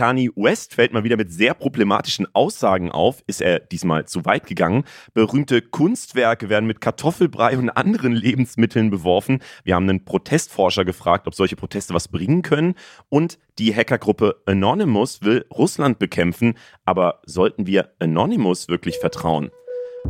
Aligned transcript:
Kanye 0.00 0.30
West 0.34 0.76
fällt 0.76 0.94
mal 0.94 1.04
wieder 1.04 1.18
mit 1.18 1.30
sehr 1.30 1.52
problematischen 1.52 2.26
Aussagen 2.32 2.90
auf. 2.90 3.22
Ist 3.26 3.42
er 3.42 3.60
diesmal 3.60 4.06
zu 4.06 4.24
weit 4.24 4.46
gegangen? 4.46 4.84
Berühmte 5.12 5.60
Kunstwerke 5.60 6.48
werden 6.48 6.66
mit 6.66 6.80
Kartoffelbrei 6.80 7.58
und 7.58 7.68
anderen 7.68 8.14
Lebensmitteln 8.14 8.88
beworfen. 8.88 9.40
Wir 9.62 9.74
haben 9.74 9.86
einen 9.90 10.06
Protestforscher 10.06 10.86
gefragt, 10.86 11.26
ob 11.26 11.34
solche 11.34 11.54
Proteste 11.54 11.92
was 11.92 12.08
bringen 12.08 12.40
können. 12.40 12.76
Und 13.10 13.38
die 13.58 13.76
Hackergruppe 13.76 14.40
Anonymous 14.46 15.20
will 15.20 15.44
Russland 15.52 15.98
bekämpfen. 15.98 16.54
Aber 16.86 17.20
sollten 17.26 17.66
wir 17.66 17.90
Anonymous 17.98 18.68
wirklich 18.68 18.96
vertrauen? 19.00 19.50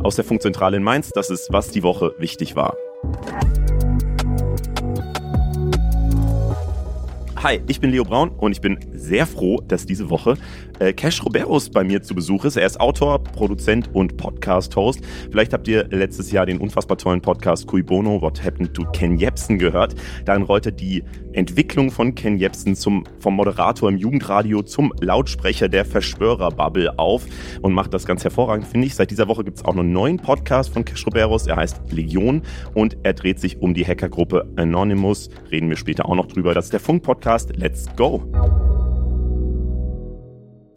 Aus 0.01 0.15
der 0.15 0.23
Funkzentrale 0.23 0.77
in 0.77 0.83
Mainz, 0.83 1.09
das 1.09 1.29
ist, 1.29 1.51
was 1.51 1.69
die 1.69 1.83
Woche 1.83 2.15
wichtig 2.17 2.55
war. 2.55 2.77
Hi, 7.43 7.59
ich 7.67 7.79
bin 7.79 7.89
Leo 7.89 8.03
Braun 8.03 8.29
und 8.29 8.51
ich 8.51 8.61
bin 8.61 8.77
sehr 8.93 9.25
froh, 9.25 9.61
dass 9.67 9.87
diese 9.87 10.11
Woche 10.11 10.37
äh, 10.81 10.93
Cash 10.93 11.23
Roberus 11.23 11.69
bei 11.69 11.83
mir 11.83 12.01
zu 12.01 12.15
Besuch 12.15 12.45
ist. 12.45 12.57
Er 12.57 12.65
ist 12.65 12.79
Autor, 12.79 13.23
Produzent 13.23 13.89
und 13.93 14.17
Podcast-Host. 14.17 15.01
Vielleicht 15.29 15.53
habt 15.53 15.67
ihr 15.67 15.87
letztes 15.89 16.31
Jahr 16.31 16.45
den 16.45 16.57
unfassbar 16.57 16.97
tollen 16.97 17.21
Podcast 17.21 17.67
Cui 17.67 17.83
Bono, 17.83 18.21
What 18.21 18.43
Happened 18.43 18.73
to 18.73 18.85
Ken 18.91 19.17
Jebsen 19.17 19.59
gehört. 19.59 19.95
Darin 20.25 20.43
rollt 20.43 20.65
er 20.65 20.71
die 20.71 21.03
Entwicklung 21.33 21.91
von 21.91 22.15
Ken 22.15 22.37
Jebsen 22.37 22.75
zum, 22.75 23.05
vom 23.19 23.35
Moderator 23.35 23.89
im 23.89 23.97
Jugendradio 23.97 24.63
zum 24.63 24.91
Lautsprecher 24.99 25.69
der 25.69 25.85
Verschwörerbubble 25.85 26.97
auf 26.97 27.25
und 27.61 27.73
macht 27.73 27.93
das 27.93 28.05
ganz 28.05 28.23
hervorragend, 28.23 28.67
finde 28.67 28.87
ich. 28.87 28.95
Seit 28.95 29.11
dieser 29.11 29.27
Woche 29.27 29.43
gibt 29.43 29.57
es 29.57 29.65
auch 29.65 29.75
noch 29.75 29.83
einen 29.83 29.93
neuen 29.93 30.17
Podcast 30.17 30.73
von 30.73 30.83
Cash 30.83 31.05
Roberus. 31.05 31.47
Er 31.47 31.57
heißt 31.57 31.91
Legion 31.91 32.41
und 32.73 32.97
er 33.03 33.13
dreht 33.13 33.39
sich 33.39 33.61
um 33.61 33.73
die 33.73 33.85
Hackergruppe 33.85 34.51
Anonymous. 34.55 35.29
Reden 35.51 35.69
wir 35.69 35.77
später 35.77 36.07
auch 36.07 36.15
noch 36.15 36.27
drüber. 36.27 36.53
Das 36.53 36.65
ist 36.65 36.73
der 36.73 36.79
Funk-Podcast. 36.79 37.55
Let's 37.55 37.85
go! 37.95 38.80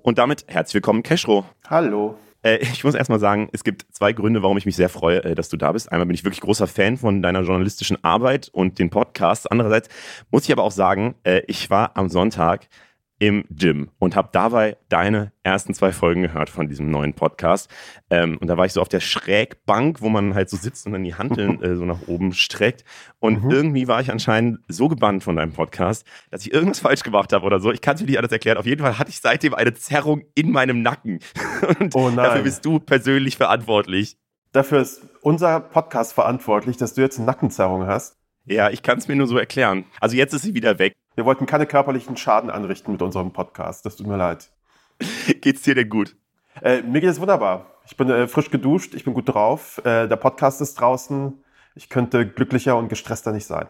Und 0.05 0.19
damit 0.19 0.45
herzlich 0.49 0.75
willkommen, 0.75 1.03
Cashro. 1.03 1.47
Hallo. 1.67 2.19
Äh, 2.43 2.59
ich 2.59 2.85
muss 2.85 2.95
erstmal 2.95 3.21
sagen, 3.21 3.49
es 3.53 3.65
gibt 3.65 3.87
zwei 3.91 4.13
Gründe, 4.13 4.43
warum 4.43 4.59
ich 4.59 4.67
mich 4.67 4.77
sehr 4.77 4.91
freue, 4.91 5.25
äh, 5.25 5.35
dass 5.35 5.49
du 5.49 5.57
da 5.57 5.73
bist. 5.73 5.91
Einmal 5.91 6.05
bin 6.05 6.13
ich 6.15 6.25
wirklich 6.25 6.43
großer 6.43 6.67
Fan 6.67 6.99
von 6.99 7.23
deiner 7.23 7.41
journalistischen 7.41 8.05
Arbeit 8.05 8.51
und 8.53 8.79
den 8.79 8.91
Podcasts. 8.91 9.47
Andererseits 9.47 9.89
muss 10.31 10.45
ich 10.45 10.53
aber 10.53 10.63
auch 10.63 10.73
sagen, 10.73 11.15
äh, 11.23 11.41
ich 11.47 11.71
war 11.71 11.97
am 11.97 12.11
Sonntag 12.11 12.69
im 13.19 13.45
Gym 13.49 13.91
und 13.99 14.17
habe 14.17 14.29
dabei 14.33 14.77
deine 14.89 15.33
ersten 15.43 15.73
zwei 15.73 15.93
Folgen 15.93 16.23
gehört 16.23 16.51
von 16.51 16.69
diesem 16.69 16.91
neuen 16.91 17.15
Podcast. 17.15 17.71
Ähm, 18.11 18.39
und 18.39 18.49
da 18.49 18.57
war 18.57 18.67
ich 18.67 18.73
so 18.73 18.81
auf 18.81 18.89
der 18.89 19.01
Schrägbank, 19.01 20.01
wo 20.01 20.09
man 20.09 20.35
halt 20.35 20.51
so 20.51 20.57
sitzt 20.57 20.87
und 20.87 20.93
dann 20.93 21.05
die 21.05 21.15
Handeln 21.15 21.61
äh, 21.63 21.77
so 21.77 21.85
nach 21.85 22.09
oben 22.09 22.33
streckt. 22.33 22.85
Und 23.21 23.45
mhm. 23.45 23.51
irgendwie 23.51 23.89
war 23.89 24.01
ich 24.01 24.11
anscheinend 24.11 24.59
so 24.69 24.89
gebannt 24.89 25.23
von 25.23 25.37
deinem 25.37 25.53
Podcast, 25.53 26.07
dass 26.31 26.45
ich 26.45 26.53
irgendwas 26.53 26.81
falsch 26.81 27.03
gemacht 27.03 27.33
habe 27.33 27.47
oder 27.47 27.61
so. 27.61 27.73
Ich 27.73 27.81
kann 27.81 27.95
es 27.95 28.01
dir 28.01 28.07
nicht 28.07 28.19
alles 28.19 28.33
erklären. 28.33 28.59
Auf 28.59 28.67
jeden 28.67 28.83
Fall 28.83 28.99
hatte 28.99 29.11
ich 29.11 29.21
seitdem 29.21 29.55
eine 29.55 29.75
Zerrung 29.75 30.25
in 30.35 30.51
meinem 30.51 30.83
Nacken. 30.83 31.21
Und 31.79 31.95
oh 31.95 32.11
dafür 32.11 32.43
bist 32.43 32.65
du 32.65 32.81
persönlich 32.81 33.37
verantwortlich. 33.37 34.17
Dafür 34.53 34.81
ist 34.81 35.03
unser 35.21 35.61
Podcast 35.61 36.13
verantwortlich, 36.13 36.77
dass 36.77 36.95
du 36.95 37.01
jetzt 37.01 37.19
eine 37.19 37.27
Nackenzerrung 37.27 37.87
hast. 37.87 38.17
Ja, 38.47 38.71
ich 38.71 38.83
kann 38.83 38.99
es 38.99 39.09
mir 39.09 39.17
nur 39.17 39.27
so 39.27 39.39
erklären. 39.39 39.85
Also 40.01 40.17
jetzt 40.17 40.35
ist 40.35 40.43
sie 40.43 40.55
wieder 40.55 40.79
weg. 40.79 40.95
Wir 41.15 41.25
wollten 41.25 41.47
keine 41.47 41.67
körperlichen 41.67 42.17
Schaden 42.17 42.51
anrichten 42.51 42.93
mit 42.93 43.01
unserem 43.01 43.33
Podcast. 43.33 43.87
Das 43.87 43.97
tut 43.97 44.07
mir 44.07 44.17
leid. 44.17 44.51
Geht's 45.41 45.63
dir 45.63 45.75
denn 45.75 45.89
gut? 45.89 46.17
Äh, 46.61 46.83
mir 46.83 47.01
geht 47.01 47.11
es 47.11 47.21
wunderbar. 47.21 47.67
Ich 47.87 47.97
bin 47.97 48.09
äh, 48.11 48.27
frisch 48.27 48.51
geduscht, 48.51 48.95
ich 48.95 49.05
bin 49.05 49.15
gut 49.15 49.29
drauf. 49.29 49.79
Äh, 49.85 50.09
der 50.09 50.17
Podcast 50.17 50.61
ist 50.61 50.75
draußen. 50.75 51.33
Ich 51.75 51.89
könnte 51.89 52.27
glücklicher 52.27 52.77
und 52.77 52.89
gestresster 52.89 53.33
nicht 53.33 53.47
sein. 53.47 53.67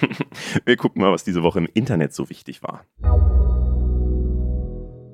Wir 0.64 0.76
gucken 0.76 1.02
mal, 1.02 1.12
was 1.12 1.24
diese 1.24 1.42
Woche 1.42 1.58
im 1.58 1.68
Internet 1.72 2.14
so 2.14 2.30
wichtig 2.30 2.62
war. 2.62 2.84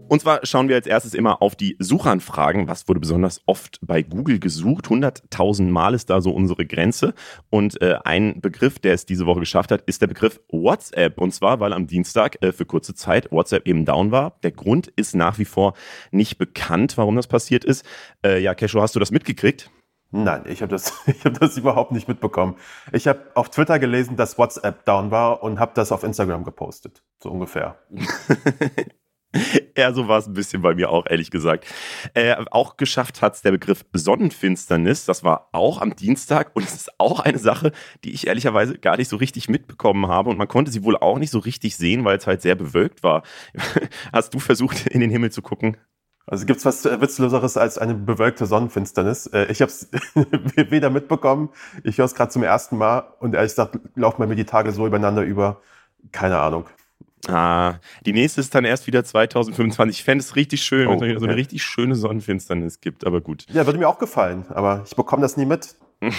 Und 0.08 0.20
zwar 0.20 0.44
schauen 0.44 0.68
wir 0.68 0.76
als 0.76 0.86
erstes 0.86 1.14
immer 1.14 1.40
auf 1.40 1.56
die 1.56 1.76
Suchanfragen. 1.78 2.68
Was 2.68 2.88
wurde 2.88 3.00
besonders 3.00 3.40
oft 3.46 3.78
bei 3.82 4.02
Google 4.02 4.38
gesucht? 4.38 4.86
100.000 4.86 5.70
Mal 5.70 5.94
ist 5.94 6.10
da 6.10 6.20
so 6.20 6.30
unsere 6.30 6.66
Grenze. 6.66 7.14
Und 7.50 7.80
äh, 7.80 7.98
ein 8.04 8.40
Begriff, 8.40 8.78
der 8.78 8.94
es 8.94 9.06
diese 9.06 9.26
Woche 9.26 9.40
geschafft 9.40 9.72
hat, 9.72 9.82
ist 9.86 10.02
der 10.02 10.06
Begriff 10.06 10.40
WhatsApp. 10.48 11.20
Und 11.20 11.32
zwar, 11.32 11.58
weil 11.58 11.72
am 11.72 11.86
Dienstag 11.86 12.42
äh, 12.42 12.52
für 12.52 12.66
kurze 12.66 12.94
Zeit 12.94 13.32
WhatsApp 13.32 13.66
eben 13.66 13.84
down 13.86 14.10
war. 14.10 14.38
Der 14.42 14.52
Grund 14.52 14.88
ist 14.88 15.14
nach 15.14 15.38
wie 15.38 15.46
vor 15.46 15.74
nicht 16.10 16.36
bekannt, 16.36 16.98
warum 16.98 17.16
das 17.16 17.26
passiert 17.26 17.64
ist. 17.64 17.84
Äh, 18.24 18.40
ja, 18.42 18.54
Kesho, 18.54 18.82
hast 18.82 18.94
du 18.94 19.00
das 19.00 19.10
mitgekriegt? 19.10 19.70
Nein, 20.10 20.44
ich 20.46 20.60
habe 20.62 20.70
das, 20.70 20.92
ich 21.06 21.24
hab 21.24 21.40
das 21.40 21.56
überhaupt 21.56 21.92
nicht 21.92 22.08
mitbekommen. 22.08 22.56
Ich 22.92 23.08
habe 23.08 23.20
auf 23.34 23.48
Twitter 23.48 23.78
gelesen, 23.78 24.16
dass 24.16 24.38
WhatsApp 24.38 24.84
down 24.84 25.10
war 25.10 25.42
und 25.42 25.58
habe 25.58 25.72
das 25.74 25.90
auf 25.92 26.04
Instagram 26.04 26.44
gepostet. 26.44 27.02
So 27.22 27.30
ungefähr. 27.30 27.78
Ja, 29.76 29.92
so 29.92 30.06
war 30.06 30.18
es 30.18 30.28
ein 30.28 30.34
bisschen 30.34 30.62
bei 30.62 30.74
mir 30.74 30.90
auch, 30.90 31.06
ehrlich 31.08 31.30
gesagt. 31.30 31.66
Äh, 32.14 32.36
auch 32.52 32.76
geschafft 32.76 33.22
hat 33.22 33.34
es 33.34 33.42
der 33.42 33.50
Begriff 33.50 33.84
Sonnenfinsternis. 33.92 35.04
Das 35.04 35.24
war 35.24 35.48
auch 35.50 35.80
am 35.80 35.96
Dienstag 35.96 36.52
und 36.54 36.64
es 36.64 36.74
ist 36.74 37.00
auch 37.00 37.20
eine 37.20 37.38
Sache, 37.38 37.72
die 38.04 38.12
ich 38.12 38.28
ehrlicherweise 38.28 38.78
gar 38.78 38.96
nicht 38.96 39.08
so 39.08 39.16
richtig 39.16 39.48
mitbekommen 39.48 40.06
habe. 40.06 40.30
Und 40.30 40.38
man 40.38 40.46
konnte 40.46 40.70
sie 40.70 40.84
wohl 40.84 40.96
auch 40.96 41.18
nicht 41.18 41.30
so 41.30 41.40
richtig 41.40 41.76
sehen, 41.76 42.04
weil 42.04 42.18
es 42.18 42.26
halt 42.26 42.42
sehr 42.42 42.54
bewölkt 42.54 43.02
war. 43.02 43.24
Hast 44.12 44.32
du 44.34 44.38
versucht, 44.38 44.86
in 44.86 45.00
den 45.00 45.10
Himmel 45.10 45.32
zu 45.32 45.42
gucken? 45.42 45.76
Also 46.26 46.46
gibt 46.46 46.58
es 46.58 46.64
was 46.64 46.84
Witzloseres 46.84 47.56
als 47.56 47.76
eine 47.76 47.94
bewölkte 47.94 48.46
Sonnenfinsternis? 48.46 49.26
Äh, 49.26 49.46
ich 49.50 49.60
habe 49.60 49.70
es 49.70 49.90
weder 50.70 50.88
mitbekommen, 50.88 51.50
ich 51.82 51.98
höre 51.98 52.06
es 52.06 52.14
gerade 52.14 52.30
zum 52.30 52.42
ersten 52.42 52.78
Mal 52.78 53.00
und 53.20 53.34
ehrlich 53.34 53.52
gesagt 53.52 53.78
laufen 53.94 54.26
mir 54.26 54.36
die 54.36 54.46
Tage 54.46 54.72
so 54.72 54.86
übereinander 54.86 55.22
über. 55.22 55.60
Keine 56.12 56.38
Ahnung. 56.38 56.66
Ah, 57.28 57.78
die 58.04 58.12
nächste 58.12 58.40
ist 58.40 58.54
dann 58.54 58.64
erst 58.64 58.86
wieder 58.86 59.04
2025. 59.04 59.98
Ich 59.98 60.04
fände 60.04 60.22
es 60.22 60.36
richtig 60.36 60.62
schön, 60.62 60.88
wenn 60.88 60.96
es 60.96 61.02
wieder 61.02 61.20
so 61.20 61.26
eine 61.26 61.36
richtig 61.36 61.62
schöne 61.62 61.94
Sonnenfinsternis 61.94 62.80
gibt, 62.80 63.06
aber 63.06 63.20
gut. 63.20 63.46
Ja, 63.52 63.66
würde 63.66 63.78
mir 63.78 63.88
auch 63.88 63.98
gefallen, 63.98 64.44
aber 64.50 64.82
ich 64.86 64.94
bekomme 64.96 65.22
das 65.22 65.36
nie 65.36 65.46
mit. 65.46 65.76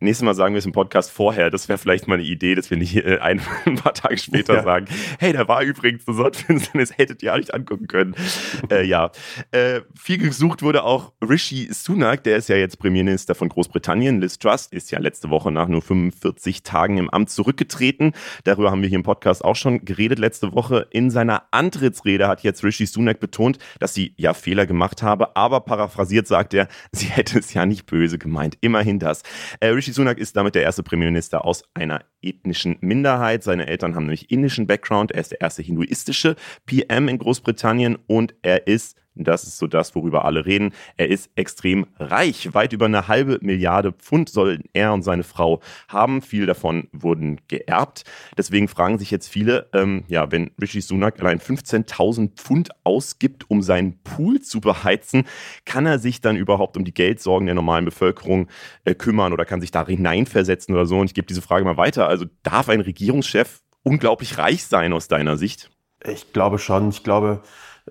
Nächstes 0.00 0.24
Mal 0.24 0.34
sagen 0.34 0.54
wir 0.54 0.58
es 0.58 0.66
im 0.66 0.72
Podcast 0.72 1.10
vorher. 1.10 1.50
Das 1.50 1.68
wäre 1.68 1.78
vielleicht 1.78 2.08
mal 2.08 2.14
eine 2.14 2.24
Idee, 2.24 2.54
dass 2.54 2.70
wir 2.70 2.76
nicht 2.76 2.96
äh, 2.96 3.18
ein, 3.18 3.40
ein, 3.64 3.76
paar 3.76 3.94
Tage 3.94 4.18
später 4.18 4.54
ja. 4.54 4.62
sagen, 4.62 4.86
hey, 5.18 5.32
da 5.32 5.48
war 5.48 5.62
übrigens 5.62 6.06
eine 6.06 6.16
Sonnenfinsternis, 6.16 6.92
hättet 6.96 7.22
ihr 7.22 7.32
auch 7.32 7.38
nicht 7.38 7.54
angucken 7.54 7.86
können. 7.86 8.14
äh, 8.70 8.84
ja, 8.84 9.10
äh, 9.50 9.80
viel 9.94 10.18
gesucht 10.18 10.62
wurde 10.62 10.84
auch 10.84 11.12
Rishi 11.26 11.68
Sunak, 11.72 12.24
der 12.24 12.36
ist 12.36 12.48
ja 12.48 12.56
jetzt 12.56 12.78
Premierminister 12.78 13.34
von 13.34 13.48
Großbritannien. 13.48 14.20
Liz 14.20 14.38
Truss 14.38 14.66
ist 14.66 14.90
ja 14.90 14.98
letzte 14.98 15.30
Woche 15.30 15.50
nach 15.50 15.68
nur 15.68 15.82
45 15.82 16.62
Tagen 16.62 16.98
im 16.98 17.10
Amt 17.10 17.30
zurückgetreten. 17.30 18.12
Darüber 18.44 18.70
haben 18.70 18.82
wir 18.82 18.88
hier 18.88 18.98
im 18.98 19.02
Podcast 19.02 19.44
auch 19.44 19.56
schon 19.56 19.84
geredet 19.84 20.18
letzte 20.18 20.52
Woche. 20.52 20.86
In 20.90 21.10
seiner 21.10 21.44
Antrittsrede 21.50 22.28
hat 22.28 22.42
jetzt 22.42 22.64
Rishi 22.64 22.86
Sunak 22.86 23.20
betont, 23.20 23.58
dass 23.78 23.94
sie 23.94 24.14
ja 24.16 24.34
Fehler 24.34 24.66
gemacht 24.66 25.02
habe, 25.02 25.36
aber 25.36 25.60
paraphrasiert 25.60 26.26
sagt 26.26 26.54
er, 26.54 26.68
sie 26.92 27.06
hätte 27.06 27.38
es 27.38 27.52
ja 27.54 27.66
nicht 27.66 27.86
böse 27.86 28.18
gemeint. 28.18 28.58
Immerhin 28.60 28.98
das. 28.98 29.22
Äh, 29.60 29.68
Rishi 29.68 29.92
Sunak 29.92 30.18
ist 30.18 30.36
damit 30.36 30.54
der 30.54 30.62
erste 30.62 30.82
Premierminister 30.82 31.44
aus 31.44 31.64
einer 31.74 32.04
ethnischen 32.22 32.76
Minderheit. 32.80 33.42
Seine 33.42 33.66
Eltern 33.66 33.94
haben 33.94 34.04
nämlich 34.04 34.30
indischen 34.30 34.66
Background. 34.66 35.12
Er 35.12 35.20
ist 35.20 35.32
der 35.32 35.40
erste 35.40 35.62
hinduistische 35.62 36.36
PM 36.66 37.08
in 37.08 37.18
Großbritannien 37.18 37.98
und 38.06 38.34
er 38.42 38.66
ist 38.66 38.96
das 39.24 39.44
ist 39.44 39.58
so 39.58 39.66
das, 39.66 39.94
worüber 39.94 40.24
alle 40.24 40.46
reden. 40.46 40.72
Er 40.96 41.08
ist 41.08 41.30
extrem 41.36 41.86
reich. 41.98 42.54
Weit 42.54 42.72
über 42.72 42.86
eine 42.86 43.08
halbe 43.08 43.38
Milliarde 43.40 43.92
Pfund 43.92 44.28
sollen 44.28 44.64
er 44.72 44.92
und 44.92 45.02
seine 45.02 45.22
Frau 45.22 45.60
haben. 45.88 46.22
Viel 46.22 46.46
davon 46.46 46.88
wurden 46.92 47.40
geerbt. 47.48 48.04
Deswegen 48.36 48.68
fragen 48.68 48.98
sich 48.98 49.10
jetzt 49.10 49.28
viele, 49.28 49.68
ähm, 49.72 50.04
ja, 50.08 50.30
wenn 50.30 50.50
Rishi 50.60 50.80
Sunak 50.80 51.20
allein 51.20 51.40
15.000 51.40 52.30
Pfund 52.36 52.70
ausgibt, 52.84 53.50
um 53.50 53.62
seinen 53.62 53.98
Pool 54.02 54.40
zu 54.40 54.60
beheizen, 54.60 55.24
kann 55.64 55.86
er 55.86 55.98
sich 55.98 56.20
dann 56.20 56.36
überhaupt 56.36 56.76
um 56.76 56.84
die 56.84 56.94
Geldsorgen 56.94 57.46
der 57.46 57.54
normalen 57.54 57.84
Bevölkerung 57.84 58.48
äh, 58.84 58.94
kümmern 58.94 59.32
oder 59.32 59.44
kann 59.44 59.60
sich 59.60 59.70
da 59.70 59.86
hineinversetzen 59.86 60.74
oder 60.74 60.86
so? 60.86 60.98
Und 60.98 61.06
ich 61.06 61.14
gebe 61.14 61.26
diese 61.26 61.42
Frage 61.42 61.64
mal 61.64 61.76
weiter. 61.76 62.08
Also 62.08 62.26
darf 62.42 62.68
ein 62.68 62.80
Regierungschef 62.80 63.60
unglaublich 63.82 64.38
reich 64.38 64.64
sein 64.64 64.92
aus 64.92 65.08
deiner 65.08 65.36
Sicht? 65.36 65.70
Ich 66.04 66.32
glaube 66.32 66.58
schon. 66.58 66.90
Ich 66.90 67.02
glaube, 67.02 67.42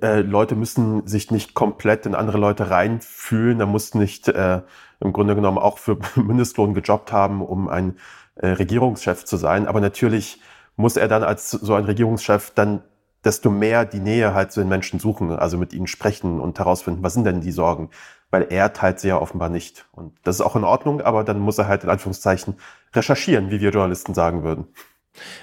äh, 0.01 0.21
Leute 0.21 0.55
müssen 0.55 1.07
sich 1.07 1.31
nicht 1.31 1.53
komplett 1.53 2.05
in 2.05 2.15
andere 2.15 2.37
Leute 2.37 2.69
reinfühlen. 2.69 3.59
Da 3.59 3.65
muss 3.65 3.93
nicht 3.93 4.27
äh, 4.27 4.61
im 4.99 5.13
Grunde 5.13 5.35
genommen 5.35 5.57
auch 5.57 5.77
für 5.77 5.97
Mindestlohn 6.15 6.73
gejobbt 6.73 7.11
haben, 7.11 7.41
um 7.41 7.67
ein 7.67 7.97
äh, 8.35 8.47
Regierungschef 8.47 9.25
zu 9.25 9.37
sein. 9.37 9.67
Aber 9.67 9.81
natürlich 9.81 10.41
muss 10.75 10.97
er 10.97 11.07
dann 11.07 11.23
als 11.23 11.51
so 11.51 11.73
ein 11.73 11.85
Regierungschef 11.85 12.51
dann 12.51 12.83
desto 13.23 13.49
mehr 13.49 13.85
die 13.85 13.99
Nähe 13.99 14.33
halt 14.33 14.51
zu 14.51 14.61
den 14.61 14.69
Menschen 14.69 14.99
suchen, 14.99 15.31
also 15.31 15.57
mit 15.57 15.73
ihnen 15.73 15.87
sprechen 15.87 16.39
und 16.39 16.59
herausfinden, 16.59 17.03
was 17.03 17.13
sind 17.13 17.25
denn 17.25 17.41
die 17.41 17.51
Sorgen, 17.51 17.89
weil 18.29 18.47
er 18.49 18.73
teilt 18.73 18.99
sie 18.99 19.09
ja 19.09 19.19
offenbar 19.19 19.49
nicht. 19.49 19.85
Und 19.91 20.13
das 20.23 20.35
ist 20.35 20.41
auch 20.41 20.55
in 20.55 20.63
Ordnung, 20.63 21.01
aber 21.01 21.23
dann 21.23 21.39
muss 21.39 21.57
er 21.57 21.67
halt 21.67 21.83
in 21.83 21.89
Anführungszeichen 21.89 22.55
recherchieren, 22.93 23.51
wie 23.51 23.59
wir 23.59 23.71
Journalisten 23.71 24.13
sagen 24.13 24.43
würden. 24.43 24.67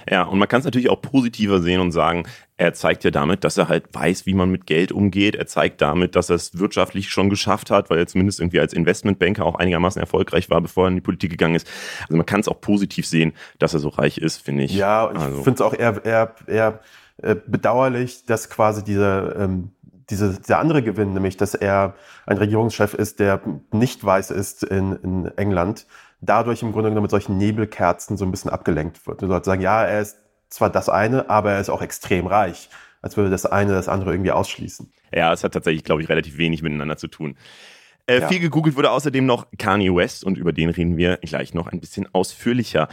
Ja, 0.09 0.23
und 0.23 0.39
man 0.39 0.47
kann 0.47 0.59
es 0.59 0.65
natürlich 0.65 0.89
auch 0.89 1.01
positiver 1.01 1.61
sehen 1.61 1.81
und 1.81 1.91
sagen, 1.91 2.25
er 2.57 2.73
zeigt 2.73 3.03
ja 3.03 3.11
damit, 3.11 3.43
dass 3.43 3.57
er 3.57 3.67
halt 3.67 3.93
weiß, 3.93 4.25
wie 4.25 4.33
man 4.33 4.49
mit 4.49 4.65
Geld 4.65 4.91
umgeht. 4.91 5.35
Er 5.35 5.45
zeigt 5.45 5.81
damit, 5.81 6.15
dass 6.15 6.29
er 6.29 6.37
es 6.37 6.57
wirtschaftlich 6.57 7.09
schon 7.09 7.29
geschafft 7.29 7.69
hat, 7.69 7.89
weil 7.89 7.97
er 7.97 8.07
zumindest 8.07 8.39
irgendwie 8.39 8.59
als 8.59 8.73
Investmentbanker 8.73 9.45
auch 9.45 9.55
einigermaßen 9.55 9.99
erfolgreich 9.99 10.49
war, 10.49 10.61
bevor 10.61 10.85
er 10.85 10.89
in 10.89 10.95
die 10.95 11.01
Politik 11.01 11.31
gegangen 11.31 11.55
ist. 11.55 11.67
Also 12.03 12.15
man 12.15 12.25
kann 12.25 12.39
es 12.39 12.47
auch 12.47 12.61
positiv 12.61 13.05
sehen, 13.05 13.33
dass 13.59 13.73
er 13.73 13.79
so 13.79 13.89
reich 13.89 14.17
ist, 14.17 14.37
finde 14.37 14.63
ich. 14.63 14.73
Ja, 14.73 15.05
und 15.05 15.17
also. 15.17 15.37
ich 15.39 15.43
finde 15.43 15.55
es 15.55 15.61
auch, 15.61 15.73
er, 15.73 16.05
er, 16.05 16.35
er 16.47 16.79
äh, 17.21 17.35
bedauerlich, 17.45 18.25
dass 18.25 18.49
quasi 18.49 18.83
diese, 18.83 19.35
ähm, 19.37 19.71
diese, 20.09 20.39
dieser 20.39 20.59
andere 20.59 20.81
Gewinn, 20.81 21.13
nämlich 21.13 21.37
dass 21.37 21.55
er 21.55 21.95
ein 22.25 22.37
Regierungschef 22.37 22.93
ist, 22.93 23.19
der 23.19 23.41
nicht 23.71 24.03
weiß 24.03 24.31
ist 24.31 24.63
in, 24.63 24.93
in 25.03 25.37
England, 25.37 25.87
dadurch 26.25 26.61
im 26.61 26.71
Grunde 26.71 26.89
genommen 26.89 27.03
mit 27.03 27.11
solchen 27.11 27.37
Nebelkerzen 27.37 28.17
so 28.17 28.25
ein 28.25 28.31
bisschen 28.31 28.51
abgelenkt 28.51 29.05
wird. 29.07 29.21
Du 29.21 29.27
sollst 29.27 29.45
sagen, 29.45 29.61
ja, 29.61 29.83
er 29.83 30.01
ist 30.01 30.17
zwar 30.49 30.69
das 30.69 30.89
eine, 30.89 31.29
aber 31.29 31.51
er 31.51 31.61
ist 31.61 31.69
auch 31.69 31.81
extrem 31.81 32.27
reich. 32.27 32.69
Als 33.01 33.17
würde 33.17 33.29
das 33.29 33.45
eine 33.45 33.73
das 33.73 33.87
andere 33.87 34.11
irgendwie 34.11 34.31
ausschließen. 34.31 34.91
Ja, 35.13 35.31
es 35.31 35.43
hat 35.43 35.53
tatsächlich, 35.53 35.83
glaube 35.83 36.01
ich, 36.01 36.09
relativ 36.09 36.37
wenig 36.37 36.63
miteinander 36.63 36.97
zu 36.97 37.07
tun. 37.07 37.37
Äh, 38.07 38.21
ja. 38.21 38.27
Viel 38.27 38.39
gegoogelt 38.39 38.75
wurde 38.75 38.91
außerdem 38.91 39.25
noch 39.25 39.47
Kanye 39.57 39.95
West 39.95 40.23
und 40.23 40.37
über 40.37 40.53
den 40.53 40.69
reden 40.69 40.97
wir 40.97 41.17
gleich 41.17 41.53
noch 41.53 41.67
ein 41.67 41.79
bisschen 41.79 42.07
ausführlicher. 42.13 42.87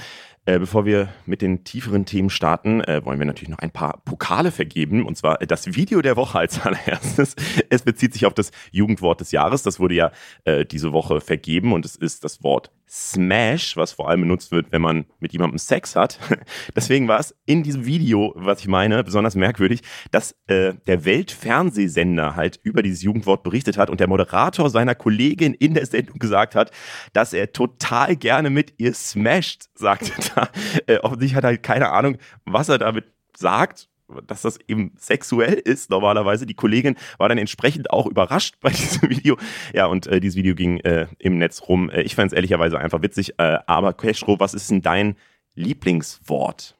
Äh, 0.44 0.58
bevor 0.58 0.87
wir 0.87 1.08
mit 1.25 1.40
den 1.40 1.62
tieferen 1.62 2.05
Themen 2.05 2.29
starten, 2.29 2.81
äh, 2.81 3.05
wollen 3.05 3.20
wir 3.20 3.26
natürlich 3.26 3.50
noch 3.50 3.61
ein 3.61 3.70
paar 3.70 4.02
Pokale 4.05 4.50
vergeben. 4.50 5.06
Und 5.06 5.17
zwar 5.17 5.38
das 5.38 5.75
Video 5.76 6.02
der 6.02 6.17
Woche 6.17 6.38
als 6.38 6.61
allererstes. 6.67 7.37
Es 7.70 7.82
bezieht 7.82 8.12
sich 8.12 8.26
auf 8.26 8.34
das 8.34 8.50
Jugendwort 8.73 9.20
des 9.20 9.31
Jahres. 9.31 9.62
Das 9.62 9.79
wurde 9.79 9.94
ja 9.94 10.11
äh, 10.44 10.64
diese 10.64 10.93
Woche 10.93 11.20
vergeben 11.20 11.73
und 11.73 11.84
es 11.84 11.94
ist 11.94 12.25
das 12.25 12.43
Wort 12.43 12.73
Smash, 12.94 13.75
was 13.79 13.93
vor 13.93 14.11
allem 14.11 14.21
benutzt 14.21 14.53
wird, 14.53 14.71
wenn 14.71 14.83
man 14.83 15.06
mit 15.19 15.33
jemandem 15.33 15.56
Sex 15.56 15.97
hat. 15.97 16.19
Deswegen 16.77 17.09
war 17.09 17.19
es 17.19 17.35
in 17.47 17.62
diesem 17.62 17.87
Video, 17.87 18.35
was 18.37 18.61
ich 18.61 18.69
meine, 18.69 19.03
besonders 19.03 19.35
merkwürdig, 19.35 19.81
dass 20.11 20.33
äh, 20.47 20.75
der 20.87 21.06
Weltfernsehsender 21.06 22.37
halt 22.37 22.61
über 22.62 22.83
dieses 22.83 23.03
Jugendwort 23.03 23.44
berichtet 23.44 23.79
hat 23.79 23.89
und 23.89 23.99
der 23.99 24.09
Moderator 24.09 24.69
seiner 24.69 24.94
Kollegin 24.94 25.55
in 25.55 25.73
der 25.73 25.87
Sendung 25.87 26.19
gesagt 26.19 26.55
hat, 26.55 26.71
dass 27.15 27.33
er 27.33 27.55
total 27.55 28.15
gerne 28.15 28.50
mit 28.50 28.75
ihr 28.77 28.93
smasht, 28.93 29.71
sagte 29.75 30.12
da. 30.35 30.50
Äh, 30.87 30.99
offensichtlich 30.99 31.35
hat 31.35 31.44
er 31.44 31.49
halt 31.49 31.62
keine 31.62 31.93
Ahnung, 31.93 32.19
was 32.44 32.69
er 32.69 32.77
damit 32.77 33.06
sagt 33.35 33.89
dass 34.27 34.43
das 34.43 34.59
eben 34.69 34.93
sexuell 34.99 35.55
ist 35.55 35.91
normalerweise. 35.91 36.47
Die 36.47 36.55
Kollegin 36.55 36.97
war 37.19 37.29
dann 37.29 37.39
entsprechend 37.39 37.91
auch 37.91 38.07
überrascht 38.07 38.57
bei 38.61 38.71
diesem 38.71 39.09
Video. 39.09 39.37
Ja, 39.73 39.87
und 39.87 40.07
äh, 40.07 40.21
dieses 40.21 40.37
Video 40.37 40.55
ging 40.55 40.79
äh, 40.81 41.07
im 41.19 41.39
Netz 41.39 41.63
rum. 41.69 41.91
Äh, 41.91 42.03
ich 42.03 42.15
fand 42.15 42.33
es 42.33 42.37
ehrlicherweise 42.37 42.79
einfach 42.79 43.03
witzig. 43.03 43.39
Äh, 43.39 43.59
aber 43.67 43.93
Keschro, 43.93 44.39
was 44.41 44.55
ist 44.55 44.71
denn 44.71 44.83
dein 44.83 45.17
Lieblingswort? 45.55 46.77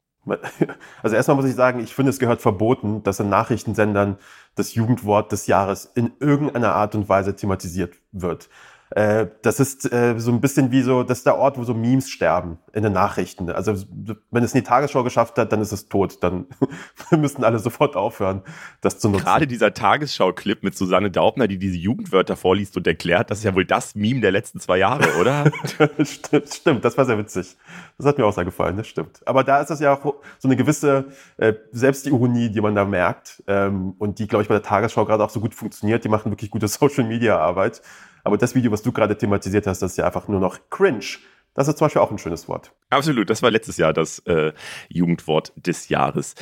Also 1.01 1.17
erstmal 1.17 1.35
muss 1.35 1.45
ich 1.45 1.55
sagen, 1.55 1.81
ich 1.81 1.93
finde, 1.93 2.09
es 2.09 2.19
gehört 2.19 2.41
verboten, 2.41 3.03
dass 3.03 3.19
in 3.19 3.27
Nachrichtensendern 3.27 4.17
das 4.55 4.73
Jugendwort 4.73 5.31
des 5.31 5.47
Jahres 5.47 5.91
in 5.95 6.13
irgendeiner 6.19 6.73
Art 6.73 6.95
und 6.95 7.09
Weise 7.09 7.35
thematisiert 7.35 7.95
wird. 8.13 8.49
Äh, 8.95 9.27
das 9.41 9.59
ist 9.59 9.91
äh, 9.91 10.13
so 10.19 10.31
ein 10.31 10.39
bisschen 10.39 10.71
wie 10.71 10.83
so, 10.83 11.01
das 11.01 11.19
ist 11.19 11.25
der 11.25 11.37
Ort, 11.37 11.57
wo 11.57 11.63
so 11.63 11.73
Memes 11.73 12.11
sterben 12.11 12.59
in 12.73 12.83
den 12.83 12.93
Nachrichten. 12.93 13.49
Also 13.49 13.73
wenn 14.29 14.43
es 14.43 14.53
in 14.53 14.61
die 14.61 14.67
Tagesschau 14.67 15.03
geschafft 15.03 15.39
hat, 15.39 15.51
dann 15.51 15.61
ist 15.61 15.71
es 15.71 15.89
tot. 15.89 16.21
Dann 16.21 16.45
müssen 17.11 17.43
alle 17.43 17.57
sofort 17.57 17.95
aufhören, 17.95 18.43
das 18.81 18.99
zu 18.99 19.09
nutzen. 19.09 19.23
Gerade 19.23 19.47
dieser 19.47 19.73
Tagesschau-Clip 19.73 20.61
mit 20.61 20.77
Susanne 20.77 21.09
Daubner, 21.09 21.47
die 21.47 21.57
diese 21.57 21.77
Jugendwörter 21.77 22.35
vorliest 22.35 22.77
und 22.77 22.85
erklärt, 22.85 23.31
das 23.31 23.39
ist 23.39 23.45
ja 23.45 23.55
wohl 23.55 23.65
das 23.65 23.95
Meme 23.95 24.21
der 24.21 24.31
letzten 24.31 24.59
zwei 24.59 24.77
Jahre, 24.77 25.19
oder? 25.19 25.51
stimmt, 26.05 26.53
stimmt, 26.53 26.85
das 26.85 26.95
war 26.95 27.05
sehr 27.05 27.17
witzig. 27.17 27.57
Das 27.97 28.05
hat 28.05 28.19
mir 28.19 28.27
auch 28.27 28.33
sehr 28.33 28.45
gefallen, 28.45 28.77
das 28.77 28.87
stimmt. 28.87 29.27
Aber 29.27 29.43
da 29.43 29.59
ist 29.59 29.71
das 29.71 29.79
ja 29.79 29.93
auch 29.93 30.03
so 30.37 30.47
eine 30.47 30.55
gewisse 30.55 31.05
äh, 31.37 31.53
Selbstironie, 31.71 32.51
die 32.51 32.61
man 32.61 32.75
da 32.75 32.85
merkt 32.85 33.41
ähm, 33.47 33.95
und 33.97 34.19
die, 34.19 34.27
glaube 34.27 34.43
ich, 34.43 34.49
bei 34.49 34.55
der 34.55 34.63
Tagesschau 34.63 35.05
gerade 35.05 35.23
auch 35.23 35.31
so 35.31 35.39
gut 35.39 35.55
funktioniert. 35.55 36.03
Die 36.03 36.09
machen 36.09 36.31
wirklich 36.31 36.51
gute 36.51 36.67
Social-Media-Arbeit. 36.67 37.81
Aber 38.23 38.37
das 38.37 38.55
Video, 38.55 38.71
was 38.71 38.81
du 38.81 38.91
gerade 38.91 39.17
thematisiert 39.17 39.67
hast, 39.67 39.81
das 39.81 39.91
ist 39.91 39.97
ja 39.97 40.05
einfach 40.05 40.27
nur 40.27 40.39
noch 40.39 40.59
cringe. 40.69 41.17
Das 41.53 41.67
ist 41.67 41.77
zum 41.77 41.85
Beispiel 41.85 42.01
auch 42.01 42.11
ein 42.11 42.17
schönes 42.17 42.47
Wort. 42.47 42.71
Absolut, 42.89 43.29
das 43.29 43.43
war 43.43 43.51
letztes 43.51 43.77
Jahr 43.77 43.93
das 43.93 44.19
äh, 44.19 44.53
Jugendwort 44.89 45.53
des 45.55 45.89
Jahres. 45.89 46.35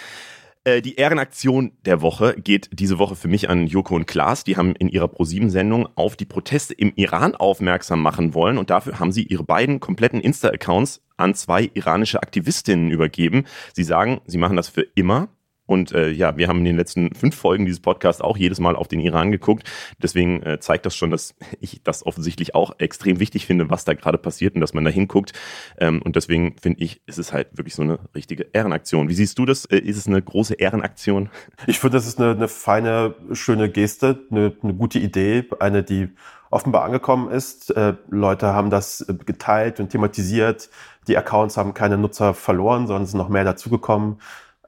Äh, 0.63 0.81
die 0.81 0.95
Ehrenaktion 0.95 1.71
der 1.85 2.01
Woche 2.01 2.35
geht 2.39 2.69
diese 2.71 2.99
Woche 2.99 3.15
für 3.15 3.27
mich 3.27 3.49
an 3.49 3.67
Joko 3.67 3.95
und 3.95 4.05
Klaas. 4.05 4.43
Die 4.43 4.57
haben 4.57 4.75
in 4.75 4.89
ihrer 4.89 5.07
ProSieben-Sendung 5.07 5.89
auf 5.95 6.15
die 6.15 6.25
Proteste 6.25 6.73
im 6.73 6.93
Iran 6.95 7.35
aufmerksam 7.35 8.01
machen 8.01 8.33
wollen 8.33 8.57
und 8.57 8.69
dafür 8.69 8.99
haben 8.99 9.11
sie 9.11 9.23
ihre 9.23 9.43
beiden 9.43 9.79
kompletten 9.79 10.21
Insta-Accounts 10.21 11.01
an 11.17 11.33
zwei 11.33 11.69
iranische 11.73 12.21
Aktivistinnen 12.21 12.91
übergeben. 12.91 13.45
Sie 13.73 13.83
sagen, 13.83 14.21
sie 14.27 14.37
machen 14.37 14.55
das 14.55 14.69
für 14.69 14.85
immer 14.95 15.29
und 15.71 15.93
äh, 15.93 16.09
ja, 16.09 16.35
wir 16.35 16.49
haben 16.49 16.59
in 16.59 16.65
den 16.65 16.75
letzten 16.75 17.15
fünf 17.15 17.33
Folgen 17.33 17.65
dieses 17.65 17.79
Podcasts 17.79 18.21
auch 18.21 18.35
jedes 18.35 18.59
Mal 18.59 18.75
auf 18.75 18.89
den 18.89 18.99
Iran 18.99 19.31
geguckt. 19.31 19.63
Deswegen 20.03 20.43
äh, 20.43 20.59
zeigt 20.59 20.85
das 20.85 20.93
schon, 20.97 21.11
dass 21.11 21.33
ich 21.61 21.81
das 21.81 22.05
offensichtlich 22.05 22.53
auch 22.55 22.75
extrem 22.77 23.21
wichtig 23.21 23.45
finde, 23.45 23.69
was 23.69 23.85
da 23.85 23.93
gerade 23.93 24.17
passiert 24.17 24.55
und 24.55 24.59
dass 24.61 24.73
man 24.73 24.83
da 24.83 24.91
hinguckt. 24.91 25.31
Ähm, 25.79 26.01
und 26.01 26.17
deswegen 26.17 26.57
finde 26.61 26.83
ich, 26.83 27.01
ist 27.05 27.19
es 27.19 27.31
halt 27.31 27.57
wirklich 27.57 27.73
so 27.73 27.83
eine 27.83 27.99
richtige 28.13 28.47
Ehrenaktion. 28.51 29.07
Wie 29.07 29.13
siehst 29.13 29.39
du 29.39 29.45
das? 29.45 29.63
Äh, 29.63 29.77
ist 29.77 29.95
es 29.95 30.07
eine 30.07 30.21
große 30.21 30.55
Ehrenaktion? 30.55 31.29
Ich 31.67 31.79
finde, 31.79 31.97
das 31.97 32.07
ist 32.07 32.19
eine, 32.19 32.31
eine 32.31 32.47
feine, 32.47 33.15
schöne 33.31 33.69
Geste, 33.69 34.25
eine, 34.29 34.53
eine 34.61 34.73
gute 34.73 34.99
Idee, 34.99 35.45
eine, 35.59 35.83
die 35.83 36.09
offenbar 36.49 36.83
angekommen 36.83 37.31
ist. 37.31 37.71
Äh, 37.71 37.93
Leute 38.09 38.47
haben 38.47 38.69
das 38.69 39.01
äh, 39.01 39.13
geteilt 39.13 39.79
und 39.79 39.89
thematisiert. 39.89 40.69
Die 41.07 41.17
Accounts 41.17 41.55
haben 41.55 41.73
keine 41.73 41.97
Nutzer 41.97 42.33
verloren, 42.33 42.87
sondern 42.87 43.05
sind 43.05 43.19
noch 43.19 43.29
mehr 43.29 43.45
dazugekommen. 43.45 44.17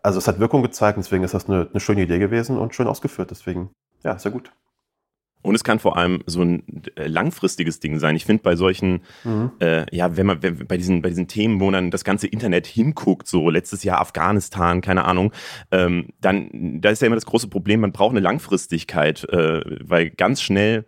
Also 0.04 0.20
es 0.20 0.28
hat 0.28 0.40
Wirkung 0.40 0.62
gezeigt, 0.62 0.98
deswegen 0.98 1.24
ist 1.24 1.34
das 1.34 1.50
eine, 1.50 1.70
eine 1.72 1.80
schöne 1.80 2.04
Idee 2.04 2.20
gewesen 2.20 2.58
und 2.58 2.76
schön 2.76 2.88
ausgeführt. 2.88 3.32
Deswegen, 3.32 3.70
ja, 4.04 4.20
sehr 4.20 4.32
gut. 4.32 4.52
Und 5.42 5.56
es 5.56 5.64
kann 5.64 5.80
vor 5.80 5.98
allem 5.98 6.24
so 6.26 6.42
ein 6.42 6.64
äh, 6.96 7.08
langfristiges 7.08 7.80
Ding 7.80 8.00
sein. 8.00 8.16
Ich 8.16 8.26
finde 8.26 8.44
bei 8.44 8.56
solchen, 8.56 9.02
mhm. 9.24 9.52
äh, 9.60 9.86
ja, 9.96 10.16
wenn 10.16 10.26
man 10.26 10.42
wenn, 10.42 10.66
bei 10.68 10.78
diesen 10.78 11.02
bei 11.02 11.10
diesen 11.10 11.28
Themen, 11.28 11.60
wo 11.60 11.70
dann 11.70 11.92
das 11.92 12.06
ganze 12.06 12.28
Internet 12.28 12.66
hinguckt, 12.66 13.28
so 13.28 13.50
letztes 13.50 13.84
Jahr 13.84 14.00
Afghanistan, 14.00 14.80
keine 14.82 15.04
Ahnung, 15.04 15.34
ähm, 15.72 16.10
dann 16.22 16.80
da 16.82 16.90
ist 16.90 17.02
ja 17.02 17.08
immer 17.08 17.18
das 17.18 17.26
große 17.26 17.50
Problem, 17.50 17.82
man 17.82 17.92
braucht 17.92 18.12
eine 18.12 18.22
Langfristigkeit, 18.22 19.26
äh, 19.30 19.62
weil 19.82 20.10
ganz 20.12 20.42
schnell 20.42 20.86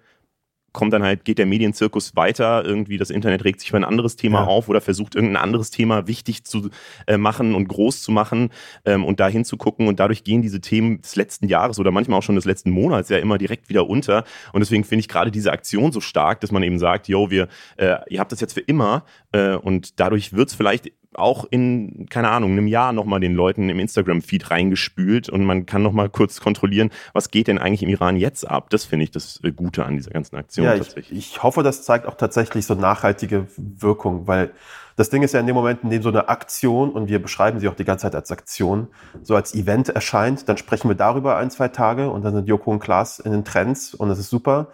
kommt 0.76 0.94
dann 0.94 1.02
halt, 1.02 1.26
geht 1.26 1.40
der 1.40 1.48
Medienzirkus 1.48 2.16
weiter, 2.16 2.64
irgendwie 2.64 2.98
das 2.98 3.10
Internet 3.10 3.44
regt 3.44 3.62
sich 3.62 3.72
für 3.72 3.78
ein 3.78 3.84
anderes 3.84 4.16
Thema 4.16 4.42
ja. 4.42 4.46
auf 4.46 4.70
oder 4.70 4.82
versucht 4.82 5.16
irgendein 5.16 5.42
anderes 5.42 5.72
Thema 5.72 6.08
wichtig 6.08 6.44
zu 6.44 6.70
äh, 7.08 7.18
machen 7.18 7.56
und 7.56 7.68
groß 7.68 8.04
zu 8.04 8.12
machen 8.12 8.50
ähm, 8.86 9.04
und 9.04 9.20
da 9.20 9.28
hinzugucken 9.28 9.88
und 9.88 10.00
dadurch 10.00 10.24
gehen 10.24 10.44
diese 10.44 10.62
Themen 10.62 11.02
des 11.02 11.16
letzten 11.16 11.48
Jahres 11.48 11.80
oder 11.80 11.90
manchmal 11.90 12.20
auch 12.20 12.24
schon 12.24 12.36
des 12.36 12.46
letzten 12.46 12.70
Monats 12.70 13.10
ja 13.10 13.18
immer 13.18 13.38
direkt 13.38 13.70
wieder 13.70 13.90
unter 13.90 14.24
und 14.54 14.60
deswegen 14.60 14.84
finde 14.84 15.00
ich 15.00 15.08
gerade 15.08 15.32
diese 15.32 15.52
Aktion 15.52 15.92
so 15.92 16.02
stark, 16.02 16.42
dass 16.42 16.52
man 16.52 16.62
eben 16.62 16.78
sagt, 16.78 17.08
yo, 17.08 17.32
wir, 17.32 17.48
äh, 17.78 17.96
ihr 18.10 18.20
habt 18.20 18.32
das 18.32 18.42
jetzt 18.42 18.54
für 18.54 18.60
immer 18.60 19.06
äh, 19.32 19.56
und 19.56 20.00
dadurch 20.00 20.34
wird 20.34 20.50
es 20.50 20.56
vielleicht 20.56 20.92
auch 21.18 21.46
in, 21.50 22.08
keine 22.10 22.30
Ahnung, 22.30 22.52
einem 22.52 22.68
Jahr 22.68 22.94
nochmal 22.94 23.20
den 23.20 23.34
Leuten 23.34 23.70
im 23.70 23.80
Instagram-Feed 23.80 24.52
reingespült 24.52 25.30
und 25.30 25.44
man 25.44 25.66
kann 25.66 25.82
nochmal 25.82 26.10
kurz 26.10 26.40
kontrollieren, 26.40 26.92
was 27.14 27.32
geht 27.32 27.48
denn 27.48 27.58
eigentlich 27.58 27.84
im 27.84 27.90
Iran 27.90 28.18
jetzt 28.18 28.48
ab. 28.50 28.70
Das 28.70 28.86
finde 28.86 29.06
ich 29.06 29.12
das 29.12 29.40
Gute 29.56 29.86
an 29.86 29.96
dieser 29.96 30.12
ganzen 30.12 30.36
Aktion 30.36 30.66
ja, 30.66 30.78
tatsächlich. 30.78 31.12
Ich, 31.12 31.36
ich 31.36 31.44
hoffe, 31.44 31.64
das 31.64 31.84
zeigt 31.84 32.06
auch 32.06 32.16
tatsächlich 32.16 32.66
so 32.66 32.76
nachhaltige 32.76 33.48
Wirkung, 33.58 34.28
weil 34.28 34.52
das 34.96 35.10
Ding 35.10 35.24
ist 35.24 35.34
ja 35.34 35.42
in 35.42 35.48
dem 35.48 35.56
Moment, 35.56 35.84
in 35.84 35.90
dem 35.90 36.02
so 36.02 36.10
eine 36.10 36.30
Aktion, 36.30 36.92
und 36.92 37.10
wir 37.10 37.22
beschreiben 37.22 37.60
sie 37.60 37.68
auch 37.68 37.76
die 37.76 37.84
ganze 37.84 38.04
Zeit 38.04 38.16
als 38.16 38.32
Aktion, 38.32 38.88
so 39.24 39.36
als 39.36 39.54
Event 39.54 39.90
erscheint, 39.90 40.48
dann 40.48 40.58
sprechen 40.58 40.90
wir 40.90 40.96
darüber 40.96 41.36
ein, 41.36 41.52
zwei 41.52 41.68
Tage 41.68 42.10
und 42.10 42.24
dann 42.24 42.34
sind 42.34 42.48
Joko 42.48 42.72
und 42.72 42.80
Klaas 42.80 43.20
in 43.20 43.32
den 43.32 43.44
Trends 43.44 43.94
und 43.94 44.08
das 44.08 44.20
ist 44.20 44.30
super. 44.30 44.70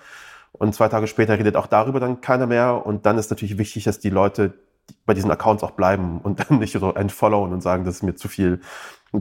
Und 0.61 0.75
zwei 0.75 0.89
Tage 0.89 1.07
später 1.07 1.39
redet 1.39 1.55
auch 1.55 1.65
darüber 1.65 1.99
dann 1.99 2.21
keiner 2.21 2.45
mehr. 2.45 2.85
Und 2.85 3.05
dann 3.05 3.17
ist 3.17 3.31
natürlich 3.31 3.57
wichtig, 3.57 3.85
dass 3.85 3.99
die 3.99 4.09
Leute 4.09 4.53
bei 5.05 5.13
diesen 5.13 5.31
Accounts 5.31 5.63
auch 5.63 5.71
bleiben 5.71 6.19
und 6.21 6.49
dann 6.49 6.59
nicht 6.59 6.73
so 6.73 6.93
entfollowen 6.93 7.53
und 7.53 7.61
sagen, 7.61 7.85
das 7.85 7.95
ist 7.95 8.03
mir 8.03 8.15
zu 8.15 8.27
viel, 8.27 8.61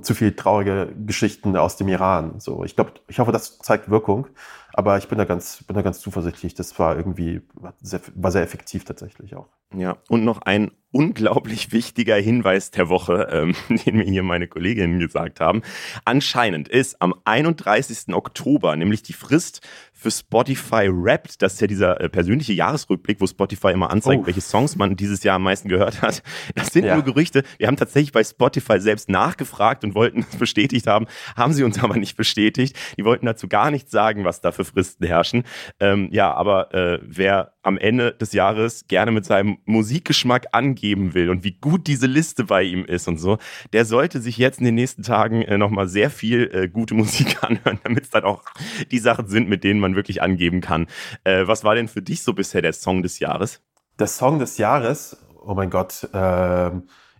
zu 0.02 0.14
viel 0.14 0.34
traurige 0.34 0.94
Geschichten 1.06 1.56
aus 1.56 1.76
dem 1.76 1.88
Iran. 1.88 2.38
So, 2.38 2.64
ich 2.64 2.76
glaube, 2.76 2.92
ich 3.08 3.18
hoffe, 3.18 3.32
das 3.32 3.58
zeigt 3.58 3.90
Wirkung. 3.90 4.26
Aber 4.72 4.98
ich 4.98 5.08
bin 5.08 5.18
da 5.18 5.24
ganz, 5.24 5.64
bin 5.64 5.74
da 5.74 5.82
ganz 5.82 6.00
zuversichtlich. 6.00 6.54
Das 6.54 6.78
war 6.78 6.96
irgendwie, 6.96 7.40
sehr, 7.80 8.00
war 8.14 8.30
sehr 8.30 8.42
effektiv 8.42 8.84
tatsächlich 8.84 9.34
auch. 9.34 9.48
Ja, 9.74 9.98
und 10.08 10.24
noch 10.24 10.42
ein 10.42 10.72
unglaublich 10.92 11.70
wichtiger 11.72 12.16
Hinweis 12.16 12.70
der 12.70 12.88
Woche, 12.88 13.28
ähm, 13.30 13.54
den 13.84 13.96
mir 13.96 14.04
hier 14.04 14.22
meine 14.22 14.48
Kolleginnen 14.48 14.98
gesagt 14.98 15.40
haben. 15.40 15.62
Anscheinend 16.04 16.68
ist 16.68 17.00
am 17.00 17.14
31. 17.24 18.14
Oktober 18.14 18.76
nämlich 18.76 19.02
die 19.02 19.12
Frist 19.12 19.60
für 20.00 20.10
Spotify 20.10 20.88
Wrapped. 20.90 21.42
Das 21.42 21.54
ist 21.54 21.60
ja 21.60 21.66
dieser 21.66 22.00
äh, 22.00 22.08
persönliche 22.08 22.54
Jahresrückblick, 22.54 23.20
wo 23.20 23.26
Spotify 23.26 23.72
immer 23.72 23.90
anzeigt, 23.90 24.22
oh. 24.22 24.26
welche 24.26 24.40
Songs 24.40 24.76
man 24.76 24.96
dieses 24.96 25.22
Jahr 25.24 25.36
am 25.36 25.42
meisten 25.42 25.68
gehört 25.68 26.00
hat. 26.00 26.22
Das 26.54 26.68
sind 26.68 26.84
ja. 26.84 26.94
nur 26.94 27.04
Gerüchte. 27.04 27.42
Wir 27.58 27.66
haben 27.66 27.76
tatsächlich 27.76 28.12
bei 28.12 28.24
Spotify 28.24 28.80
selbst 28.80 29.08
nachgefragt 29.08 29.84
und 29.84 29.94
wollten 29.94 30.20
es 30.20 30.36
bestätigt 30.36 30.86
haben, 30.86 31.06
haben 31.36 31.52
sie 31.52 31.64
uns 31.64 31.82
aber 31.82 31.96
nicht 31.96 32.16
bestätigt. 32.16 32.76
Die 32.96 33.04
wollten 33.04 33.26
dazu 33.26 33.46
gar 33.46 33.70
nichts 33.70 33.90
sagen, 33.90 34.24
was 34.24 34.40
da 34.40 34.52
für 34.52 34.64
Fristen 34.64 35.06
herrschen. 35.06 35.44
Ähm, 35.80 36.08
ja, 36.12 36.32
aber 36.32 36.72
äh, 36.74 36.98
wer 37.02 37.52
am 37.62 37.76
Ende 37.78 38.12
des 38.12 38.32
Jahres 38.32 38.86
gerne 38.88 39.10
mit 39.10 39.24
seinem 39.24 39.58
Musikgeschmack 39.64 40.46
angeben 40.52 41.14
will 41.14 41.30
und 41.30 41.44
wie 41.44 41.52
gut 41.52 41.86
diese 41.86 42.06
Liste 42.06 42.44
bei 42.44 42.62
ihm 42.62 42.84
ist 42.84 43.08
und 43.08 43.18
so, 43.18 43.38
der 43.72 43.84
sollte 43.84 44.20
sich 44.20 44.38
jetzt 44.38 44.60
in 44.60 44.64
den 44.64 44.74
nächsten 44.74 45.02
Tagen 45.02 45.42
äh, 45.42 45.58
nochmal 45.58 45.88
sehr 45.88 46.10
viel 46.10 46.50
äh, 46.52 46.68
gute 46.68 46.94
Musik 47.00 47.42
anhören, 47.42 47.78
damit 47.84 48.04
es 48.04 48.10
dann 48.10 48.24
auch 48.24 48.44
die 48.90 48.98
Sachen 48.98 49.28
sind, 49.28 49.48
mit 49.48 49.64
denen 49.64 49.80
man 49.80 49.96
wirklich 49.96 50.22
angeben 50.22 50.60
kann. 50.60 50.86
Äh, 51.24 51.46
was 51.46 51.64
war 51.64 51.74
denn 51.74 51.88
für 51.88 52.02
dich 52.02 52.22
so 52.22 52.32
bisher 52.32 52.62
der 52.62 52.72
Song 52.72 53.02
des 53.02 53.18
Jahres? 53.18 53.60
Der 53.98 54.06
Song 54.06 54.38
des 54.38 54.56
Jahres, 54.58 55.16
oh 55.42 55.54
mein 55.54 55.70
Gott, 55.70 56.08
äh, 56.14 56.70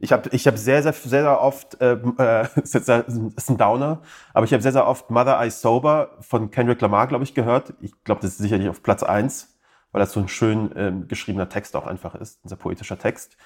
Ich 0.02 0.12
habe 0.12 0.30
ich 0.32 0.47
hab 0.47 0.56
sehr, 0.56 0.82
sehr, 0.82 0.94
sehr, 0.94 1.40
oft, 1.42 1.78
äh, 1.82 1.99
äh, 2.18 2.47
ist, 2.62 2.75
jetzt, 2.75 2.88
ist 2.88 3.50
ein 3.50 3.59
Downer, 3.59 4.00
aber 4.32 4.47
ich 4.47 4.52
habe 4.54 4.62
sehr, 4.62 4.73
sehr 4.73 4.87
oft 4.87 5.11
Mother 5.11 5.44
I 5.44 5.50
Sober 5.50 6.16
von 6.20 6.50
Kendrick 6.50 6.80
Lamar, 6.80 7.06
glaube 7.06 7.25
ich, 7.25 7.35
gehört. 7.35 7.75
Ich 7.82 7.92
glaube, 8.04 8.23
das 8.23 8.32
ist 8.32 8.38
sicherlich 8.38 8.70
auf 8.70 8.82
Platz 8.82 9.02
eins, 9.02 9.50
weil 9.92 10.00
das 10.00 10.12
so 10.12 10.20
ein 10.20 10.28
schön 10.28 10.70
ähm, 10.76 11.09
geschriebener 11.09 11.49
Text 11.49 11.76
auch 11.76 11.87
einfach 11.87 12.14
ist, 12.14 12.44
ein 12.44 12.49
sehr 12.49 12.59
poetischer 12.59 12.99
Text. 12.99 13.37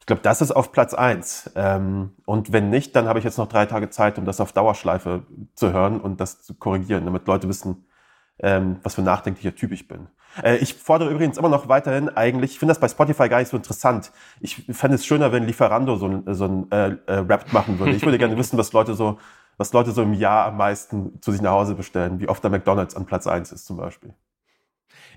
Ich 0.00 0.06
glaube, 0.06 0.22
das 0.22 0.42
ist 0.42 0.50
auf 0.50 0.72
Platz 0.72 0.92
eins. 0.92 1.50
Ähm, 1.54 2.12
und 2.26 2.52
wenn 2.52 2.68
nicht, 2.68 2.94
dann 2.94 3.08
habe 3.08 3.18
ich 3.18 3.24
jetzt 3.24 3.38
noch 3.38 3.48
drei 3.48 3.64
Tage 3.66 3.88
Zeit, 3.90 4.18
um 4.18 4.24
das 4.24 4.40
auf 4.40 4.52
Dauerschleife 4.52 5.22
zu 5.54 5.72
hören 5.72 6.00
und 6.00 6.20
das 6.20 6.42
zu 6.42 6.54
korrigieren, 6.54 7.04
damit 7.06 7.26
Leute 7.26 7.48
wissen, 7.48 7.86
ähm, 8.38 8.76
was 8.82 8.96
für 8.96 9.02
ein 9.02 9.06
nachdenklicher 9.06 9.54
Typ 9.54 9.72
ich 9.72 9.88
bin. 9.88 10.08
Äh, 10.42 10.56
ich 10.56 10.74
fordere 10.74 11.10
übrigens 11.10 11.38
immer 11.38 11.48
noch 11.48 11.68
weiterhin 11.68 12.08
eigentlich, 12.08 12.52
ich 12.52 12.58
finde 12.58 12.72
das 12.72 12.80
bei 12.80 12.88
Spotify 12.88 13.28
gar 13.28 13.38
nicht 13.38 13.48
so 13.48 13.56
interessant. 13.56 14.12
Ich 14.40 14.66
fände 14.72 14.96
es 14.96 15.06
schöner, 15.06 15.32
wenn 15.32 15.44
Lieferando 15.44 15.96
so 15.96 16.08
ein, 16.08 16.34
so 16.34 16.44
ein 16.44 16.70
äh, 16.70 16.96
äh, 17.06 17.18
Rap 17.20 17.52
machen 17.52 17.78
würde. 17.78 17.92
Ich 17.92 18.04
würde 18.04 18.18
gerne 18.18 18.36
wissen, 18.36 18.58
was 18.58 18.72
Leute 18.72 18.94
so, 18.94 19.18
was 19.56 19.72
Leute 19.72 19.92
so 19.92 20.02
im 20.02 20.14
Jahr 20.14 20.46
am 20.46 20.56
meisten 20.56 21.20
zu 21.22 21.32
sich 21.32 21.40
nach 21.40 21.52
Hause 21.52 21.76
bestellen, 21.76 22.20
wie 22.20 22.28
oft 22.28 22.42
der 22.42 22.50
McDonalds 22.50 22.96
an 22.96 23.06
Platz 23.06 23.26
eins 23.26 23.52
ist 23.52 23.66
zum 23.66 23.76
Beispiel. 23.76 24.12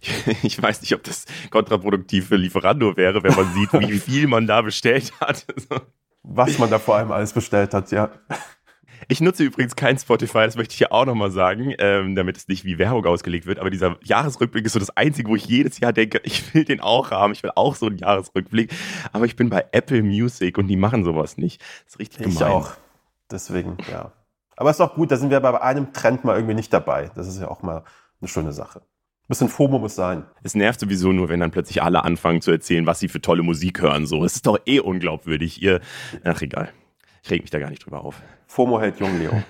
Ich 0.43 0.61
weiß 0.61 0.81
nicht, 0.81 0.93
ob 0.93 1.03
das 1.03 1.25
kontraproduktiv 1.49 2.27
für 2.27 2.35
Lieferando 2.35 2.95
wäre, 2.95 3.23
wenn 3.23 3.35
man 3.35 3.53
sieht, 3.53 3.73
wie 3.73 3.99
viel 3.99 4.27
man 4.27 4.47
da 4.47 4.61
bestellt 4.61 5.11
hat. 5.19 5.45
Was 6.23 6.59
man 6.59 6.69
da 6.69 6.79
vor 6.79 6.95
allem 6.95 7.11
alles 7.11 7.33
bestellt 7.33 7.73
hat, 7.73 7.91
ja. 7.91 8.09
Ich 9.07 9.21
nutze 9.21 9.43
übrigens 9.43 9.75
kein 9.75 9.97
Spotify, 9.97 10.39
das 10.39 10.57
möchte 10.57 10.73
ich 10.73 10.79
hier 10.79 10.91
auch 10.91 11.05
nochmal 11.05 11.31
sagen, 11.31 11.73
ähm, 11.77 12.15
damit 12.15 12.35
es 12.35 12.47
nicht 12.47 12.65
wie 12.65 12.77
Werbung 12.77 13.05
ausgelegt 13.05 13.45
wird. 13.45 13.59
Aber 13.59 13.69
dieser 13.69 13.97
Jahresrückblick 14.03 14.65
ist 14.65 14.73
so 14.73 14.79
das 14.79 14.95
Einzige, 14.97 15.29
wo 15.29 15.35
ich 15.35 15.45
jedes 15.45 15.79
Jahr 15.79 15.93
denke, 15.93 16.19
ich 16.23 16.53
will 16.53 16.65
den 16.65 16.81
auch 16.81 17.11
haben. 17.11 17.31
Ich 17.31 17.43
will 17.43 17.51
auch 17.55 17.75
so 17.75 17.85
einen 17.85 17.97
Jahresrückblick. 17.97 18.73
Aber 19.13 19.25
ich 19.25 19.35
bin 19.35 19.49
bei 19.49 19.65
Apple 19.71 20.03
Music 20.03 20.57
und 20.57 20.67
die 20.67 20.75
machen 20.75 21.03
sowas 21.03 21.37
nicht. 21.37 21.61
Das 21.61 21.93
ist 21.93 21.99
richtig 21.99 22.19
ich 22.19 22.33
gemein. 22.33 22.49
Ich 22.49 22.55
auch. 22.55 22.71
Deswegen, 23.31 23.77
ja. 23.89 24.11
Aber 24.57 24.71
ist 24.71 24.81
auch 24.81 24.95
gut, 24.95 25.11
da 25.11 25.17
sind 25.17 25.29
wir 25.29 25.39
bei 25.39 25.61
einem 25.61 25.93
Trend 25.93 26.23
mal 26.23 26.35
irgendwie 26.35 26.55
nicht 26.55 26.73
dabei. 26.73 27.11
Das 27.15 27.27
ist 27.27 27.39
ja 27.39 27.47
auch 27.47 27.61
mal 27.61 27.83
eine 28.19 28.27
schöne 28.27 28.51
Sache. 28.51 28.81
Ein 29.27 29.35
bisschen 29.35 29.49
FOMO 29.49 29.77
muss 29.77 29.93
sein. 29.93 30.23
Es 30.41 30.55
nervt 30.55 30.79
sowieso 30.79 31.11
nur, 31.11 31.27
wenn 31.27 31.41
dann 31.41 31.51
plötzlich 31.51 31.83
alle 31.83 32.05
anfangen 32.05 32.39
zu 32.39 32.49
erzählen, 32.49 32.85
was 32.85 33.01
sie 33.01 33.09
für 33.09 33.19
tolle 33.19 33.43
Musik 33.43 33.81
hören. 33.81 34.05
So, 34.05 34.23
es 34.23 34.35
ist 34.35 34.47
doch 34.47 34.57
eh 34.65 34.79
unglaubwürdig. 34.79 35.61
Ihr, 35.61 35.81
ach 36.23 36.41
egal. 36.41 36.69
Ich 37.23 37.31
reg 37.31 37.41
mich 37.41 37.51
da 37.51 37.59
gar 37.59 37.69
nicht 37.69 37.85
drüber 37.85 38.05
auf. 38.05 38.21
FOMO 38.47 38.79
hält 38.79 39.01
jung, 39.01 39.19
Leo. 39.19 39.31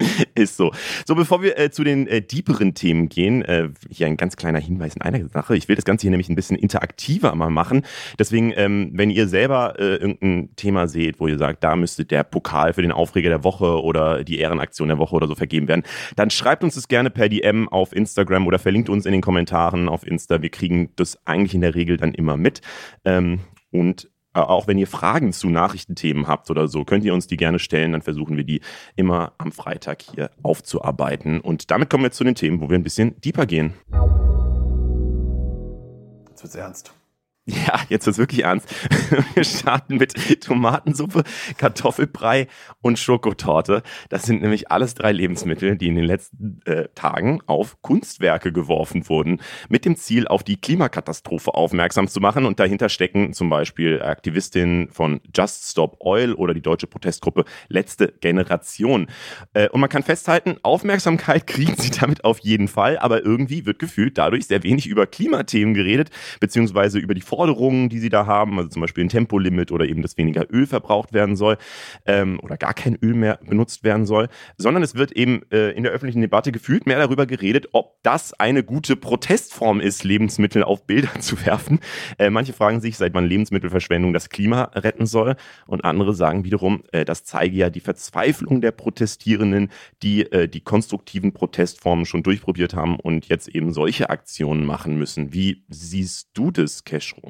Ist 0.34 0.56
so. 0.56 0.72
So, 1.06 1.14
bevor 1.14 1.42
wir 1.42 1.58
äh, 1.58 1.70
zu 1.70 1.82
den 1.82 2.06
äh, 2.06 2.22
deeperen 2.22 2.74
Themen 2.74 3.08
gehen, 3.08 3.42
äh, 3.42 3.68
hier 3.90 4.06
ein 4.06 4.16
ganz 4.16 4.36
kleiner 4.36 4.60
Hinweis 4.60 4.94
in 4.94 5.02
einer 5.02 5.28
Sache. 5.28 5.56
Ich 5.56 5.68
will 5.68 5.76
das 5.76 5.84
Ganze 5.84 6.02
hier 6.02 6.10
nämlich 6.10 6.28
ein 6.28 6.36
bisschen 6.36 6.56
interaktiver 6.56 7.34
mal 7.34 7.50
machen. 7.50 7.82
Deswegen, 8.18 8.52
ähm, 8.56 8.90
wenn 8.92 9.10
ihr 9.10 9.26
selber 9.28 9.74
äh, 9.78 9.96
irgendein 9.96 10.54
Thema 10.56 10.86
seht, 10.86 11.18
wo 11.18 11.26
ihr 11.26 11.38
sagt, 11.38 11.64
da 11.64 11.74
müsste 11.74 12.04
der 12.04 12.22
Pokal 12.22 12.72
für 12.72 12.82
den 12.82 12.92
Aufreger 12.92 13.28
der 13.28 13.44
Woche 13.44 13.82
oder 13.82 14.22
die 14.22 14.38
Ehrenaktion 14.38 14.88
der 14.88 14.98
Woche 14.98 15.16
oder 15.16 15.26
so 15.26 15.34
vergeben 15.34 15.66
werden, 15.66 15.82
dann 16.14 16.30
schreibt 16.30 16.62
uns 16.62 16.76
das 16.76 16.88
gerne 16.88 17.10
per 17.10 17.28
DM 17.28 17.68
auf 17.68 17.92
Instagram 17.92 18.46
oder 18.46 18.58
verlinkt 18.58 18.88
uns 18.88 19.04
in 19.04 19.12
den 19.12 19.20
Kommentaren 19.20 19.88
auf 19.88 20.06
Insta. 20.06 20.42
Wir 20.42 20.50
kriegen 20.50 20.90
das 20.96 21.18
eigentlich 21.26 21.54
in 21.54 21.60
der 21.60 21.74
Regel 21.74 21.96
dann 21.96 22.14
immer 22.14 22.36
mit. 22.36 22.60
Ähm, 23.04 23.40
und 23.70 24.08
auch 24.42 24.66
wenn 24.66 24.78
ihr 24.78 24.86
Fragen 24.86 25.32
zu 25.32 25.48
Nachrichtenthemen 25.48 26.26
habt 26.26 26.50
oder 26.50 26.68
so, 26.68 26.84
könnt 26.84 27.04
ihr 27.04 27.14
uns 27.14 27.26
die 27.26 27.36
gerne 27.36 27.58
stellen. 27.58 27.92
Dann 27.92 28.02
versuchen 28.02 28.36
wir 28.36 28.44
die 28.44 28.60
immer 28.96 29.32
am 29.38 29.52
Freitag 29.52 30.02
hier 30.02 30.30
aufzuarbeiten. 30.42 31.40
Und 31.40 31.70
damit 31.70 31.90
kommen 31.90 32.04
wir 32.04 32.12
zu 32.12 32.24
den 32.24 32.34
Themen, 32.34 32.60
wo 32.60 32.68
wir 32.68 32.78
ein 32.78 32.84
bisschen 32.84 33.20
deeper 33.20 33.46
gehen. 33.46 33.74
Jetzt 36.30 36.42
wird's 36.42 36.54
ernst. 36.54 36.97
Ja, 37.50 37.80
jetzt 37.88 38.06
ist 38.06 38.18
wirklich 38.18 38.44
ernst. 38.44 38.68
Wir 39.34 39.42
starten 39.42 39.96
mit 39.96 40.42
Tomatensuppe, 40.42 41.24
Kartoffelbrei 41.56 42.46
und 42.82 42.98
Schokotorte. 42.98 43.82
Das 44.10 44.24
sind 44.24 44.42
nämlich 44.42 44.70
alles 44.70 44.94
drei 44.94 45.12
Lebensmittel, 45.12 45.78
die 45.78 45.88
in 45.88 45.94
den 45.94 46.04
letzten 46.04 46.60
äh, 46.66 46.88
Tagen 46.94 47.40
auf 47.46 47.80
Kunstwerke 47.80 48.52
geworfen 48.52 49.08
wurden, 49.08 49.40
mit 49.70 49.86
dem 49.86 49.96
Ziel, 49.96 50.28
auf 50.28 50.42
die 50.42 50.60
Klimakatastrophe 50.60 51.54
aufmerksam 51.54 52.06
zu 52.08 52.20
machen. 52.20 52.44
Und 52.44 52.60
dahinter 52.60 52.90
stecken 52.90 53.32
zum 53.32 53.48
Beispiel 53.48 54.02
Aktivistinnen 54.02 54.90
von 54.90 55.22
Just 55.34 55.70
Stop 55.70 55.96
Oil 56.00 56.34
oder 56.34 56.52
die 56.52 56.60
deutsche 56.60 56.86
Protestgruppe 56.86 57.46
Letzte 57.68 58.12
Generation. 58.20 59.06
Äh, 59.54 59.70
und 59.70 59.80
man 59.80 59.88
kann 59.88 60.02
festhalten, 60.02 60.56
Aufmerksamkeit 60.62 61.46
kriegen 61.46 61.76
sie 61.78 61.92
damit 61.98 62.24
auf 62.24 62.40
jeden 62.40 62.68
Fall, 62.68 62.98
aber 62.98 63.24
irgendwie 63.24 63.64
wird 63.64 63.78
gefühlt 63.78 64.18
dadurch 64.18 64.46
sehr 64.46 64.62
wenig 64.64 64.86
über 64.86 65.06
Klimathemen 65.06 65.72
geredet, 65.72 66.10
beziehungsweise 66.40 66.98
über 66.98 67.14
die 67.14 67.22
Forderungen, 67.38 67.88
die 67.88 68.00
sie 68.00 68.08
da 68.08 68.26
haben, 68.26 68.58
also 68.58 68.68
zum 68.68 68.80
Beispiel 68.82 69.04
ein 69.04 69.10
Tempolimit 69.10 69.70
oder 69.70 69.84
eben, 69.84 70.02
dass 70.02 70.16
weniger 70.16 70.52
Öl 70.52 70.66
verbraucht 70.66 71.12
werden 71.12 71.36
soll 71.36 71.56
ähm, 72.04 72.40
oder 72.42 72.56
gar 72.56 72.74
kein 72.74 72.98
Öl 73.00 73.14
mehr 73.14 73.38
benutzt 73.46 73.84
werden 73.84 74.06
soll, 74.06 74.26
sondern 74.56 74.82
es 74.82 74.96
wird 74.96 75.12
eben 75.12 75.42
äh, 75.52 75.70
in 75.70 75.84
der 75.84 75.92
öffentlichen 75.92 76.20
Debatte 76.20 76.50
gefühlt 76.50 76.84
mehr 76.86 76.98
darüber 76.98 77.26
geredet, 77.26 77.68
ob 77.74 78.02
das 78.02 78.32
eine 78.32 78.64
gute 78.64 78.96
Protestform 78.96 79.78
ist, 79.78 80.02
Lebensmittel 80.02 80.64
auf 80.64 80.84
Bilder 80.84 81.10
zu 81.20 81.46
werfen. 81.46 81.78
Äh, 82.18 82.30
manche 82.30 82.52
fragen 82.52 82.80
sich, 82.80 82.96
seit 82.96 83.14
wann 83.14 83.26
Lebensmittelverschwendung 83.26 84.12
das 84.12 84.30
Klima 84.30 84.72
retten 84.74 85.06
soll 85.06 85.36
und 85.68 85.84
andere 85.84 86.14
sagen 86.14 86.42
wiederum, 86.42 86.82
äh, 86.90 87.04
das 87.04 87.22
zeige 87.22 87.56
ja 87.56 87.70
die 87.70 87.78
Verzweiflung 87.78 88.60
der 88.60 88.72
Protestierenden, 88.72 89.70
die 90.02 90.22
äh, 90.32 90.48
die 90.48 90.62
konstruktiven 90.62 91.32
Protestformen 91.32 92.04
schon 92.04 92.24
durchprobiert 92.24 92.74
haben 92.74 92.98
und 92.98 93.28
jetzt 93.28 93.46
eben 93.46 93.72
solche 93.72 94.10
Aktionen 94.10 94.66
machen 94.66 94.98
müssen. 94.98 95.32
Wie 95.32 95.62
siehst 95.68 96.30
du 96.34 96.50
das, 96.50 96.82
Cashro? 96.82 97.27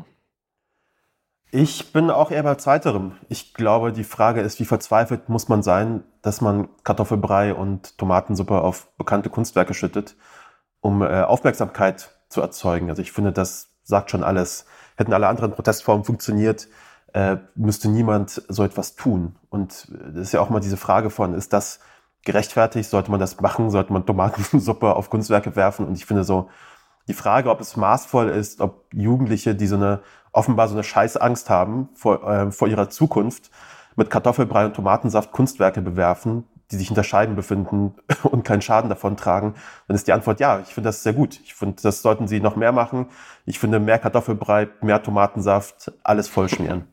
Ich 1.50 1.95
bin 1.95 2.11
auch 2.11 2.31
eher 2.31 2.43
bei 2.43 2.57
zweiterem. 2.57 3.12
Ich 3.31 3.55
glaube, 3.55 3.93
die 3.93 4.05
Frage 4.05 4.43
ist, 4.43 4.61
wie 4.61 4.67
verzweifelt 4.67 5.31
muss 5.31 5.49
man 5.49 5.62
sein, 5.62 6.05
dass 6.21 6.43
man 6.43 6.69
Kartoffelbrei 6.85 7.55
und 7.55 7.97
Tomatensuppe 7.97 8.61
auf 8.61 8.88
bekannte 8.99 9.31
Kunstwerke 9.31 9.73
schüttet, 9.73 10.14
um 10.81 11.00
äh, 11.00 11.23
Aufmerksamkeit 11.23 12.11
zu 12.28 12.43
erzeugen. 12.43 12.90
Also 12.90 13.00
ich 13.00 13.12
finde, 13.12 13.33
das 13.33 13.71
sagt 13.83 14.11
schon 14.11 14.25
alles. 14.25 14.67
Hätten 14.97 15.14
alle 15.14 15.26
anderen 15.28 15.52
Protestformen 15.52 16.05
funktioniert, 16.05 16.69
äh, 17.14 17.38
müsste 17.55 17.88
niemand 17.88 18.43
so 18.49 18.62
etwas 18.62 18.95
tun. 18.95 19.37
Und 19.49 19.88
das 19.90 20.25
ist 20.25 20.33
ja 20.33 20.40
auch 20.43 20.50
mal 20.50 20.61
diese 20.61 20.76
Frage 20.76 21.09
von, 21.09 21.33
ist 21.33 21.55
das 21.55 21.81
gerechtfertigt? 22.25 22.90
Sollte 22.90 23.11
man 23.11 23.21
das 23.21 23.40
machen? 23.40 23.71
Sollte 23.71 23.95
man 23.95 24.05
Tomatensuppe 24.05 24.95
auf 24.95 25.09
Kunstwerke 25.09 25.57
werfen? 25.57 25.87
Und 25.87 25.95
ich 25.95 26.05
finde 26.05 26.25
so, 26.25 26.50
die 27.09 27.14
Frage, 27.14 27.49
ob 27.49 27.62
es 27.62 27.76
maßvoll 27.76 28.28
ist, 28.28 28.61
ob 28.61 28.85
Jugendliche, 28.93 29.55
die 29.55 29.67
so 29.67 29.76
eine 29.76 30.00
offenbar 30.33 30.69
so 30.69 30.75
eine 30.75 30.85
Scheißangst 30.85 31.51
haben 31.51 31.89
vor, 31.95 32.29
äh, 32.29 32.51
vor 32.51 32.69
ihrer 32.69 32.91
Zukunft, 32.91 33.51
mit 33.97 34.11
Kartoffelbrei 34.11 34.65
und 34.65 34.75
Tomatensaft 34.75 35.33
Kunstwerke 35.33 35.83
bewerfen, 35.83 36.45
die 36.71 36.77
sich 36.77 36.87
hinter 36.87 37.03
Scheiben 37.03 37.35
befinden 37.35 37.95
und 38.23 38.45
keinen 38.45 38.63
Schaden 38.63 38.89
davon 38.89 39.17
tragen, 39.17 39.55
dann 39.89 39.95
ist 39.95 40.07
die 40.07 40.13
Antwort 40.13 40.39
ja. 40.41 40.61
Ich 40.61 40.75
finde 40.75 40.89
das 40.89 41.03
sehr 41.03 41.13
gut. 41.13 41.41
Ich 41.43 41.55
finde, 41.55 41.83
das 41.83 42.03
sollten 42.03 42.29
sie 42.29 42.41
noch 42.41 42.57
mehr 42.57 42.73
machen. 42.73 43.07
Ich 43.45 43.59
finde 43.59 43.81
mehr 43.81 43.99
Kartoffelbrei, 43.99 44.69
mehr 44.83 45.03
Tomatensaft, 45.03 45.93
alles 46.05 46.29
vollschmieren. 46.29 46.85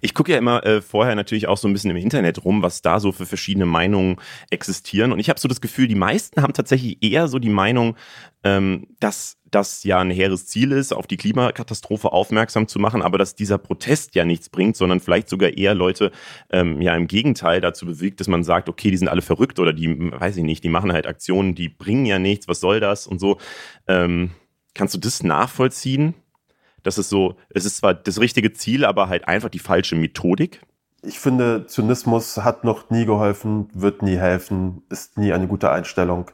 Ich 0.00 0.14
gucke 0.14 0.32
ja 0.32 0.38
immer 0.38 0.64
äh, 0.64 0.80
vorher 0.80 1.14
natürlich 1.14 1.48
auch 1.48 1.58
so 1.58 1.68
ein 1.68 1.72
bisschen 1.72 1.90
im 1.90 1.96
Internet 1.96 2.44
rum, 2.44 2.62
was 2.62 2.82
da 2.82 3.00
so 3.00 3.12
für 3.12 3.26
verschiedene 3.26 3.66
Meinungen 3.66 4.16
existieren. 4.50 5.12
Und 5.12 5.18
ich 5.18 5.28
habe 5.28 5.40
so 5.40 5.48
das 5.48 5.60
Gefühl, 5.60 5.88
die 5.88 5.94
meisten 5.94 6.42
haben 6.42 6.52
tatsächlich 6.52 7.02
eher 7.02 7.28
so 7.28 7.38
die 7.38 7.50
Meinung, 7.50 7.96
ähm, 8.44 8.86
dass 9.00 9.38
das 9.50 9.84
ja 9.84 10.00
ein 10.00 10.10
hehres 10.10 10.46
Ziel 10.46 10.72
ist, 10.72 10.92
auf 10.92 11.06
die 11.06 11.16
Klimakatastrophe 11.16 12.12
aufmerksam 12.12 12.68
zu 12.68 12.78
machen, 12.78 13.02
aber 13.02 13.16
dass 13.18 13.34
dieser 13.34 13.58
Protest 13.58 14.14
ja 14.14 14.24
nichts 14.24 14.48
bringt, 14.48 14.76
sondern 14.76 15.00
vielleicht 15.00 15.28
sogar 15.28 15.50
eher 15.56 15.74
Leute 15.74 16.10
ähm, 16.50 16.80
ja 16.82 16.94
im 16.96 17.06
Gegenteil 17.06 17.60
dazu 17.60 17.86
bewegt, 17.86 18.20
dass 18.20 18.28
man 18.28 18.44
sagt, 18.44 18.68
okay, 18.68 18.90
die 18.90 18.96
sind 18.96 19.08
alle 19.08 19.22
verrückt 19.22 19.58
oder 19.58 19.72
die, 19.72 19.88
weiß 20.12 20.36
ich 20.36 20.44
nicht, 20.44 20.64
die 20.64 20.68
machen 20.68 20.92
halt 20.92 21.06
Aktionen, 21.06 21.54
die 21.54 21.68
bringen 21.68 22.06
ja 22.06 22.18
nichts, 22.18 22.48
was 22.48 22.60
soll 22.60 22.80
das 22.80 23.06
und 23.06 23.18
so. 23.18 23.38
Ähm, 23.86 24.32
kannst 24.74 24.94
du 24.94 24.98
das 24.98 25.22
nachvollziehen? 25.22 26.14
Das 26.86 26.98
ist 26.98 27.08
so, 27.08 27.34
es 27.50 27.64
ist 27.64 27.78
zwar 27.78 27.94
das 27.94 28.20
richtige 28.20 28.52
Ziel, 28.52 28.84
aber 28.84 29.08
halt 29.08 29.26
einfach 29.26 29.48
die 29.48 29.58
falsche 29.58 29.96
Methodik. 29.96 30.60
Ich 31.02 31.18
finde, 31.18 31.66
Zynismus 31.66 32.36
hat 32.36 32.62
noch 32.62 32.90
nie 32.90 33.04
geholfen, 33.04 33.68
wird 33.74 34.02
nie 34.02 34.16
helfen, 34.16 34.82
ist 34.88 35.18
nie 35.18 35.32
eine 35.32 35.48
gute 35.48 35.72
Einstellung. 35.72 36.30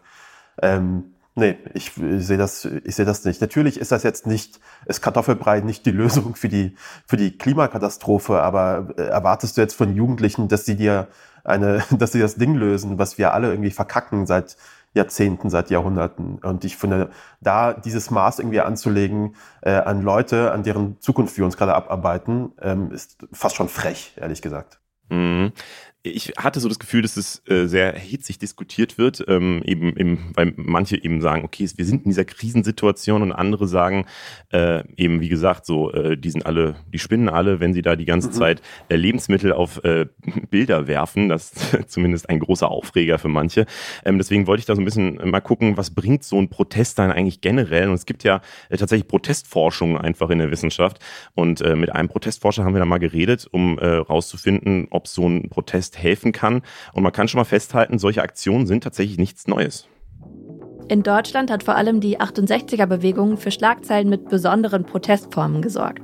Ähm, 0.60 1.14
nee, 1.36 1.56
ich, 1.72 1.96
ich 1.96 2.26
sehe 2.26 2.36
das, 2.36 2.66
ich 2.66 2.94
sehe 2.94 3.06
das 3.06 3.24
nicht. 3.24 3.40
Natürlich 3.40 3.80
ist 3.80 3.92
das 3.92 4.02
jetzt 4.02 4.26
nicht, 4.26 4.60
ist 4.84 5.00
Kartoffelbrei 5.00 5.60
nicht 5.60 5.86
die 5.86 5.90
Lösung 6.02 6.36
für 6.36 6.50
die, 6.50 6.76
für 7.06 7.16
die 7.16 7.38
Klimakatastrophe, 7.38 8.42
aber 8.42 8.92
äh, 8.98 9.04
erwartest 9.04 9.56
du 9.56 9.62
jetzt 9.62 9.74
von 9.74 9.96
Jugendlichen, 9.96 10.48
dass 10.48 10.66
sie 10.66 10.76
dir 10.76 11.08
eine, 11.44 11.82
dass 11.98 12.12
sie 12.12 12.20
das 12.20 12.34
Ding 12.34 12.56
lösen, 12.56 12.98
was 12.98 13.16
wir 13.16 13.32
alle 13.32 13.48
irgendwie 13.48 13.70
verkacken 13.70 14.26
seit 14.26 14.58
Jahrzehnten, 14.94 15.50
seit 15.50 15.70
Jahrhunderten. 15.70 16.38
Und 16.38 16.64
ich 16.64 16.76
finde, 16.76 17.10
da 17.40 17.72
dieses 17.72 18.10
Maß 18.10 18.38
irgendwie 18.38 18.60
anzulegen 18.60 19.36
äh, 19.62 19.72
an 19.72 20.02
Leute, 20.02 20.52
an 20.52 20.62
deren 20.62 21.00
Zukunft 21.00 21.36
wir 21.36 21.44
uns 21.44 21.56
gerade 21.56 21.74
abarbeiten, 21.74 22.52
ähm, 22.60 22.90
ist 22.92 23.26
fast 23.32 23.56
schon 23.56 23.68
frech, 23.68 24.14
ehrlich 24.20 24.42
gesagt. 24.42 24.80
Mhm. 25.08 25.52
Ich 26.04 26.32
hatte 26.36 26.58
so 26.58 26.68
das 26.68 26.80
Gefühl, 26.80 27.02
dass 27.02 27.16
es 27.16 27.42
äh, 27.46 27.66
sehr 27.66 27.92
hitzig 27.92 28.38
diskutiert 28.38 28.98
wird, 28.98 29.24
ähm, 29.28 29.62
eben, 29.64 29.96
eben, 29.96 30.32
weil 30.34 30.52
manche 30.56 31.02
eben 31.02 31.20
sagen, 31.20 31.44
okay, 31.44 31.68
wir 31.76 31.84
sind 31.84 32.04
in 32.04 32.10
dieser 32.10 32.24
Krisensituation 32.24 33.22
und 33.22 33.30
andere 33.30 33.68
sagen, 33.68 34.06
äh, 34.52 34.82
eben 34.96 35.20
wie 35.20 35.28
gesagt, 35.28 35.64
so, 35.64 35.92
äh, 35.92 36.16
die 36.16 36.30
sind 36.30 36.44
alle, 36.44 36.74
die 36.92 36.98
spinnen 36.98 37.28
alle, 37.28 37.60
wenn 37.60 37.72
sie 37.72 37.82
da 37.82 37.94
die 37.94 38.04
ganze 38.04 38.28
mhm. 38.28 38.32
Zeit 38.32 38.62
äh, 38.88 38.96
Lebensmittel 38.96 39.52
auf 39.52 39.84
äh, 39.84 40.06
Bilder 40.50 40.88
werfen. 40.88 41.28
Das 41.28 41.52
ist 41.52 41.76
zumindest 41.90 42.28
ein 42.28 42.40
großer 42.40 42.68
Aufreger 42.68 43.18
für 43.18 43.28
manche. 43.28 43.66
Ähm, 44.04 44.18
deswegen 44.18 44.48
wollte 44.48 44.60
ich 44.60 44.66
da 44.66 44.74
so 44.74 44.82
ein 44.82 44.84
bisschen 44.84 45.20
mal 45.30 45.40
gucken, 45.40 45.76
was 45.76 45.94
bringt 45.94 46.24
so 46.24 46.36
ein 46.36 46.48
Protest 46.48 46.98
dann 46.98 47.12
eigentlich 47.12 47.40
generell? 47.40 47.88
Und 47.88 47.94
es 47.94 48.06
gibt 48.06 48.24
ja 48.24 48.40
äh, 48.70 48.76
tatsächlich 48.76 49.06
Protestforschung 49.06 49.96
einfach 49.98 50.30
in 50.30 50.40
der 50.40 50.50
Wissenschaft. 50.50 50.98
Und 51.34 51.60
äh, 51.60 51.76
mit 51.76 51.92
einem 51.92 52.08
Protestforscher 52.08 52.64
haben 52.64 52.74
wir 52.74 52.80
da 52.80 52.86
mal 52.86 52.98
geredet, 52.98 53.46
um 53.52 53.78
äh, 53.78 53.86
rauszufinden, 53.86 54.88
ob 54.90 55.06
so 55.06 55.28
ein 55.28 55.48
Protest 55.48 55.91
helfen 55.96 56.32
kann. 56.32 56.62
Und 56.92 57.02
man 57.02 57.12
kann 57.12 57.28
schon 57.28 57.38
mal 57.38 57.44
festhalten, 57.44 57.98
solche 57.98 58.22
Aktionen 58.22 58.66
sind 58.66 58.84
tatsächlich 58.84 59.18
nichts 59.18 59.46
Neues. 59.46 59.86
In 60.88 61.02
Deutschland 61.02 61.50
hat 61.50 61.62
vor 61.62 61.76
allem 61.76 62.00
die 62.00 62.20
68er-Bewegung 62.20 63.36
für 63.36 63.50
Schlagzeilen 63.50 64.10
mit 64.10 64.28
besonderen 64.28 64.84
Protestformen 64.84 65.62
gesorgt. 65.62 66.02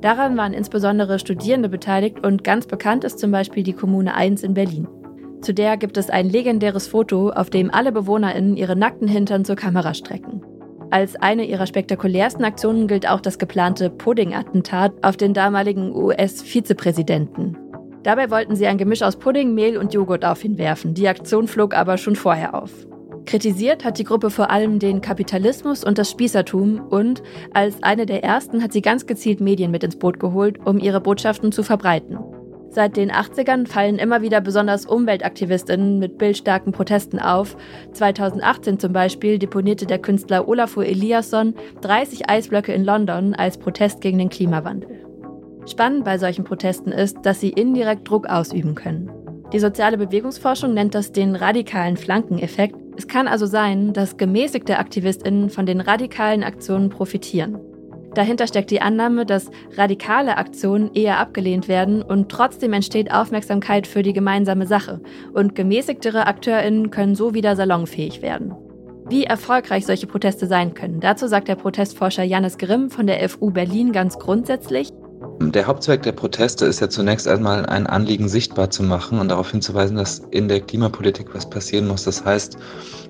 Daran 0.00 0.36
waren 0.36 0.52
insbesondere 0.52 1.18
Studierende 1.18 1.68
beteiligt 1.68 2.24
und 2.24 2.44
ganz 2.44 2.66
bekannt 2.66 3.02
ist 3.02 3.18
zum 3.18 3.32
Beispiel 3.32 3.64
die 3.64 3.72
Kommune 3.72 4.14
1 4.14 4.44
in 4.44 4.54
Berlin. 4.54 4.86
Zu 5.40 5.54
der 5.54 5.76
gibt 5.76 5.96
es 5.96 6.10
ein 6.10 6.28
legendäres 6.28 6.86
Foto, 6.88 7.30
auf 7.30 7.50
dem 7.50 7.72
alle 7.72 7.92
BewohnerInnen 7.92 8.56
ihre 8.56 8.76
nackten 8.76 9.08
Hintern 9.08 9.44
zur 9.44 9.56
Kamera 9.56 9.94
strecken. 9.94 10.42
Als 10.90 11.16
eine 11.16 11.44
ihrer 11.44 11.66
spektakulärsten 11.66 12.44
Aktionen 12.44 12.86
gilt 12.86 13.08
auch 13.08 13.20
das 13.20 13.38
geplante 13.38 13.90
Pudding-Attentat 13.90 14.92
auf 15.02 15.16
den 15.16 15.34
damaligen 15.34 15.94
US-Vizepräsidenten. 15.94 17.56
Dabei 18.02 18.30
wollten 18.30 18.56
sie 18.56 18.66
ein 18.66 18.78
Gemisch 18.78 19.02
aus 19.02 19.16
Pudding, 19.16 19.54
Mehl 19.54 19.76
und 19.76 19.92
Joghurt 19.92 20.24
auf 20.24 20.44
ihn 20.44 20.58
werfen. 20.58 20.94
Die 20.94 21.08
Aktion 21.08 21.48
flog 21.48 21.74
aber 21.74 21.98
schon 21.98 22.16
vorher 22.16 22.54
auf. 22.54 22.70
Kritisiert 23.26 23.84
hat 23.84 23.98
die 23.98 24.04
Gruppe 24.04 24.30
vor 24.30 24.50
allem 24.50 24.78
den 24.78 25.02
Kapitalismus 25.02 25.84
und 25.84 25.98
das 25.98 26.10
Spießertum 26.10 26.80
und 26.88 27.22
als 27.52 27.82
eine 27.82 28.06
der 28.06 28.24
ersten 28.24 28.62
hat 28.62 28.72
sie 28.72 28.80
ganz 28.80 29.06
gezielt 29.06 29.40
Medien 29.40 29.70
mit 29.70 29.84
ins 29.84 29.98
Boot 29.98 30.18
geholt, 30.18 30.58
um 30.64 30.78
ihre 30.78 31.00
Botschaften 31.00 31.52
zu 31.52 31.62
verbreiten. 31.62 32.18
Seit 32.70 32.96
den 32.96 33.10
80ern 33.10 33.66
fallen 33.66 33.98
immer 33.98 34.22
wieder 34.22 34.40
besonders 34.40 34.86
Umweltaktivistinnen 34.86 35.98
mit 35.98 36.16
bildstarken 36.16 36.72
Protesten 36.72 37.18
auf. 37.18 37.56
2018 37.92 38.78
zum 38.78 38.92
Beispiel 38.92 39.38
deponierte 39.38 39.84
der 39.84 39.98
Künstler 39.98 40.48
Olafur 40.48 40.86
Eliasson 40.86 41.54
30 41.80 42.30
Eisblöcke 42.30 42.72
in 42.72 42.84
London 42.84 43.34
als 43.34 43.58
Protest 43.58 44.00
gegen 44.00 44.18
den 44.18 44.28
Klimawandel. 44.28 45.07
Spannend 45.68 46.04
bei 46.04 46.16
solchen 46.16 46.44
Protesten 46.44 46.92
ist, 46.92 47.18
dass 47.22 47.40
sie 47.40 47.50
indirekt 47.50 48.08
Druck 48.08 48.26
ausüben 48.26 48.74
können. 48.74 49.10
Die 49.52 49.58
soziale 49.58 49.98
Bewegungsforschung 49.98 50.72
nennt 50.72 50.94
das 50.94 51.12
den 51.12 51.36
radikalen 51.36 51.96
Flankeneffekt. 51.96 52.76
Es 52.96 53.06
kann 53.06 53.28
also 53.28 53.46
sein, 53.46 53.92
dass 53.92 54.16
gemäßigte 54.16 54.78
Aktivistinnen 54.78 55.50
von 55.50 55.66
den 55.66 55.80
radikalen 55.80 56.42
Aktionen 56.42 56.88
profitieren. 56.88 57.58
Dahinter 58.14 58.46
steckt 58.46 58.70
die 58.70 58.80
Annahme, 58.80 59.26
dass 59.26 59.50
radikale 59.76 60.38
Aktionen 60.38 60.90
eher 60.94 61.18
abgelehnt 61.18 61.68
werden 61.68 62.02
und 62.02 62.30
trotzdem 62.30 62.72
entsteht 62.72 63.12
Aufmerksamkeit 63.12 63.86
für 63.86 64.02
die 64.02 64.14
gemeinsame 64.14 64.66
Sache 64.66 65.00
und 65.34 65.54
gemäßigtere 65.54 66.26
Akteurinnen 66.26 66.90
können 66.90 67.14
so 67.14 67.34
wieder 67.34 67.54
salonfähig 67.56 68.22
werden. 68.22 68.54
Wie 69.08 69.24
erfolgreich 69.24 69.86
solche 69.86 70.06
Proteste 70.06 70.46
sein 70.46 70.74
können, 70.74 71.00
dazu 71.00 71.26
sagt 71.28 71.48
der 71.48 71.54
Protestforscher 71.54 72.24
Janis 72.24 72.58
Grimm 72.58 72.90
von 72.90 73.06
der 73.06 73.26
FU 73.28 73.50
Berlin 73.50 73.92
ganz 73.92 74.18
grundsätzlich, 74.18 74.90
der 75.40 75.66
Hauptzweck 75.66 76.02
der 76.02 76.12
Proteste 76.12 76.66
ist 76.66 76.80
ja 76.80 76.88
zunächst 76.88 77.26
einmal 77.26 77.66
ein 77.66 77.86
Anliegen 77.86 78.28
sichtbar 78.28 78.70
zu 78.70 78.82
machen 78.82 79.18
und 79.18 79.28
darauf 79.28 79.50
hinzuweisen, 79.50 79.96
dass 79.96 80.22
in 80.30 80.48
der 80.48 80.60
Klimapolitik 80.60 81.34
was 81.34 81.48
passieren 81.48 81.88
muss. 81.88 82.04
Das 82.04 82.24
heißt, 82.24 82.56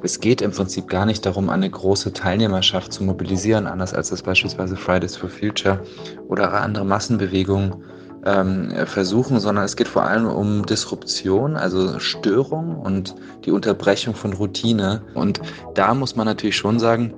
es 0.03 0.21
geht 0.21 0.41
im 0.41 0.53
Prinzip 0.53 0.89
gar 0.89 1.07
nicht 1.07 1.27
darum, 1.27 1.51
eine 1.51 1.69
große 1.69 2.13
Teilnehmerschaft 2.13 2.93
zu 2.93 3.05
mobilisieren, 3.05 3.67
anders 3.67 3.95
als 3.95 4.11
das 4.11 4.23
beispielsweise 4.23 4.77
Fridays 4.77 5.17
for 5.17 5.29
Future 5.29 5.83
oder 6.29 6.53
andere 6.53 6.85
Massenbewegungen 6.85 7.83
ähm, 8.25 8.73
versuchen, 8.87 9.41
sondern 9.41 9.65
es 9.65 9.77
geht 9.77 9.89
vor 9.89 10.05
allem 10.05 10.27
um 10.27 10.65
Disruption, 10.67 11.57
also 11.57 11.99
Störung 11.99 12.77
und 12.77 13.15
die 13.45 13.51
Unterbrechung 13.51 14.15
von 14.15 14.33
Routine. 14.33 15.03
Und 15.15 15.41
da 15.75 15.95
muss 15.95 16.17
man 16.17 16.27
natürlich 16.27 16.57
schon 16.57 16.79
sagen, 16.79 17.15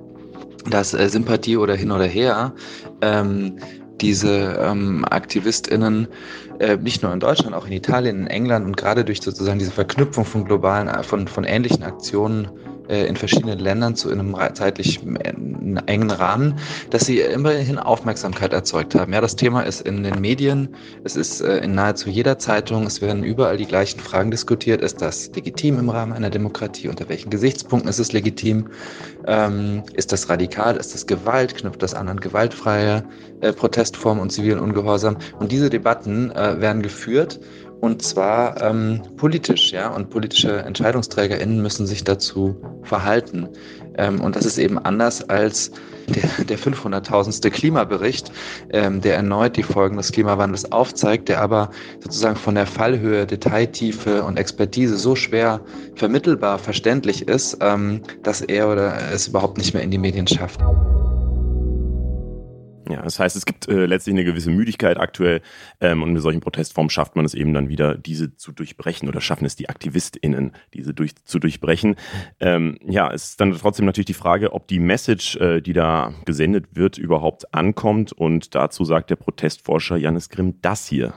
dass 0.69 0.93
äh, 0.93 1.09
Sympathie 1.09 1.57
oder 1.57 1.75
hin 1.75 1.91
oder 1.91 2.05
her 2.05 2.53
ähm, 3.01 3.57
diese 4.01 4.59
ähm, 4.61 5.05
AktivistInnen 5.09 6.07
äh, 6.59 6.77
nicht 6.77 7.03
nur 7.03 7.13
in 7.13 7.19
Deutschland, 7.19 7.55
auch 7.55 7.65
in 7.65 7.73
Italien, 7.73 8.21
in 8.21 8.27
England 8.27 8.65
und 8.65 8.77
gerade 8.77 9.05
durch 9.05 9.21
sozusagen 9.21 9.59
diese 9.59 9.71
Verknüpfung 9.71 10.25
von 10.25 10.45
globalen, 10.45 10.87
äh, 10.87 11.03
von, 11.03 11.27
von 11.27 11.43
ähnlichen 11.43 11.83
Aktionen 11.83 12.49
in 12.87 13.15
verschiedenen 13.15 13.59
Ländern 13.59 13.95
zu 13.95 14.09
einem 14.09 14.35
zeitlich 14.53 14.99
äh, 15.23 15.33
engen 15.85 16.11
Rahmen, 16.11 16.55
dass 16.89 17.05
sie 17.05 17.19
immerhin 17.19 17.77
Aufmerksamkeit 17.77 18.53
erzeugt 18.53 18.95
haben. 18.95 19.13
Ja, 19.13 19.21
das 19.21 19.35
Thema 19.35 19.61
ist 19.61 19.81
in 19.81 20.03
den 20.03 20.19
Medien, 20.19 20.69
es 21.03 21.15
ist 21.15 21.41
äh, 21.41 21.59
in 21.59 21.75
nahezu 21.75 22.09
jeder 22.09 22.37
Zeitung, 22.39 22.85
es 22.85 23.01
werden 23.01 23.23
überall 23.23 23.57
die 23.57 23.65
gleichen 23.65 23.99
Fragen 23.99 24.31
diskutiert. 24.31 24.81
Ist 24.81 25.01
das 25.01 25.31
legitim 25.35 25.79
im 25.79 25.89
Rahmen 25.89 26.13
einer 26.13 26.29
Demokratie? 26.29 26.87
Unter 26.87 27.07
welchen 27.09 27.29
Gesichtspunkten 27.29 27.89
ist 27.89 27.99
es 27.99 28.11
legitim? 28.11 28.67
Ähm, 29.27 29.83
ist 29.93 30.11
das 30.11 30.29
radikal? 30.29 30.77
Ist 30.77 30.93
das 30.93 31.05
Gewalt? 31.05 31.55
Knüpft 31.55 31.81
das 31.81 31.93
an 31.93 32.09
an 32.09 32.19
gewaltfreie 32.19 33.03
äh, 33.41 33.53
Protestformen 33.53 34.21
und 34.21 34.31
zivilen 34.31 34.59
Ungehorsam? 34.59 35.17
Und 35.39 35.51
diese 35.51 35.69
Debatten 35.69 36.31
äh, 36.31 36.59
werden 36.59 36.81
geführt 36.81 37.39
und 37.81 38.03
zwar 38.03 38.61
ähm, 38.61 39.01
politisch, 39.17 39.71
ja, 39.71 39.89
und 39.89 40.11
politische 40.11 40.59
EntscheidungsträgerInnen 40.59 41.61
müssen 41.61 41.87
sich 41.87 42.03
dazu 42.03 42.55
verhalten. 42.83 43.49
Ähm, 43.97 44.21
und 44.21 44.35
das 44.35 44.45
ist 44.45 44.59
eben 44.59 44.77
anders 44.77 45.27
als 45.29 45.71
der, 46.07 46.45
der 46.45 46.59
500.000. 46.59 47.49
Klimabericht, 47.49 48.31
ähm, 48.69 49.01
der 49.01 49.15
erneut 49.15 49.57
die 49.57 49.63
Folgen 49.63 49.97
des 49.97 50.11
Klimawandels 50.11 50.71
aufzeigt, 50.71 51.27
der 51.27 51.41
aber 51.41 51.71
sozusagen 51.99 52.35
von 52.35 52.53
der 52.55 52.67
Fallhöhe, 52.67 53.25
Detailtiefe 53.25 54.23
und 54.23 54.37
Expertise 54.37 54.97
so 54.97 55.15
schwer 55.15 55.59
vermittelbar 55.95 56.59
verständlich 56.59 57.27
ist, 57.27 57.57
ähm, 57.61 58.01
dass 58.21 58.41
er 58.41 58.71
oder 58.71 59.11
es 59.11 59.27
überhaupt 59.27 59.57
nicht 59.57 59.73
mehr 59.73 59.83
in 59.83 59.89
die 59.89 59.97
Medien 59.97 60.27
schafft. 60.27 60.59
Ja, 62.91 63.01
das 63.01 63.19
heißt, 63.19 63.37
es 63.37 63.45
gibt 63.45 63.69
äh, 63.69 63.85
letztlich 63.85 64.13
eine 64.13 64.25
gewisse 64.25 64.49
Müdigkeit 64.49 64.99
aktuell 64.99 65.41
ähm, 65.79 66.03
und 66.03 66.11
mit 66.11 66.21
solchen 66.21 66.41
Protestformen 66.41 66.89
schafft 66.89 67.15
man 67.15 67.23
es 67.23 67.33
eben 67.33 67.53
dann 67.53 67.69
wieder, 67.69 67.95
diese 67.95 68.35
zu 68.35 68.51
durchbrechen 68.51 69.07
oder 69.07 69.21
schaffen 69.21 69.45
es 69.45 69.55
die 69.55 69.69
AktivistInnen, 69.69 70.51
diese 70.73 70.93
durch, 70.93 71.15
zu 71.23 71.39
durchbrechen. 71.39 71.95
Ähm, 72.41 72.77
ja, 72.85 73.11
es 73.11 73.29
ist 73.29 73.41
dann 73.41 73.53
trotzdem 73.53 73.85
natürlich 73.85 74.07
die 74.07 74.13
Frage, 74.13 74.51
ob 74.51 74.67
die 74.67 74.79
Message, 74.79 75.37
äh, 75.37 75.61
die 75.61 75.71
da 75.71 76.13
gesendet 76.25 76.75
wird, 76.75 76.97
überhaupt 76.97 77.53
ankommt 77.53 78.11
und 78.11 78.55
dazu 78.55 78.83
sagt 78.83 79.09
der 79.09 79.15
Protestforscher 79.15 79.95
Janis 79.95 80.29
Grimm 80.29 80.59
das 80.61 80.85
hier. 80.87 81.13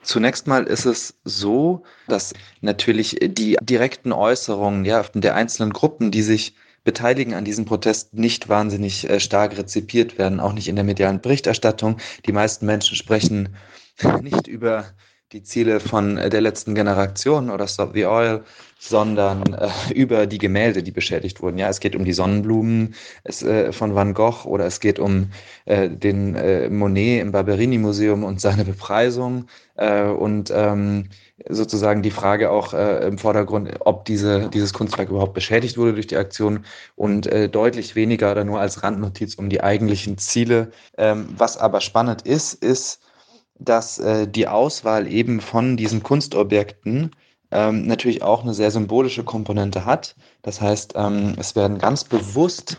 Zunächst 0.00 0.46
mal 0.46 0.64
ist 0.64 0.84
es 0.86 1.18
so, 1.24 1.82
dass 2.08 2.34
natürlich 2.60 3.18
die 3.22 3.56
direkten 3.62 4.12
Äußerungen 4.12 4.84
ja, 4.84 5.02
der 5.14 5.34
einzelnen 5.34 5.72
Gruppen, 5.72 6.10
die 6.10 6.22
sich 6.22 6.54
beteiligen 6.84 7.34
an 7.34 7.44
diesem 7.44 7.64
Protest 7.64 8.14
nicht 8.14 8.48
wahnsinnig 8.48 9.08
äh, 9.08 9.18
stark 9.18 9.56
rezipiert 9.58 10.18
werden, 10.18 10.40
auch 10.40 10.52
nicht 10.52 10.68
in 10.68 10.76
der 10.76 10.84
medialen 10.84 11.20
Berichterstattung. 11.20 11.96
Die 12.26 12.32
meisten 12.32 12.66
Menschen 12.66 12.96
sprechen 12.96 13.56
nicht 14.22 14.46
über 14.46 14.84
die 15.32 15.42
Ziele 15.42 15.80
von 15.80 16.16
äh, 16.18 16.30
der 16.30 16.40
letzten 16.40 16.74
Generation 16.74 17.50
oder 17.50 17.66
Stop 17.66 17.92
the 17.94 18.06
Oil, 18.06 18.44
sondern 18.78 19.54
äh, 19.54 19.68
über 19.94 20.26
die 20.26 20.38
Gemälde, 20.38 20.82
die 20.82 20.90
beschädigt 20.90 21.42
wurden. 21.42 21.58
Ja, 21.58 21.68
es 21.68 21.80
geht 21.80 21.96
um 21.96 22.04
die 22.04 22.12
Sonnenblumen 22.12 22.94
es, 23.24 23.42
äh, 23.42 23.72
von 23.72 23.94
Van 23.94 24.14
Gogh 24.14 24.44
oder 24.44 24.66
es 24.66 24.80
geht 24.80 24.98
um 24.98 25.30
äh, 25.64 25.88
den 25.88 26.36
äh, 26.36 26.68
Monet 26.68 27.22
im 27.22 27.32
Barberini-Museum 27.32 28.22
und 28.22 28.40
seine 28.40 28.64
Bepreisung 28.64 29.46
äh, 29.76 30.04
und 30.04 30.52
ähm, 30.54 31.08
sozusagen 31.48 32.02
die 32.02 32.10
Frage 32.10 32.50
auch 32.50 32.74
äh, 32.74 33.06
im 33.06 33.18
Vordergrund, 33.18 33.70
ob 33.80 34.04
diese, 34.04 34.48
dieses 34.50 34.72
Kunstwerk 34.72 35.08
überhaupt 35.08 35.34
beschädigt 35.34 35.76
wurde 35.76 35.94
durch 35.94 36.06
die 36.06 36.16
Aktion 36.16 36.64
und 36.94 37.26
äh, 37.26 37.48
deutlich 37.48 37.96
weniger 37.96 38.32
oder 38.32 38.44
nur 38.44 38.60
als 38.60 38.82
Randnotiz 38.82 39.34
um 39.34 39.50
die 39.50 39.62
eigentlichen 39.62 40.16
Ziele. 40.18 40.70
Ähm, 40.96 41.28
was 41.36 41.56
aber 41.56 41.80
spannend 41.80 42.22
ist, 42.22 42.54
ist, 42.54 43.00
dass 43.58 43.98
äh, 43.98 44.28
die 44.28 44.46
Auswahl 44.46 45.10
eben 45.10 45.40
von 45.40 45.76
diesen 45.76 46.02
Kunstobjekten 46.02 47.10
ähm, 47.50 47.86
natürlich 47.86 48.22
auch 48.22 48.42
eine 48.42 48.54
sehr 48.54 48.70
symbolische 48.70 49.24
Komponente 49.24 49.84
hat. 49.84 50.14
Das 50.42 50.60
heißt, 50.60 50.94
ähm, 50.96 51.34
es 51.38 51.56
werden 51.56 51.78
ganz 51.78 52.04
bewusst 52.04 52.78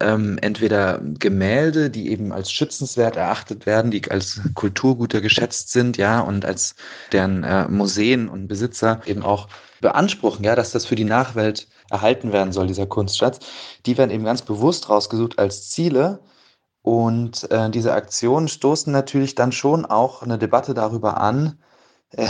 ähm, 0.00 0.38
entweder 0.40 1.00
Gemälde, 1.18 1.90
die 1.90 2.10
eben 2.10 2.32
als 2.32 2.50
schützenswert 2.52 3.16
erachtet 3.16 3.66
werden, 3.66 3.90
die 3.90 4.10
als 4.10 4.40
Kulturgüter 4.54 5.20
geschätzt 5.20 5.70
sind, 5.70 5.96
ja, 5.96 6.20
und 6.20 6.44
als 6.44 6.74
deren 7.12 7.44
äh, 7.44 7.68
Museen 7.68 8.28
und 8.28 8.48
Besitzer 8.48 9.00
eben 9.06 9.22
auch 9.22 9.48
beanspruchen, 9.80 10.44
ja, 10.44 10.54
dass 10.54 10.72
das 10.72 10.86
für 10.86 10.96
die 10.96 11.04
Nachwelt 11.04 11.68
erhalten 11.90 12.32
werden 12.32 12.52
soll, 12.52 12.66
dieser 12.66 12.86
Kunstschatz. 12.86 13.40
Die 13.86 13.96
werden 13.98 14.10
eben 14.10 14.24
ganz 14.24 14.42
bewusst 14.42 14.88
rausgesucht 14.88 15.38
als 15.38 15.70
Ziele. 15.70 16.20
Und 16.82 17.50
äh, 17.50 17.70
diese 17.70 17.94
Aktionen 17.94 18.48
stoßen 18.48 18.92
natürlich 18.92 19.34
dann 19.34 19.52
schon 19.52 19.84
auch 19.84 20.22
eine 20.22 20.38
Debatte 20.38 20.72
darüber 20.72 21.20
an, 21.20 21.58
äh, 22.10 22.26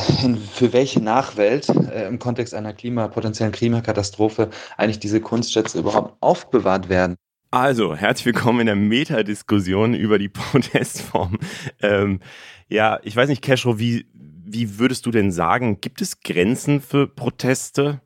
für 0.52 0.72
welche 0.72 1.00
Nachwelt 1.00 1.68
äh, 1.68 2.07
im 2.07 2.18
Kontext 2.18 2.55
einer 2.55 2.72
Klima, 2.72 3.09
potenziellen 3.09 3.52
Klimakatastrophe 3.52 4.50
eigentlich 4.76 4.98
diese 4.98 5.20
Kunstschätze 5.20 5.79
überhaupt 5.79 6.16
aufbewahrt 6.20 6.88
werden. 6.88 7.16
Also, 7.52 7.94
herzlich 7.94 8.26
willkommen 8.26 8.61
in 8.61 8.66
der 8.66 8.74
Metadiskussion 8.74 9.94
über 9.94 10.18
die 10.18 10.28
Protestform. 10.28 11.38
Ähm, 11.80 12.20
ja, 12.68 12.98
ich 13.04 13.14
weiß 13.14 13.28
nicht, 13.28 13.42
Cashro, 13.42 13.78
wie, 13.78 14.06
wie 14.12 14.80
würdest 14.80 15.06
du 15.06 15.12
denn 15.12 15.30
sagen, 15.30 15.80
gibt 15.80 16.00
es 16.02 16.20
Grenzen 16.20 16.80
für 16.80 17.06
Proteste? 17.06 18.00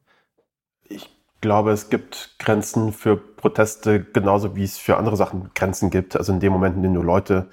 Ich 0.85 1.09
glaube, 1.40 1.72
es 1.72 1.88
gibt 1.88 2.37
Grenzen 2.38 2.92
für 2.92 3.16
Proteste 3.16 4.05
genauso 4.05 4.57
wie 4.57 4.64
es 4.64 4.76
für 4.76 4.98
andere 4.98 5.16
Sachen 5.16 5.50
Grenzen 5.55 5.88
gibt. 5.88 6.16
Also 6.16 6.35
in 6.35 6.40
dem 6.40 6.53
Moment, 6.53 6.76
in 6.76 6.83
dem 6.83 6.94
du 6.94 7.03
Leute 7.03 7.48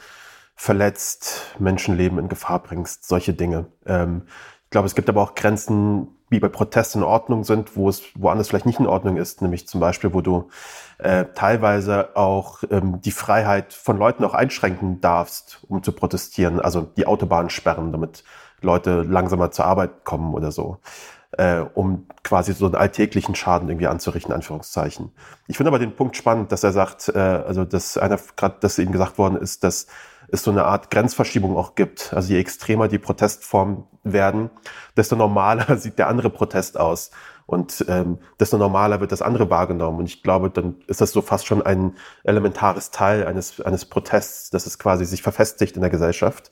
verletzt, 0.55 1.55
Menschenleben 1.57 2.19
in 2.19 2.27
Gefahr 2.27 2.61
bringst, 2.61 3.07
solche 3.07 3.33
Dinge. 3.33 3.67
Ähm, 3.85 4.23
ich 4.65 4.71
glaube, 4.71 4.87
es 4.87 4.95
gibt 4.95 5.07
aber 5.07 5.21
auch 5.21 5.35
Grenzen, 5.35 6.09
wie 6.29 6.39
bei 6.39 6.49
Protesten 6.49 6.99
in 6.99 7.03
Ordnung 7.03 7.43
sind, 7.43 7.75
wo 7.75 7.87
es 7.87 8.03
woanders 8.15 8.49
vielleicht 8.49 8.65
nicht 8.65 8.79
in 8.79 8.87
Ordnung 8.87 9.17
ist, 9.17 9.41
nämlich 9.41 9.67
zum 9.67 9.79
Beispiel, 9.79 10.13
wo 10.13 10.21
du 10.21 10.49
äh, 10.97 11.25
teilweise 11.35 12.15
auch 12.15 12.63
ähm, 12.69 12.99
die 13.01 13.11
Freiheit 13.11 13.73
von 13.73 13.97
Leuten 13.97 14.23
auch 14.25 14.33
einschränken 14.33 14.99
darfst, 14.99 15.63
um 15.69 15.83
zu 15.83 15.91
protestieren, 15.91 16.59
also 16.59 16.81
die 16.81 17.07
Autobahn 17.07 17.49
sperren, 17.49 17.91
damit 17.91 18.23
Leute 18.61 19.03
langsamer 19.03 19.51
zur 19.51 19.65
Arbeit 19.65 20.03
kommen 20.03 20.33
oder 20.33 20.51
so, 20.51 20.79
äh, 21.31 21.59
um 21.59 22.07
quasi 22.23 22.53
so 22.53 22.65
einen 22.65 22.75
alltäglichen 22.75 23.35
Schaden 23.35 23.69
irgendwie 23.69 23.87
anzurichten, 23.87 24.33
Anführungszeichen. 24.33 25.11
Ich 25.47 25.57
finde 25.57 25.69
aber 25.69 25.79
den 25.79 25.95
Punkt 25.95 26.17
spannend, 26.17 26.51
dass 26.51 26.63
er 26.63 26.73
sagt, 26.73 27.09
äh, 27.09 27.19
also 27.19 27.63
dass 27.63 27.97
einer 27.97 28.19
gerade, 28.35 28.57
dass 28.59 28.79
eben 28.79 28.91
gesagt 28.91 29.17
worden 29.17 29.37
ist, 29.37 29.63
dass 29.63 29.87
es 30.29 30.43
so 30.43 30.51
eine 30.51 30.65
Art 30.65 30.91
Grenzverschiebung 30.91 31.55
auch 31.55 31.75
gibt. 31.75 32.13
Also 32.13 32.33
je 32.33 32.39
extremer 32.39 32.87
die 32.87 32.99
Protestformen 32.99 33.85
werden, 34.03 34.49
desto 34.95 35.15
normaler 35.15 35.77
sieht 35.77 35.99
der 35.99 36.07
andere 36.07 36.29
Protest 36.29 36.79
aus. 36.79 37.11
Und 37.45 37.85
ähm, 37.87 38.19
desto 38.39 38.57
normaler 38.57 38.99
wird 38.99 39.13
das 39.13 39.21
andere 39.21 39.49
wahrgenommen. 39.49 39.99
Und 39.99 40.05
ich 40.05 40.21
glaube, 40.21 40.49
dann 40.49 40.75
ist 40.87 40.99
das 40.99 41.11
so 41.11 41.21
fast 41.21 41.45
schon 41.47 41.61
ein 41.61 41.95
elementares 42.25 42.91
Teil 42.91 43.25
eines, 43.25 43.61
eines 43.61 43.85
Protests, 43.85 44.49
dass 44.49 44.65
es 44.65 44.77
quasi 44.77 45.05
sich 45.05 45.21
verfestigt 45.21 45.75
in 45.75 45.81
der 45.81 45.89
Gesellschaft. 45.89 46.51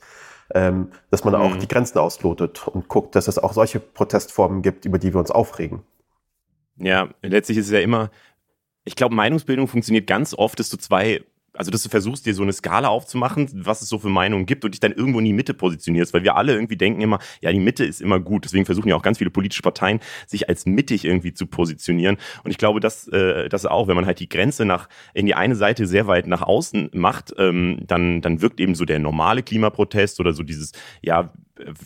Ähm, 0.54 0.92
dass 1.10 1.24
man 1.24 1.34
mhm. 1.34 1.40
auch 1.40 1.56
die 1.56 1.66
Grenzen 1.66 1.98
auslotet 1.98 2.68
und 2.68 2.88
guckt, 2.88 3.16
dass 3.16 3.26
es 3.26 3.36
auch 3.36 3.52
solche 3.52 3.80
Protestformen 3.80 4.62
gibt, 4.62 4.84
über 4.84 4.98
die 4.98 5.12
wir 5.12 5.18
uns 5.18 5.32
aufregen. 5.32 5.82
Ja, 6.78 7.08
letztlich 7.20 7.58
ist 7.58 7.66
es 7.66 7.72
ja 7.72 7.80
immer, 7.80 8.10
ich 8.84 8.94
glaube, 8.94 9.14
Meinungsbildung 9.14 9.66
funktioniert 9.66 10.06
ganz 10.06 10.34
oft, 10.34 10.60
dass 10.60 10.70
du 10.70 10.76
zwei 10.76 11.24
also 11.56 11.70
dass 11.70 11.82
du 11.82 11.88
versuchst, 11.88 12.26
dir 12.26 12.34
so 12.34 12.42
eine 12.42 12.52
Skala 12.52 12.88
aufzumachen, 12.88 13.48
was 13.54 13.82
es 13.82 13.88
so 13.88 13.98
für 13.98 14.08
Meinungen 14.08 14.46
gibt 14.46 14.64
und 14.64 14.72
dich 14.72 14.80
dann 14.80 14.92
irgendwo 14.92 15.18
in 15.18 15.24
die 15.24 15.32
Mitte 15.32 15.54
positionierst, 15.54 16.14
weil 16.14 16.22
wir 16.22 16.36
alle 16.36 16.54
irgendwie 16.54 16.76
denken 16.76 17.00
immer, 17.00 17.18
ja, 17.40 17.52
die 17.52 17.60
Mitte 17.60 17.84
ist 17.84 18.00
immer 18.00 18.20
gut. 18.20 18.44
Deswegen 18.44 18.64
versuchen 18.64 18.88
ja 18.88 18.96
auch 18.96 19.02
ganz 19.02 19.18
viele 19.18 19.30
politische 19.30 19.62
Parteien, 19.62 20.00
sich 20.26 20.48
als 20.48 20.66
mittig 20.66 21.04
irgendwie 21.04 21.34
zu 21.34 21.46
positionieren. 21.46 22.16
Und 22.44 22.50
ich 22.50 22.58
glaube, 22.58 22.80
dass 22.80 23.08
äh, 23.08 23.48
das 23.48 23.66
auch, 23.66 23.88
wenn 23.88 23.96
man 23.96 24.06
halt 24.06 24.20
die 24.20 24.28
Grenze 24.28 24.64
nach 24.64 24.88
in 25.14 25.26
die 25.26 25.34
eine 25.34 25.56
Seite 25.56 25.86
sehr 25.86 26.06
weit 26.06 26.26
nach 26.26 26.42
außen 26.42 26.90
macht, 26.92 27.34
ähm, 27.38 27.80
dann, 27.86 28.20
dann 28.20 28.40
wirkt 28.40 28.60
eben 28.60 28.74
so 28.74 28.84
der 28.84 28.98
normale 28.98 29.42
Klimaprotest 29.42 30.20
oder 30.20 30.32
so 30.32 30.42
dieses, 30.42 30.72
ja, 31.02 31.32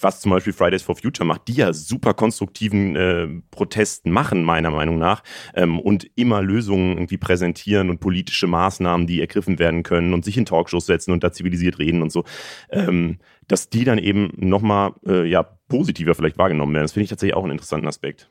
was 0.01 0.21
zum 0.21 0.31
Beispiel 0.31 0.53
Fridays 0.53 0.83
for 0.83 0.97
Future 0.97 1.27
macht, 1.27 1.49
die 1.49 1.55
ja 1.55 1.73
super 1.73 2.15
konstruktiven 2.15 2.97
äh, 2.97 3.29
Protesten 3.51 4.11
machen, 4.11 4.43
meiner 4.43 4.71
Meinung 4.71 4.99
nach, 4.99 5.23
ähm, 5.55 5.79
und 5.79 6.11
immer 6.17 6.43
Lösungen 6.43 6.93
irgendwie 6.93 7.19
präsentieren 7.19 7.91
und 7.91 8.01
politische 8.01 8.47
Maßnahmen, 8.47 9.07
die 9.07 9.21
ergriffen 9.21 9.59
werden 9.59 9.83
können 9.83 10.15
und 10.15 10.25
sich 10.25 10.37
in 10.37 10.47
Talkshows 10.47 10.87
setzen 10.87 11.13
und 11.13 11.25
da 11.25 11.33
zivilisiert 11.33 11.79
reden 11.79 12.03
und 12.03 12.11
so, 12.11 12.25
ähm, 12.71 13.19
dass 13.47 13.71
die 13.71 13.85
dann 13.85 13.99
eben 13.99 14.33
nochmal 14.37 14.93
äh, 15.07 15.27
ja, 15.29 15.43
positiver 15.43 16.15
vielleicht 16.15 16.39
wahrgenommen 16.39 16.75
werden. 16.75 16.85
Das 16.85 16.93
finde 16.93 17.05
ich 17.05 17.11
tatsächlich 17.11 17.37
auch 17.37 17.45
einen 17.45 17.53
interessanten 17.53 17.89
Aspekt. 17.89 18.31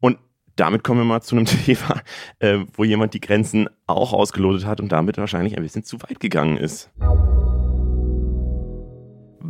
Und 0.00 0.18
damit 0.56 0.84
kommen 0.84 1.00
wir 1.00 1.04
mal 1.04 1.20
zu 1.20 1.36
einem 1.36 1.46
Thema, 1.64 2.02
äh, 2.38 2.58
wo 2.74 2.84
jemand 2.84 3.14
die 3.14 3.20
Grenzen 3.20 3.68
auch 3.86 4.12
ausgelotet 4.12 4.66
hat 4.66 4.80
und 4.80 4.92
damit 4.92 5.18
wahrscheinlich 5.18 5.56
ein 5.56 5.62
bisschen 5.62 5.84
zu 5.84 6.00
weit 6.02 6.20
gegangen 6.20 6.56
ist 6.56 6.90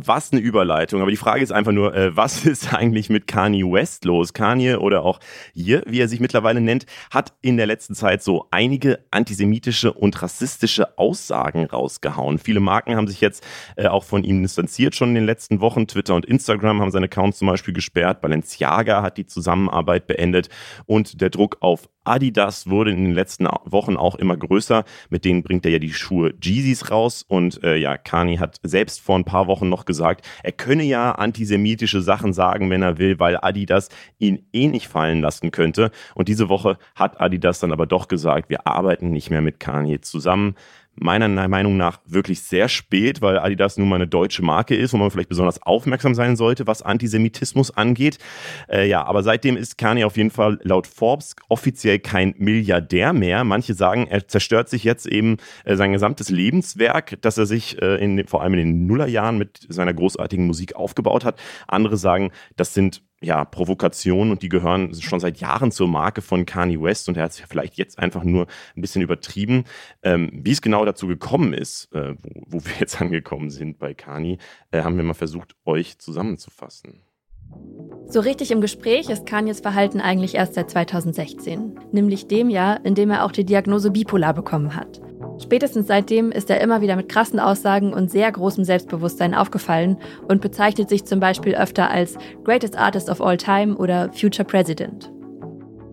was 0.07 0.31
eine 0.31 0.41
Überleitung. 0.41 1.01
Aber 1.01 1.11
die 1.11 1.17
Frage 1.17 1.43
ist 1.43 1.51
einfach 1.51 1.71
nur, 1.71 1.95
äh, 1.95 2.15
was 2.15 2.45
ist 2.45 2.73
eigentlich 2.73 3.09
mit 3.09 3.27
Kanye 3.27 3.63
West 3.63 4.05
los? 4.05 4.33
Kanye 4.33 4.75
oder 4.75 5.03
auch 5.03 5.19
hier, 5.53 5.83
wie 5.87 5.99
er 5.99 6.07
sich 6.07 6.19
mittlerweile 6.19 6.61
nennt, 6.61 6.85
hat 7.11 7.33
in 7.41 7.57
der 7.57 7.65
letzten 7.65 7.95
Zeit 7.95 8.23
so 8.23 8.47
einige 8.51 8.99
antisemitische 9.11 9.93
und 9.93 10.21
rassistische 10.21 10.97
Aussagen 10.97 11.65
rausgehauen. 11.65 12.37
Viele 12.37 12.59
Marken 12.59 12.95
haben 12.95 13.07
sich 13.07 13.21
jetzt 13.21 13.45
äh, 13.75 13.87
auch 13.87 14.03
von 14.03 14.23
ihm 14.23 14.41
distanziert 14.41 14.95
schon 14.95 15.09
in 15.09 15.15
den 15.15 15.25
letzten 15.25 15.61
Wochen. 15.61 15.87
Twitter 15.87 16.15
und 16.15 16.25
Instagram 16.25 16.81
haben 16.81 16.91
seine 16.91 17.05
Accounts 17.05 17.39
zum 17.39 17.47
Beispiel 17.47 17.73
gesperrt. 17.73 18.21
Balenciaga 18.21 19.01
hat 19.01 19.17
die 19.17 19.25
Zusammenarbeit 19.25 20.07
beendet 20.07 20.49
und 20.85 21.21
der 21.21 21.29
Druck 21.29 21.57
auf 21.61 21.89
Adidas 22.03 22.67
wurde 22.67 22.91
in 22.91 23.03
den 23.03 23.13
letzten 23.13 23.47
Wochen 23.65 23.97
auch 23.97 24.15
immer 24.15 24.35
größer. 24.35 24.83
Mit 25.09 25.25
denen 25.25 25.43
bringt 25.43 25.65
er 25.65 25.71
ja 25.71 25.79
die 25.79 25.93
Schuhe 25.93 26.33
Jeezys 26.41 26.89
raus. 26.89 27.23
Und 27.27 27.63
äh, 27.63 27.75
ja, 27.77 27.97
Kani 27.97 28.37
hat 28.37 28.57
selbst 28.63 29.01
vor 29.01 29.17
ein 29.17 29.25
paar 29.25 29.47
Wochen 29.47 29.69
noch 29.69 29.85
gesagt, 29.85 30.27
er 30.43 30.51
könne 30.51 30.83
ja 30.83 31.11
antisemitische 31.11 32.01
Sachen 32.01 32.33
sagen, 32.33 32.69
wenn 32.69 32.81
er 32.81 32.97
will, 32.97 33.19
weil 33.19 33.37
Adidas 33.41 33.89
ihn 34.19 34.47
eh 34.53 34.67
nicht 34.67 34.87
fallen 34.87 35.21
lassen 35.21 35.51
könnte. 35.51 35.91
Und 36.15 36.27
diese 36.27 36.49
Woche 36.49 36.77
hat 36.95 37.21
Adidas 37.21 37.59
dann 37.59 37.71
aber 37.71 37.85
doch 37.85 38.07
gesagt, 38.07 38.49
wir 38.49 38.67
arbeiten 38.67 39.11
nicht 39.11 39.29
mehr 39.29 39.41
mit 39.41 39.59
Kanye 39.59 40.01
zusammen 40.01 40.55
meiner 40.95 41.47
Meinung 41.47 41.77
nach 41.77 41.99
wirklich 42.05 42.41
sehr 42.41 42.67
spät, 42.67 43.21
weil 43.21 43.39
Adidas 43.39 43.77
nun 43.77 43.89
mal 43.89 43.95
eine 43.95 44.07
deutsche 44.07 44.43
Marke 44.43 44.75
ist, 44.75 44.93
wo 44.93 44.97
man 44.97 45.09
vielleicht 45.09 45.29
besonders 45.29 45.61
aufmerksam 45.61 46.15
sein 46.15 46.35
sollte, 46.35 46.67
was 46.67 46.81
Antisemitismus 46.81 47.71
angeht. 47.71 48.17
Äh, 48.69 48.87
ja, 48.87 49.03
aber 49.03 49.23
seitdem 49.23 49.57
ist 49.57 49.77
Kanye 49.77 50.05
auf 50.05 50.17
jeden 50.17 50.31
Fall 50.31 50.59
laut 50.63 50.87
Forbes 50.87 51.35
offiziell 51.49 51.99
kein 51.99 52.35
Milliardär 52.37 53.13
mehr. 53.13 53.43
Manche 53.43 53.73
sagen, 53.73 54.07
er 54.07 54.27
zerstört 54.27 54.69
sich 54.69 54.83
jetzt 54.83 55.05
eben 55.05 55.37
äh, 55.63 55.75
sein 55.75 55.91
gesamtes 55.91 56.29
Lebenswerk, 56.29 57.17
das 57.21 57.37
er 57.37 57.45
sich 57.45 57.81
äh, 57.81 57.95
in, 57.95 58.27
vor 58.27 58.41
allem 58.41 58.53
in 58.53 58.59
den 58.59 58.87
Nullerjahren 58.87 59.37
mit 59.37 59.65
seiner 59.69 59.93
großartigen 59.93 60.45
Musik 60.45 60.75
aufgebaut 60.75 61.25
hat. 61.25 61.39
Andere 61.67 61.97
sagen, 61.97 62.31
das 62.57 62.73
sind 62.73 63.01
ja, 63.21 63.45
Provokationen 63.45 64.31
und 64.31 64.41
die 64.41 64.49
gehören 64.49 64.93
schon 64.95 65.19
seit 65.19 65.39
Jahren 65.39 65.71
zur 65.71 65.87
Marke 65.87 66.21
von 66.21 66.45
Kanye 66.45 66.81
West 66.81 67.07
und 67.07 67.17
er 67.17 67.23
hat 67.23 67.31
es 67.31 67.39
ja 67.39 67.45
vielleicht 67.47 67.75
jetzt 67.77 67.99
einfach 67.99 68.23
nur 68.23 68.47
ein 68.75 68.81
bisschen 68.81 69.03
übertrieben. 69.03 69.65
Ähm, 70.01 70.31
wie 70.33 70.51
es 70.51 70.61
genau 70.61 70.83
dazu 70.85 71.07
gekommen 71.07 71.53
ist, 71.53 71.93
äh, 71.93 72.15
wo, 72.21 72.43
wo, 72.47 72.65
wir 72.65 72.73
jetzt 72.79 72.99
angekommen 73.01 73.51
sind 73.51 73.77
bei 73.77 73.93
Kanye, 73.93 74.39
äh, 74.71 74.81
haben 74.81 74.97
wir 74.97 75.03
mal 75.03 75.13
versucht, 75.13 75.55
euch 75.65 75.99
zusammenzufassen. 75.99 77.03
So 78.07 78.21
richtig 78.21 78.51
im 78.51 78.61
Gespräch 78.61 79.09
ist 79.09 79.25
Kanyes 79.25 79.59
Verhalten 79.59 80.01
eigentlich 80.01 80.35
erst 80.35 80.55
seit 80.55 80.71
2016, 80.71 81.79
nämlich 81.91 82.27
dem 82.27 82.49
Jahr, 82.49 82.83
in 82.85 82.95
dem 82.95 83.11
er 83.11 83.23
auch 83.23 83.31
die 83.31 83.45
Diagnose 83.45 83.91
bipolar 83.91 84.33
bekommen 84.33 84.75
hat. 84.75 85.01
Spätestens 85.41 85.87
seitdem 85.87 86.31
ist 86.31 86.49
er 86.49 86.61
immer 86.61 86.81
wieder 86.81 86.95
mit 86.95 87.09
krassen 87.09 87.39
Aussagen 87.39 87.93
und 87.93 88.11
sehr 88.11 88.31
großem 88.31 88.63
Selbstbewusstsein 88.63 89.33
aufgefallen 89.33 89.97
und 90.27 90.39
bezeichnet 90.39 90.87
sich 90.87 91.05
zum 91.05 91.19
Beispiel 91.19 91.55
öfter 91.55 91.89
als 91.89 92.17
Greatest 92.43 92.77
Artist 92.77 93.09
of 93.09 93.21
All 93.21 93.37
Time 93.37 93.75
oder 93.75 94.11
Future 94.13 94.45
President. 94.45 95.11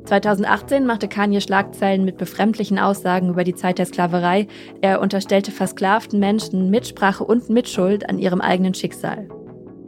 2018 0.04 0.87
machte 0.87 1.08
Kanye 1.08 1.40
Schlagzeilen 1.40 2.04
mit 2.04 2.16
befremdlichen 2.16 2.78
Aussagen 2.78 3.30
über 3.30 3.44
die 3.44 3.54
Zeit 3.54 3.78
der 3.78 3.87
Sklaverei. 3.87 4.46
Er 4.80 5.00
unterstellte 5.00 5.50
versklavten 5.50 6.18
Menschen 6.18 6.70
Mitsprache 6.70 7.24
und 7.24 7.50
Mitschuld 7.50 8.08
an 8.08 8.18
ihrem 8.18 8.40
eigenen 8.40 8.74
Schicksal. 8.74 9.28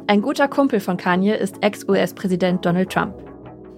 Ein 0.07 0.23
guter 0.23 0.49
Kumpel 0.49 0.81
von 0.81 0.97
Kanye 0.97 1.37
ist 1.37 1.63
Ex-US-Präsident 1.63 2.67
Donald 2.67 2.91
Trump. 2.91 3.15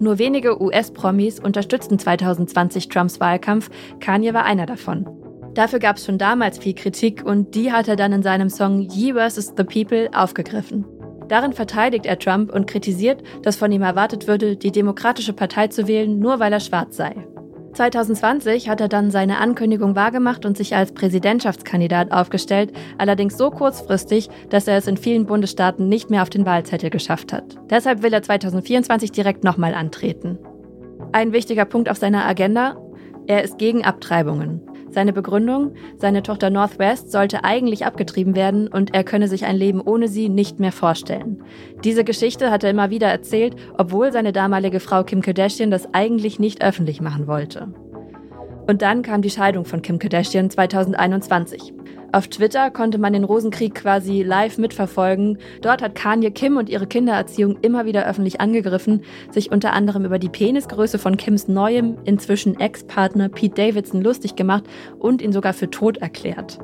Nur 0.00 0.18
wenige 0.18 0.60
US-Promis 0.60 1.38
unterstützten 1.38 1.98
2020 1.98 2.88
Trumps 2.88 3.20
Wahlkampf, 3.20 3.70
Kanye 4.00 4.34
war 4.34 4.44
einer 4.44 4.66
davon. 4.66 5.06
Dafür 5.54 5.80
gab 5.80 5.96
es 5.96 6.06
schon 6.06 6.16
damals 6.16 6.58
viel 6.58 6.74
Kritik 6.74 7.24
und 7.24 7.54
die 7.54 7.72
hat 7.72 7.86
er 7.86 7.96
dann 7.96 8.12
in 8.12 8.22
seinem 8.22 8.48
Song 8.48 8.80
Ye 8.80 9.12
vs. 9.12 9.54
the 9.56 9.64
People 9.64 10.08
aufgegriffen. 10.14 10.84
Darin 11.28 11.52
verteidigt 11.52 12.06
er 12.06 12.18
Trump 12.18 12.52
und 12.52 12.66
kritisiert, 12.66 13.22
dass 13.42 13.56
von 13.56 13.70
ihm 13.70 13.82
erwartet 13.82 14.26
würde, 14.26 14.56
die 14.56 14.72
Demokratische 14.72 15.32
Partei 15.32 15.68
zu 15.68 15.86
wählen, 15.86 16.18
nur 16.18 16.40
weil 16.40 16.52
er 16.52 16.60
schwarz 16.60 16.96
sei. 16.96 17.14
2020 17.74 18.68
hat 18.68 18.80
er 18.82 18.88
dann 18.88 19.10
seine 19.10 19.38
Ankündigung 19.38 19.96
wahrgemacht 19.96 20.44
und 20.44 20.58
sich 20.58 20.76
als 20.76 20.92
Präsidentschaftskandidat 20.92 22.12
aufgestellt, 22.12 22.72
allerdings 22.98 23.38
so 23.38 23.50
kurzfristig, 23.50 24.28
dass 24.50 24.68
er 24.68 24.76
es 24.76 24.86
in 24.86 24.98
vielen 24.98 25.24
Bundesstaaten 25.24 25.88
nicht 25.88 26.10
mehr 26.10 26.22
auf 26.22 26.30
den 26.30 26.44
Wahlzettel 26.44 26.90
geschafft 26.90 27.32
hat. 27.32 27.56
Deshalb 27.70 28.02
will 28.02 28.12
er 28.12 28.22
2024 28.22 29.12
direkt 29.12 29.42
nochmal 29.42 29.74
antreten. 29.74 30.38
Ein 31.12 31.32
wichtiger 31.32 31.64
Punkt 31.64 31.90
auf 31.90 31.96
seiner 31.96 32.26
Agenda, 32.26 32.76
er 33.26 33.42
ist 33.42 33.56
gegen 33.56 33.84
Abtreibungen. 33.84 34.60
Seine 34.92 35.14
Begründung, 35.14 35.72
seine 35.96 36.22
Tochter 36.22 36.50
Northwest 36.50 37.10
sollte 37.10 37.44
eigentlich 37.44 37.86
abgetrieben 37.86 38.36
werden 38.36 38.68
und 38.68 38.94
er 38.94 39.04
könne 39.04 39.26
sich 39.26 39.46
ein 39.46 39.56
Leben 39.56 39.80
ohne 39.80 40.06
sie 40.06 40.28
nicht 40.28 40.60
mehr 40.60 40.70
vorstellen. 40.70 41.42
Diese 41.82 42.04
Geschichte 42.04 42.50
hat 42.50 42.62
er 42.62 42.70
immer 42.70 42.90
wieder 42.90 43.08
erzählt, 43.08 43.56
obwohl 43.78 44.12
seine 44.12 44.32
damalige 44.32 44.80
Frau 44.80 45.02
Kim 45.02 45.22
Kardashian 45.22 45.70
das 45.70 45.94
eigentlich 45.94 46.38
nicht 46.38 46.62
öffentlich 46.62 47.00
machen 47.00 47.26
wollte. 47.26 47.68
Und 48.72 48.80
dann 48.80 49.02
kam 49.02 49.20
die 49.20 49.28
Scheidung 49.28 49.66
von 49.66 49.82
Kim 49.82 49.98
Kardashian 49.98 50.48
2021. 50.48 51.74
Auf 52.10 52.28
Twitter 52.28 52.70
konnte 52.70 52.96
man 52.96 53.12
den 53.12 53.24
Rosenkrieg 53.24 53.74
quasi 53.74 54.22
live 54.22 54.56
mitverfolgen. 54.56 55.36
Dort 55.60 55.82
hat 55.82 55.94
Kanye 55.94 56.30
Kim 56.30 56.56
und 56.56 56.70
ihre 56.70 56.86
Kindererziehung 56.86 57.58
immer 57.60 57.84
wieder 57.84 58.06
öffentlich 58.06 58.40
angegriffen, 58.40 59.02
sich 59.30 59.52
unter 59.52 59.74
anderem 59.74 60.06
über 60.06 60.18
die 60.18 60.30
Penisgröße 60.30 60.98
von 60.98 61.18
Kims 61.18 61.48
neuem, 61.48 61.98
inzwischen 62.06 62.58
Ex-Partner 62.58 63.28
Pete 63.28 63.56
Davidson 63.56 64.00
lustig 64.00 64.36
gemacht 64.36 64.64
und 64.98 65.20
ihn 65.20 65.34
sogar 65.34 65.52
für 65.52 65.68
tot 65.68 65.98
erklärt. 65.98 66.58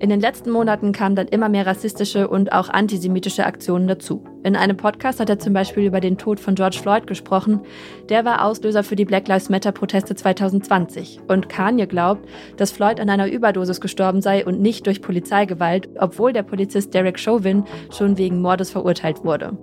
In 0.00 0.10
den 0.10 0.20
letzten 0.20 0.52
Monaten 0.52 0.92
kamen 0.92 1.16
dann 1.16 1.26
immer 1.26 1.48
mehr 1.48 1.66
rassistische 1.66 2.28
und 2.28 2.52
auch 2.52 2.68
antisemitische 2.68 3.44
Aktionen 3.44 3.88
dazu. 3.88 4.22
In 4.44 4.54
einem 4.54 4.76
Podcast 4.76 5.18
hat 5.18 5.28
er 5.28 5.40
zum 5.40 5.52
Beispiel 5.52 5.84
über 5.84 5.98
den 5.98 6.18
Tod 6.18 6.38
von 6.38 6.54
George 6.54 6.78
Floyd 6.80 7.08
gesprochen. 7.08 7.62
Der 8.08 8.24
war 8.24 8.44
Auslöser 8.44 8.84
für 8.84 8.94
die 8.94 9.04
Black 9.04 9.26
Lives 9.26 9.48
Matter-Proteste 9.48 10.14
2020. 10.14 11.18
Und 11.26 11.48
Kanye 11.48 11.88
glaubt, 11.88 12.28
dass 12.56 12.70
Floyd 12.70 13.00
an 13.00 13.10
einer 13.10 13.26
Überdosis 13.26 13.80
gestorben 13.80 14.22
sei 14.22 14.46
und 14.46 14.60
nicht 14.60 14.86
durch 14.86 15.02
Polizeigewalt, 15.02 15.88
obwohl 15.98 16.32
der 16.32 16.44
Polizist 16.44 16.94
Derek 16.94 17.18
Chauvin 17.18 17.64
schon 17.90 18.18
wegen 18.18 18.40
Mordes 18.40 18.70
verurteilt 18.70 19.24
wurde. 19.24 19.58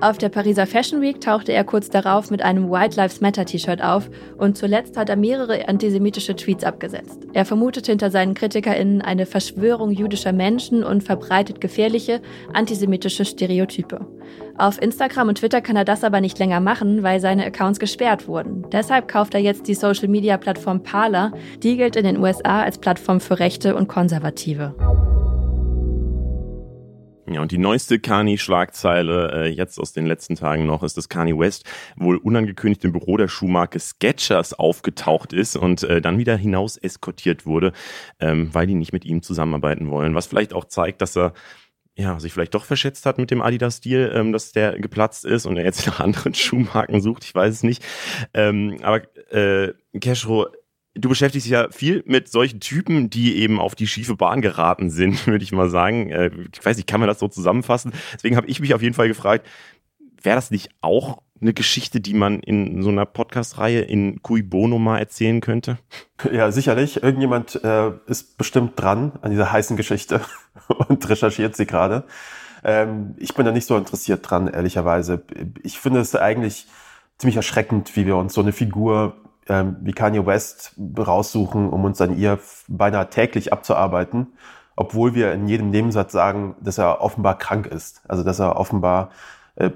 Auf 0.00 0.18
der 0.18 0.28
Pariser 0.28 0.66
Fashion 0.66 1.00
Week 1.00 1.20
tauchte 1.20 1.52
er 1.52 1.64
kurz 1.64 1.88
darauf 1.88 2.30
mit 2.30 2.42
einem 2.42 2.70
White 2.70 2.96
Lives 2.96 3.20
Matter 3.20 3.44
T-Shirt 3.44 3.82
auf 3.82 4.10
und 4.36 4.58
zuletzt 4.58 4.96
hat 4.96 5.08
er 5.08 5.16
mehrere 5.16 5.68
antisemitische 5.68 6.36
Tweets 6.36 6.64
abgesetzt. 6.64 7.20
Er 7.32 7.44
vermutet 7.44 7.86
hinter 7.86 8.10
seinen 8.10 8.34
KritikerInnen 8.34 9.02
eine 9.02 9.24
Verschwörung 9.24 9.90
jüdischer 9.90 10.32
Menschen 10.32 10.84
und 10.84 11.02
verbreitet 11.02 11.60
gefährliche 11.60 12.20
antisemitische 12.52 13.24
Stereotype. 13.24 14.06
Auf 14.58 14.80
Instagram 14.80 15.28
und 15.28 15.38
Twitter 15.38 15.60
kann 15.60 15.76
er 15.76 15.84
das 15.84 16.04
aber 16.04 16.20
nicht 16.20 16.38
länger 16.38 16.60
machen, 16.60 17.02
weil 17.02 17.20
seine 17.20 17.46
Accounts 17.46 17.78
gesperrt 17.78 18.28
wurden. 18.28 18.66
Deshalb 18.72 19.08
kauft 19.08 19.34
er 19.34 19.40
jetzt 19.40 19.68
die 19.68 19.74
Social 19.74 20.08
Media 20.08 20.36
Plattform 20.36 20.82
Parler. 20.82 21.32
Die 21.62 21.76
gilt 21.76 21.96
in 21.96 22.04
den 22.04 22.18
USA 22.18 22.62
als 22.62 22.78
Plattform 22.78 23.20
für 23.20 23.38
Rechte 23.38 23.74
und 23.74 23.88
Konservative. 23.88 24.74
Ja, 27.26 27.40
und 27.40 27.52
die 27.52 27.58
neueste 27.58 27.98
Kanye-Schlagzeile 27.98 29.32
äh, 29.32 29.48
jetzt 29.48 29.78
aus 29.78 29.92
den 29.92 30.04
letzten 30.04 30.36
Tagen 30.36 30.66
noch 30.66 30.82
ist, 30.82 30.98
dass 30.98 31.08
Kanye 31.08 31.38
West 31.38 31.64
wohl 31.96 32.16
unangekündigt 32.16 32.84
im 32.84 32.92
Büro 32.92 33.16
der 33.16 33.28
Schuhmarke 33.28 33.80
Skechers 33.80 34.52
aufgetaucht 34.52 35.32
ist 35.32 35.56
und 35.56 35.82
äh, 35.84 36.02
dann 36.02 36.18
wieder 36.18 36.36
hinaus 36.36 36.76
eskortiert 36.76 37.46
wurde, 37.46 37.72
ähm, 38.20 38.52
weil 38.52 38.66
die 38.66 38.74
nicht 38.74 38.92
mit 38.92 39.06
ihm 39.06 39.22
zusammenarbeiten 39.22 39.90
wollen. 39.90 40.14
Was 40.14 40.26
vielleicht 40.26 40.52
auch 40.52 40.66
zeigt, 40.66 41.00
dass 41.00 41.16
er 41.16 41.32
ja, 41.96 42.18
sich 42.18 42.32
vielleicht 42.32 42.54
doch 42.54 42.64
verschätzt 42.64 43.06
hat 43.06 43.18
mit 43.18 43.30
dem 43.30 43.40
Adidas-Deal, 43.40 44.12
ähm, 44.14 44.32
dass 44.32 44.52
der 44.52 44.78
geplatzt 44.78 45.24
ist 45.24 45.46
und 45.46 45.56
er 45.56 45.64
jetzt 45.64 45.86
nach 45.86 46.00
anderen 46.00 46.34
Schuhmarken 46.34 47.00
sucht. 47.00 47.24
Ich 47.24 47.34
weiß 47.34 47.54
es 47.54 47.62
nicht. 47.62 47.84
Ähm, 48.34 48.78
aber 48.82 49.02
äh, 49.32 49.72
Cashro, 50.00 50.48
Du 50.94 51.08
beschäftigst 51.08 51.46
dich 51.46 51.52
ja 51.52 51.68
viel 51.70 52.04
mit 52.06 52.28
solchen 52.28 52.60
Typen, 52.60 53.10
die 53.10 53.36
eben 53.36 53.58
auf 53.58 53.74
die 53.74 53.88
schiefe 53.88 54.16
Bahn 54.16 54.40
geraten 54.40 54.90
sind, 54.90 55.26
würde 55.26 55.44
ich 55.44 55.52
mal 55.52 55.70
sagen. 55.70 56.10
Äh, 56.10 56.30
ich 56.52 56.64
weiß 56.64 56.76
nicht, 56.76 56.86
kann 56.86 57.00
man 57.00 57.08
das 57.08 57.18
so 57.18 57.28
zusammenfassen? 57.28 57.92
Deswegen 58.14 58.36
habe 58.36 58.46
ich 58.46 58.60
mich 58.60 58.74
auf 58.74 58.82
jeden 58.82 58.94
Fall 58.94 59.08
gefragt, 59.08 59.46
wäre 60.22 60.36
das 60.36 60.50
nicht 60.50 60.70
auch 60.80 61.22
eine 61.40 61.52
Geschichte, 61.52 62.00
die 62.00 62.14
man 62.14 62.40
in 62.40 62.82
so 62.82 62.88
einer 62.88 63.04
Podcast-Reihe 63.04 63.82
in 63.82 64.22
Cui 64.22 64.42
Bono 64.42 64.78
mal 64.78 64.98
erzählen 64.98 65.40
könnte? 65.40 65.78
Ja, 66.32 66.50
sicherlich. 66.52 67.02
Irgendjemand 67.02 67.62
äh, 67.64 67.90
ist 68.06 68.38
bestimmt 68.38 68.80
dran 68.80 69.12
an 69.20 69.30
dieser 69.30 69.52
heißen 69.52 69.76
Geschichte 69.76 70.22
und 70.88 71.06
recherchiert 71.06 71.54
sie 71.54 71.66
gerade. 71.66 72.04
Ähm, 72.62 73.14
ich 73.18 73.34
bin 73.34 73.44
da 73.44 73.52
nicht 73.52 73.66
so 73.66 73.76
interessiert 73.76 74.30
dran, 74.30 74.48
ehrlicherweise. 74.48 75.22
Ich 75.62 75.78
finde 75.78 76.00
es 76.00 76.16
eigentlich 76.16 76.66
ziemlich 77.18 77.36
erschreckend, 77.36 77.94
wie 77.94 78.06
wir 78.06 78.16
uns 78.16 78.32
so 78.32 78.40
eine 78.40 78.52
Figur 78.52 79.16
ähm, 79.48 79.76
wie 79.80 79.92
Kanye 79.92 80.26
West 80.26 80.74
raussuchen, 80.98 81.68
um 81.68 81.84
uns 81.84 82.00
an 82.00 82.16
ihr 82.16 82.38
beinahe 82.68 83.10
täglich 83.10 83.52
abzuarbeiten, 83.52 84.34
obwohl 84.76 85.14
wir 85.14 85.32
in 85.32 85.46
jedem 85.48 85.70
Nebensatz 85.70 86.12
sagen, 86.12 86.56
dass 86.60 86.78
er 86.78 87.00
offenbar 87.00 87.38
krank 87.38 87.66
ist. 87.66 88.02
Also 88.08 88.22
dass 88.22 88.38
er 88.38 88.56
offenbar, 88.56 89.10
äh, 89.56 89.70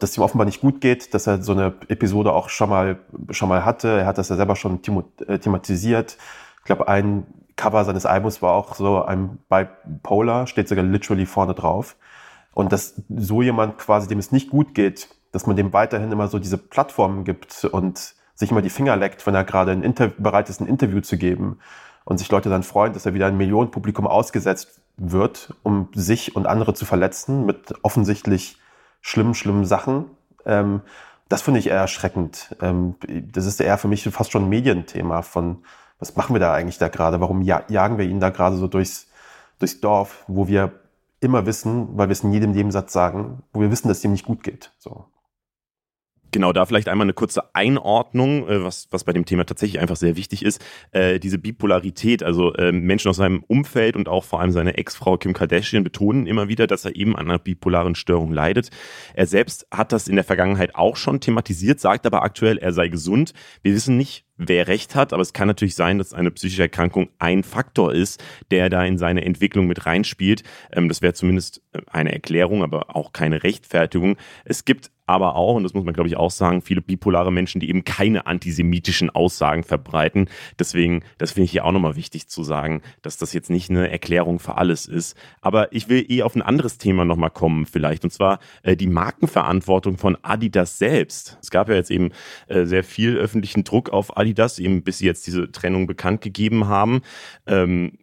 dass 0.00 0.16
ihm 0.16 0.22
offenbar 0.22 0.44
nicht 0.44 0.60
gut 0.60 0.80
geht, 0.80 1.14
dass 1.14 1.26
er 1.26 1.42
so 1.42 1.52
eine 1.52 1.74
Episode 1.88 2.32
auch 2.32 2.48
schon 2.48 2.70
mal 2.70 2.98
schon 3.30 3.48
mal 3.48 3.64
hatte. 3.64 4.00
Er 4.00 4.06
hat 4.06 4.18
das 4.18 4.28
ja 4.28 4.36
selber 4.36 4.56
schon 4.56 4.80
äh, 5.26 5.38
thematisiert. 5.38 6.16
Ich 6.58 6.64
glaube, 6.64 6.88
ein 6.88 7.26
Cover 7.56 7.84
seines 7.84 8.06
Albums 8.06 8.42
war 8.42 8.52
auch 8.52 8.74
so 8.74 9.02
ein 9.04 9.38
Bipolar, 9.48 10.46
steht 10.46 10.68
sogar 10.68 10.84
literally 10.84 11.26
vorne 11.26 11.54
drauf. 11.54 11.96
Und 12.52 12.72
dass 12.72 13.02
so 13.08 13.42
jemand 13.42 13.78
quasi, 13.78 14.08
dem 14.08 14.18
es 14.18 14.32
nicht 14.32 14.50
gut 14.50 14.74
geht, 14.74 15.08
dass 15.32 15.46
man 15.46 15.56
dem 15.56 15.72
weiterhin 15.72 16.12
immer 16.12 16.28
so 16.28 16.38
diese 16.38 16.58
Plattformen 16.58 17.24
gibt 17.24 17.64
und 17.64 18.14
sich 18.34 18.50
immer 18.50 18.62
die 18.62 18.70
Finger 18.70 18.96
leckt, 18.96 19.26
wenn 19.26 19.34
er 19.34 19.44
gerade 19.44 19.72
ein 19.72 19.82
Inter 19.82 20.08
bereit 20.08 20.48
ist, 20.48 20.60
ein 20.60 20.66
Interview 20.66 21.00
zu 21.00 21.16
geben 21.16 21.58
und 22.04 22.18
sich 22.18 22.30
Leute 22.30 22.48
dann 22.48 22.62
freuen, 22.62 22.92
dass 22.92 23.06
er 23.06 23.14
wieder 23.14 23.26
ein 23.26 23.36
Millionenpublikum 23.36 24.06
ausgesetzt 24.06 24.80
wird, 24.96 25.54
um 25.62 25.88
sich 25.94 26.36
und 26.36 26.46
andere 26.46 26.74
zu 26.74 26.84
verletzen 26.84 27.46
mit 27.46 27.74
offensichtlich 27.82 28.58
schlimmen, 29.00 29.34
schlimmen 29.34 29.64
Sachen. 29.64 30.06
Ähm, 30.44 30.82
das 31.28 31.42
finde 31.42 31.60
ich 31.60 31.68
eher 31.68 31.78
erschreckend. 31.78 32.54
Ähm, 32.60 32.96
das 33.08 33.46
ist 33.46 33.60
eher 33.60 33.78
für 33.78 33.88
mich 33.88 34.04
fast 34.04 34.32
schon 34.32 34.44
ein 34.44 34.48
Medienthema 34.48 35.22
von, 35.22 35.64
was 35.98 36.16
machen 36.16 36.34
wir 36.34 36.40
da 36.40 36.52
eigentlich 36.52 36.78
da 36.78 36.88
gerade? 36.88 37.20
Warum 37.20 37.42
ja 37.42 37.62
jagen 37.68 37.98
wir 37.98 38.04
ihn 38.04 38.20
da 38.20 38.30
gerade 38.30 38.56
so 38.56 38.68
durchs, 38.68 39.08
durchs 39.58 39.80
Dorf, 39.80 40.24
wo 40.26 40.48
wir 40.48 40.72
immer 41.20 41.46
wissen, 41.46 41.96
weil 41.96 42.08
wir 42.08 42.12
es 42.12 42.22
in 42.22 42.32
jedem 42.32 42.52
Nebensatz 42.52 42.92
sagen, 42.92 43.42
wo 43.52 43.60
wir 43.60 43.70
wissen, 43.70 43.88
dass 43.88 43.98
es 43.98 44.04
ihm 44.04 44.12
nicht 44.12 44.26
gut 44.26 44.42
geht. 44.42 44.72
So. 44.78 45.06
Genau, 46.34 46.52
da 46.52 46.66
vielleicht 46.66 46.88
einmal 46.88 47.04
eine 47.04 47.12
kurze 47.12 47.54
Einordnung, 47.54 48.48
äh, 48.48 48.64
was, 48.64 48.88
was 48.90 49.04
bei 49.04 49.12
dem 49.12 49.24
Thema 49.24 49.46
tatsächlich 49.46 49.80
einfach 49.80 49.94
sehr 49.94 50.16
wichtig 50.16 50.44
ist. 50.44 50.60
Äh, 50.90 51.20
diese 51.20 51.38
Bipolarität, 51.38 52.24
also 52.24 52.52
äh, 52.54 52.72
Menschen 52.72 53.08
aus 53.08 53.18
seinem 53.18 53.44
Umfeld 53.44 53.94
und 53.94 54.08
auch 54.08 54.24
vor 54.24 54.40
allem 54.40 54.50
seine 54.50 54.76
Ex-Frau 54.76 55.16
Kim 55.16 55.32
Kardashian 55.32 55.84
betonen 55.84 56.26
immer 56.26 56.48
wieder, 56.48 56.66
dass 56.66 56.86
er 56.86 56.96
eben 56.96 57.14
an 57.14 57.30
einer 57.30 57.38
bipolaren 57.38 57.94
Störung 57.94 58.32
leidet. 58.32 58.70
Er 59.14 59.28
selbst 59.28 59.68
hat 59.70 59.92
das 59.92 60.08
in 60.08 60.16
der 60.16 60.24
Vergangenheit 60.24 60.74
auch 60.74 60.96
schon 60.96 61.20
thematisiert, 61.20 61.78
sagt 61.78 62.04
aber 62.04 62.24
aktuell, 62.24 62.58
er 62.58 62.72
sei 62.72 62.88
gesund. 62.88 63.32
Wir 63.62 63.72
wissen 63.72 63.96
nicht, 63.96 64.24
wer 64.36 64.66
recht 64.66 64.96
hat, 64.96 65.12
aber 65.12 65.22
es 65.22 65.34
kann 65.34 65.46
natürlich 65.46 65.76
sein, 65.76 65.98
dass 65.98 66.12
eine 66.12 66.32
psychische 66.32 66.62
Erkrankung 66.62 67.10
ein 67.20 67.44
Faktor 67.44 67.94
ist, 67.94 68.20
der 68.50 68.70
da 68.70 68.84
in 68.84 68.98
seine 68.98 69.24
Entwicklung 69.24 69.68
mit 69.68 69.86
reinspielt. 69.86 70.42
Ähm, 70.72 70.88
das 70.88 71.00
wäre 71.00 71.14
zumindest 71.14 71.62
eine 71.86 72.12
Erklärung, 72.12 72.64
aber 72.64 72.96
auch 72.96 73.12
keine 73.12 73.44
Rechtfertigung. 73.44 74.16
Es 74.44 74.64
gibt 74.64 74.90
aber 75.06 75.36
auch, 75.36 75.54
und 75.54 75.62
das 75.62 75.74
muss 75.74 75.84
man 75.84 75.94
glaube 75.94 76.08
ich 76.08 76.16
auch 76.16 76.30
sagen, 76.30 76.62
viele 76.62 76.80
bipolare 76.80 77.32
Menschen, 77.32 77.60
die 77.60 77.68
eben 77.68 77.84
keine 77.84 78.26
antisemitischen 78.26 79.10
Aussagen 79.10 79.62
verbreiten. 79.62 80.28
Deswegen, 80.58 81.02
das 81.18 81.32
finde 81.32 81.44
ich 81.44 81.52
hier 81.52 81.64
auch 81.64 81.72
nochmal 81.72 81.96
wichtig 81.96 82.28
zu 82.28 82.44
sagen, 82.44 82.82
dass 83.02 83.16
das 83.16 83.32
jetzt 83.32 83.50
nicht 83.50 83.70
eine 83.70 83.90
Erklärung 83.90 84.38
für 84.38 84.56
alles 84.56 84.86
ist. 84.86 85.16
Aber 85.40 85.72
ich 85.72 85.88
will 85.88 86.04
eh 86.08 86.22
auf 86.22 86.34
ein 86.34 86.42
anderes 86.42 86.78
Thema 86.78 87.04
nochmal 87.04 87.30
kommen 87.30 87.66
vielleicht, 87.66 88.04
und 88.04 88.10
zwar 88.10 88.38
äh, 88.62 88.76
die 88.76 88.86
Markenverantwortung 88.86 89.98
von 89.98 90.16
Adidas 90.22 90.78
selbst. 90.78 91.38
Es 91.42 91.50
gab 91.50 91.68
ja 91.68 91.74
jetzt 91.74 91.90
eben 91.90 92.10
äh, 92.48 92.64
sehr 92.64 92.84
viel 92.84 93.16
öffentlichen 93.16 93.64
Druck 93.64 93.90
auf 93.90 94.16
Adidas, 94.16 94.58
eben 94.58 94.82
bis 94.82 94.98
sie 94.98 95.06
jetzt 95.06 95.26
diese 95.26 95.50
Trennung 95.50 95.86
bekannt 95.86 96.20
gegeben 96.20 96.66
haben. 96.66 97.02
Ähm, 97.46 97.98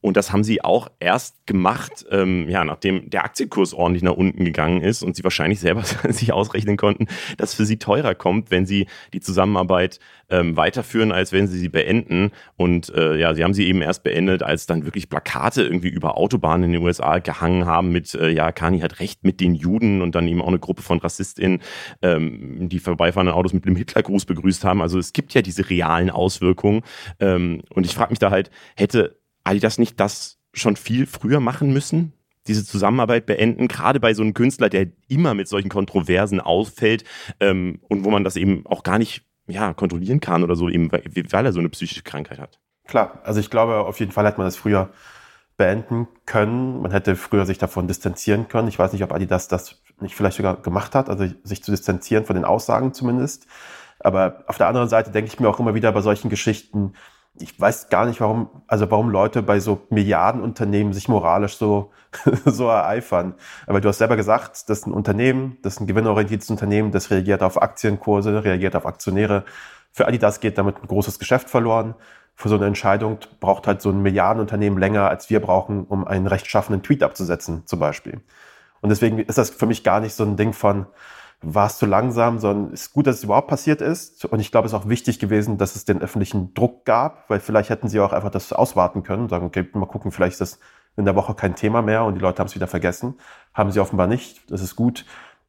und 0.00 0.16
das 0.16 0.32
haben 0.32 0.44
sie 0.44 0.62
auch 0.64 0.88
erst 0.98 1.46
gemacht, 1.46 2.06
ähm, 2.10 2.48
ja, 2.48 2.64
nachdem 2.64 3.10
der 3.10 3.24
Aktienkurs 3.24 3.74
ordentlich 3.74 4.02
nach 4.02 4.14
unten 4.14 4.44
gegangen 4.44 4.80
ist 4.80 5.02
und 5.02 5.14
sie 5.14 5.24
wahrscheinlich 5.24 5.60
selber 5.60 5.82
sich 6.08 6.32
ausrechnen 6.32 6.76
konnten, 6.76 7.06
dass 7.36 7.54
für 7.54 7.66
sie 7.66 7.78
teurer 7.78 8.14
kommt, 8.14 8.50
wenn 8.50 8.64
sie 8.64 8.86
die 9.12 9.20
Zusammenarbeit 9.20 9.98
ähm, 10.30 10.56
weiterführen, 10.56 11.12
als 11.12 11.32
wenn 11.32 11.48
sie 11.48 11.58
sie 11.58 11.68
beenden. 11.68 12.30
Und 12.56 12.88
äh, 12.94 13.16
ja, 13.16 13.34
sie 13.34 13.44
haben 13.44 13.52
sie 13.52 13.66
eben 13.66 13.82
erst 13.82 14.02
beendet, 14.02 14.42
als 14.42 14.66
dann 14.66 14.84
wirklich 14.84 15.10
Plakate 15.10 15.62
irgendwie 15.62 15.88
über 15.88 16.16
Autobahnen 16.16 16.64
in 16.64 16.72
den 16.72 16.82
USA 16.82 17.18
gehangen 17.18 17.66
haben 17.66 17.90
mit, 17.90 18.14
äh, 18.14 18.30
ja, 18.30 18.52
Kani 18.52 18.80
hat 18.80 19.00
recht 19.00 19.24
mit 19.24 19.40
den 19.40 19.54
Juden 19.54 20.00
und 20.00 20.14
dann 20.14 20.28
eben 20.28 20.40
auch 20.40 20.48
eine 20.48 20.58
Gruppe 20.58 20.82
von 20.82 20.98
RassistInnen, 20.98 21.60
ähm, 22.00 22.68
die 22.68 22.78
vorbeifahrenden 22.78 23.34
Autos 23.34 23.52
mit 23.52 23.66
dem 23.66 23.76
Hitlergruß 23.76 24.24
begrüßt 24.24 24.64
haben. 24.64 24.80
Also 24.80 24.98
es 24.98 25.12
gibt 25.12 25.34
ja 25.34 25.42
diese 25.42 25.68
realen 25.68 26.10
Auswirkungen. 26.10 26.82
Ähm, 27.18 27.62
und 27.70 27.84
ich 27.84 27.94
frage 27.94 28.10
mich 28.10 28.18
da 28.18 28.30
halt, 28.30 28.50
hätte 28.76 29.19
Adidas 29.50 29.78
nicht 29.78 30.00
das 30.00 30.38
schon 30.52 30.76
viel 30.76 31.06
früher 31.06 31.40
machen 31.40 31.72
müssen? 31.72 32.12
Diese 32.46 32.64
Zusammenarbeit 32.64 33.26
beenden, 33.26 33.68
gerade 33.68 34.00
bei 34.00 34.14
so 34.14 34.22
einem 34.22 34.34
Künstler, 34.34 34.68
der 34.68 34.86
immer 35.08 35.34
mit 35.34 35.48
solchen 35.48 35.68
Kontroversen 35.68 36.40
auffällt 36.40 37.04
ähm, 37.38 37.80
und 37.88 38.04
wo 38.04 38.10
man 38.10 38.24
das 38.24 38.36
eben 38.36 38.66
auch 38.66 38.82
gar 38.82 38.98
nicht 38.98 39.24
ja, 39.46 39.74
kontrollieren 39.74 40.20
kann 40.20 40.42
oder 40.42 40.56
so, 40.56 40.68
eben 40.68 40.90
weil, 40.90 41.02
weil 41.04 41.46
er 41.46 41.52
so 41.52 41.60
eine 41.60 41.68
psychische 41.68 42.02
Krankheit 42.02 42.38
hat. 42.38 42.58
Klar, 42.86 43.20
also 43.24 43.40
ich 43.40 43.50
glaube, 43.50 43.80
auf 43.80 44.00
jeden 44.00 44.12
Fall 44.12 44.26
hätte 44.26 44.38
man 44.38 44.46
das 44.46 44.56
früher 44.56 44.90
beenden 45.56 46.08
können. 46.24 46.80
Man 46.80 46.90
hätte 46.90 47.16
früher 47.16 47.44
sich 47.44 47.58
davon 47.58 47.86
distanzieren 47.86 48.48
können. 48.48 48.68
Ich 48.68 48.78
weiß 48.78 48.92
nicht, 48.92 49.04
ob 49.04 49.12
Adidas 49.12 49.46
das 49.46 49.82
nicht 50.00 50.14
vielleicht 50.16 50.38
sogar 50.38 50.56
gemacht 50.62 50.94
hat, 50.94 51.10
also 51.10 51.26
sich 51.44 51.62
zu 51.62 51.70
distanzieren 51.70 52.24
von 52.24 52.34
den 52.34 52.46
Aussagen 52.46 52.94
zumindest. 52.94 53.46
Aber 53.98 54.44
auf 54.46 54.56
der 54.56 54.68
anderen 54.68 54.88
Seite 54.88 55.10
denke 55.10 55.30
ich 55.30 55.38
mir 55.38 55.48
auch 55.48 55.60
immer 55.60 55.74
wieder 55.74 55.92
bei 55.92 56.00
solchen 56.00 56.30
Geschichten, 56.30 56.94
ich 57.40 57.58
weiß 57.60 57.88
gar 57.88 58.06
nicht, 58.06 58.20
warum, 58.20 58.48
also 58.66 58.90
warum 58.90 59.10
Leute 59.10 59.42
bei 59.42 59.60
so 59.60 59.80
Milliardenunternehmen 59.90 60.92
sich 60.92 61.08
moralisch 61.08 61.56
so, 61.56 61.90
so 62.44 62.68
ereifern. 62.68 63.34
Aber 63.66 63.80
du 63.80 63.88
hast 63.88 63.98
selber 63.98 64.16
gesagt, 64.16 64.68
das 64.68 64.78
ist 64.78 64.86
ein 64.86 64.92
Unternehmen, 64.92 65.58
das 65.62 65.74
ist 65.74 65.80
ein 65.80 65.86
gewinnorientiertes 65.86 66.50
Unternehmen, 66.50 66.90
das 66.92 67.10
reagiert 67.10 67.42
auf 67.42 67.60
Aktienkurse, 67.60 68.44
reagiert 68.44 68.76
auf 68.76 68.86
Aktionäre, 68.86 69.44
Für 69.92 70.06
Adidas 70.06 70.40
geht 70.40 70.56
damit 70.58 70.76
ein 70.82 70.86
großes 70.86 71.18
Geschäft 71.18 71.50
verloren. 71.50 71.94
Für 72.36 72.48
so 72.48 72.56
eine 72.56 72.66
Entscheidung 72.66 73.18
braucht 73.40 73.66
halt 73.66 73.82
so 73.82 73.90
ein 73.90 74.02
Milliardenunternehmen 74.02 74.78
länger, 74.78 75.08
als 75.08 75.28
wir 75.30 75.40
brauchen, 75.40 75.84
um 75.84 76.06
einen 76.06 76.26
rechtschaffenen 76.26 76.82
Tweet 76.82 77.02
abzusetzen, 77.02 77.66
zum 77.66 77.80
Beispiel. 77.80 78.20
Und 78.80 78.88
deswegen 78.90 79.18
ist 79.18 79.36
das 79.36 79.50
für 79.50 79.66
mich 79.66 79.84
gar 79.84 80.00
nicht 80.00 80.14
so 80.14 80.24
ein 80.24 80.36
Ding 80.36 80.52
von, 80.52 80.86
war 81.42 81.66
es 81.66 81.78
zu 81.78 81.86
langsam, 81.86 82.38
sondern 82.38 82.74
es 82.74 82.82
ist 82.82 82.92
gut, 82.92 83.06
dass 83.06 83.16
es 83.16 83.24
überhaupt 83.24 83.48
passiert 83.48 83.80
ist. 83.80 84.24
Und 84.26 84.40
ich 84.40 84.50
glaube, 84.50 84.66
es 84.66 84.72
ist 84.72 84.78
auch 84.78 84.88
wichtig 84.88 85.18
gewesen, 85.18 85.56
dass 85.56 85.74
es 85.74 85.84
den 85.84 86.02
öffentlichen 86.02 86.52
Druck 86.54 86.84
gab, 86.84 87.28
weil 87.30 87.40
vielleicht 87.40 87.70
hätten 87.70 87.88
sie 87.88 88.00
auch 88.00 88.12
einfach 88.12 88.30
das 88.30 88.52
auswarten 88.52 89.02
können, 89.02 89.28
sagen, 89.28 89.46
okay, 89.46 89.66
mal 89.72 89.86
gucken, 89.86 90.12
vielleicht 90.12 90.32
ist 90.32 90.40
das 90.40 90.58
in 90.96 91.04
der 91.04 91.16
Woche 91.16 91.34
kein 91.34 91.54
Thema 91.54 91.82
mehr 91.82 92.04
und 92.04 92.14
die 92.14 92.20
Leute 92.20 92.40
haben 92.40 92.46
es 92.46 92.54
wieder 92.54 92.66
vergessen. 92.66 93.14
Haben 93.54 93.70
sie 93.70 93.80
offenbar 93.80 94.06
nicht. 94.06 94.50
Das 94.50 94.60
ist 94.60 94.76
gut. 94.76 95.06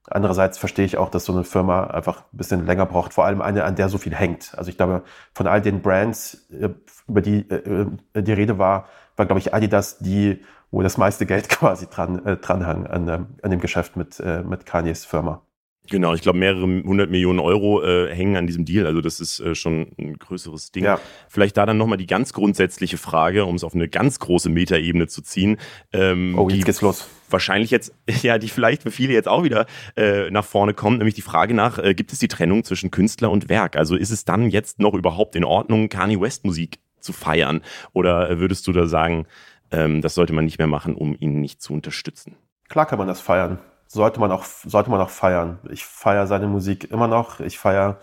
Andererseits 0.07 0.57
verstehe 0.57 0.85
ich 0.85 0.97
auch, 0.97 1.09
dass 1.09 1.25
so 1.25 1.33
eine 1.33 1.43
Firma 1.43 1.85
einfach 1.85 2.21
ein 2.33 2.37
bisschen 2.37 2.65
länger 2.65 2.85
braucht, 2.85 3.13
vor 3.13 3.25
allem 3.25 3.41
eine, 3.41 3.63
an 3.65 3.75
der 3.75 3.87
so 3.89 3.97
viel 3.97 4.15
hängt. 4.15 4.53
Also 4.57 4.69
ich 4.69 4.77
glaube, 4.77 5.03
von 5.33 5.47
all 5.47 5.61
den 5.61 5.81
Brands, 5.81 6.47
äh, 6.51 6.69
über 7.07 7.21
die 7.21 7.49
äh, 7.49 7.85
die 8.15 8.33
Rede 8.33 8.57
war, 8.57 8.87
war, 9.15 9.25
glaube 9.25 9.39
ich, 9.39 9.53
Adidas 9.53 9.99
die, 9.99 10.41
wo 10.71 10.81
das 10.81 10.97
meiste 10.97 11.25
Geld 11.25 11.49
quasi 11.49 11.87
dran, 11.87 12.25
äh, 12.25 12.37
dranhang 12.37 12.87
an, 12.87 13.09
an 13.09 13.51
dem 13.51 13.59
Geschäft 13.59 13.95
mit, 13.95 14.19
äh, 14.19 14.41
mit 14.41 14.65
Kanyes 14.65 15.05
Firma. 15.05 15.41
Genau, 15.89 16.13
ich 16.13 16.21
glaube, 16.21 16.37
mehrere 16.37 16.61
hundert 16.61 17.09
Millionen 17.09 17.39
Euro 17.39 17.83
äh, 17.83 18.13
hängen 18.13 18.37
an 18.37 18.45
diesem 18.45 18.65
Deal. 18.65 18.85
Also 18.85 19.01
das 19.01 19.19
ist 19.19 19.39
äh, 19.39 19.55
schon 19.55 19.87
ein 19.97 20.17
größeres 20.17 20.71
Ding. 20.71 20.83
Ja. 20.83 20.99
Vielleicht 21.27 21.57
da 21.57 21.65
dann 21.65 21.77
nochmal 21.77 21.97
die 21.97 22.05
ganz 22.05 22.33
grundsätzliche 22.33 22.97
Frage, 22.97 23.45
um 23.45 23.55
es 23.55 23.63
auf 23.63 23.73
eine 23.73 23.89
ganz 23.89 24.19
große 24.19 24.49
Metaebene 24.49 25.07
zu 25.07 25.21
ziehen. 25.21 25.57
Ähm, 25.91 26.37
oh, 26.37 26.49
jetzt 26.49 26.65
geht's 26.65 26.81
los. 26.81 27.07
Wahrscheinlich 27.29 27.71
jetzt, 27.71 27.93
ja, 28.21 28.37
die 28.37 28.47
vielleicht 28.47 28.83
für 28.83 28.91
viele 28.91 29.13
jetzt 29.13 29.27
auch 29.27 29.43
wieder 29.43 29.65
äh, 29.97 30.29
nach 30.29 30.45
vorne 30.45 30.73
kommt, 30.75 30.99
nämlich 30.99 31.15
die 31.15 31.23
Frage 31.23 31.55
nach, 31.55 31.79
äh, 31.79 31.95
gibt 31.95 32.13
es 32.13 32.19
die 32.19 32.27
Trennung 32.27 32.63
zwischen 32.63 32.91
Künstler 32.91 33.31
und 33.31 33.49
Werk? 33.49 33.75
Also 33.75 33.95
ist 33.95 34.11
es 34.11 34.23
dann 34.23 34.49
jetzt 34.49 34.79
noch 34.79 34.93
überhaupt 34.93 35.35
in 35.35 35.43
Ordnung, 35.43 35.89
Kanye 35.89 36.21
West 36.21 36.45
Musik 36.45 36.79
zu 36.99 37.11
feiern? 37.11 37.61
Oder 37.91 38.29
äh, 38.29 38.39
würdest 38.39 38.67
du 38.67 38.71
da 38.71 38.85
sagen, 38.85 39.25
ähm, 39.71 40.01
das 40.01 40.13
sollte 40.13 40.31
man 40.31 40.45
nicht 40.45 40.59
mehr 40.59 40.67
machen, 40.67 40.93
um 40.93 41.15
ihn 41.19 41.41
nicht 41.41 41.61
zu 41.61 41.73
unterstützen? 41.73 42.35
Klar 42.69 42.85
kann 42.85 42.99
man 42.99 43.07
das 43.07 43.19
feiern 43.19 43.59
sollte 43.91 44.19
man 44.19 44.31
auch, 44.31 44.45
sollte 44.45 44.89
man 44.89 45.01
auch 45.01 45.09
feiern. 45.09 45.59
Ich 45.69 45.85
feiere 45.85 46.27
seine 46.27 46.47
Musik 46.47 46.89
immer 46.91 47.07
noch. 47.07 47.39
Ich 47.39 47.59
feiere 47.59 47.97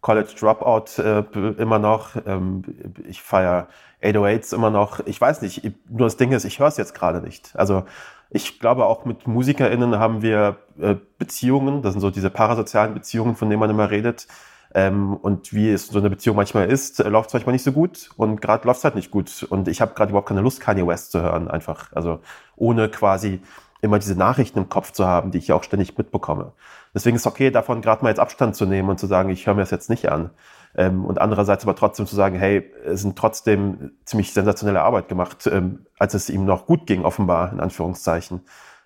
College 0.00 0.34
Dropout 0.38 1.00
äh, 1.02 1.24
immer 1.60 1.78
noch. 1.78 2.10
Ähm, 2.26 2.64
ich 3.08 3.22
feiere 3.22 3.68
808s 4.02 4.54
immer 4.54 4.70
noch. 4.70 5.00
Ich 5.06 5.20
weiß 5.20 5.42
nicht, 5.42 5.62
nur 5.88 6.06
das 6.06 6.16
Ding 6.16 6.32
ist, 6.32 6.44
ich 6.44 6.58
höre 6.58 6.68
es 6.68 6.76
jetzt 6.76 6.94
gerade 6.94 7.20
nicht. 7.20 7.52
Also 7.54 7.84
ich 8.30 8.58
glaube, 8.60 8.86
auch 8.86 9.04
mit 9.04 9.26
MusikerInnen 9.26 9.98
haben 9.98 10.22
wir 10.22 10.56
äh, 10.80 10.96
Beziehungen. 11.18 11.82
Das 11.82 11.92
sind 11.92 12.00
so 12.00 12.10
diese 12.10 12.30
parasozialen 12.30 12.94
Beziehungen, 12.94 13.36
von 13.36 13.48
denen 13.48 13.60
man 13.60 13.70
immer 13.70 13.90
redet. 13.90 14.26
Ähm, 14.74 15.16
und 15.16 15.54
wie 15.54 15.70
es 15.70 15.86
so 15.86 15.98
eine 15.98 16.10
Beziehung 16.10 16.36
manchmal 16.36 16.68
ist, 16.68 17.00
äh, 17.00 17.08
läuft 17.08 17.28
es 17.28 17.32
manchmal 17.32 17.54
nicht 17.54 17.64
so 17.64 17.72
gut 17.72 18.10
und 18.16 18.42
gerade 18.42 18.66
läuft 18.66 18.78
es 18.78 18.84
halt 18.84 18.96
nicht 18.96 19.10
gut. 19.10 19.46
Und 19.48 19.66
ich 19.66 19.80
habe 19.80 19.94
gerade 19.94 20.10
überhaupt 20.10 20.28
keine 20.28 20.42
Lust, 20.42 20.60
Kanye 20.60 20.86
West 20.86 21.12
zu 21.12 21.22
hören, 21.22 21.48
einfach. 21.48 21.92
Also 21.94 22.20
ohne 22.56 22.90
quasi 22.90 23.40
immer 23.80 23.98
diese 23.98 24.16
Nachrichten 24.16 24.58
im 24.58 24.68
Kopf 24.68 24.92
zu 24.92 25.06
haben, 25.06 25.30
die 25.30 25.38
ich 25.38 25.52
auch 25.52 25.62
ständig 25.62 25.96
mitbekomme. 25.96 26.52
Deswegen 26.94 27.16
ist 27.16 27.22
es 27.22 27.26
okay, 27.26 27.50
davon 27.50 27.80
gerade 27.80 28.02
mal 28.02 28.08
jetzt 28.08 28.18
Abstand 28.18 28.56
zu 28.56 28.66
nehmen 28.66 28.88
und 28.88 28.98
zu 28.98 29.06
sagen, 29.06 29.30
ich 29.30 29.46
höre 29.46 29.54
mir 29.54 29.60
das 29.60 29.70
jetzt 29.70 29.90
nicht 29.90 30.10
an. 30.10 30.30
Ähm, 30.76 31.04
und 31.04 31.20
andererseits 31.20 31.64
aber 31.64 31.76
trotzdem 31.76 32.06
zu 32.06 32.16
sagen, 32.16 32.36
hey, 32.38 32.70
es 32.84 33.02
sind 33.02 33.16
trotzdem 33.16 33.92
ziemlich 34.04 34.32
sensationelle 34.32 34.82
Arbeit 34.82 35.08
gemacht, 35.08 35.46
ähm, 35.46 35.86
als 35.98 36.14
es 36.14 36.28
ihm 36.28 36.44
noch 36.44 36.66
gut 36.66 36.86
ging, 36.86 37.04
offenbar, 37.04 37.52
in 37.52 37.60
Anführungszeichen. 37.60 38.42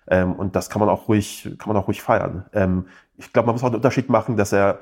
Ähm, 0.07 0.33
und 0.33 0.55
das 0.55 0.69
kann 0.69 0.79
man 0.79 0.89
auch 0.89 1.07
ruhig, 1.07 1.55
kann 1.57 1.73
man 1.73 1.77
auch 1.81 1.87
ruhig 1.87 2.01
feiern. 2.01 2.45
Ähm, 2.53 2.87
ich 3.17 3.33
glaube, 3.33 3.47
man 3.47 3.55
muss 3.55 3.63
auch 3.63 3.67
einen 3.67 3.75
Unterschied 3.75 4.09
machen, 4.09 4.37
dass 4.37 4.51
er 4.53 4.79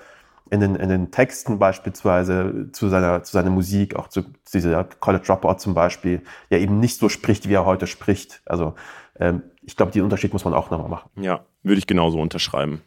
in 0.50 0.60
den, 0.60 0.76
in 0.76 0.89
den 0.89 1.12
Texten 1.12 1.60
beispielsweise 1.60 2.71
zu 2.71 2.89
seiner, 2.89 3.24
zu 3.24 3.32
seiner 3.32 3.50
Musik, 3.50 3.95
auch 3.95 4.10
zu, 4.10 4.24
zu 4.24 4.58
dieser 4.58 4.84
College 4.84 5.24
Dropout 5.26 5.60
zum 5.60 5.74
Beispiel, 5.74 6.24
ja 6.50 6.58
eben 6.58 6.80
nicht 6.80 7.00
so 7.00 7.08
spricht, 7.08 7.47
wie 7.47 7.54
er 7.54 7.65
heute 7.65 7.88
spricht. 7.88 8.41
Also 8.45 8.76
ähm, 9.19 9.43
ich 9.62 9.76
glaube, 9.76 9.91
den 9.91 10.04
Unterschied 10.04 10.34
muss 10.34 10.45
man 10.45 10.54
auch 10.54 10.69
nochmal 10.69 10.89
machen. 10.89 11.10
Ja, 11.21 11.45
würde 11.63 11.80
ich 11.80 11.88
genauso 11.88 12.19
unterschreiben. 12.19 12.82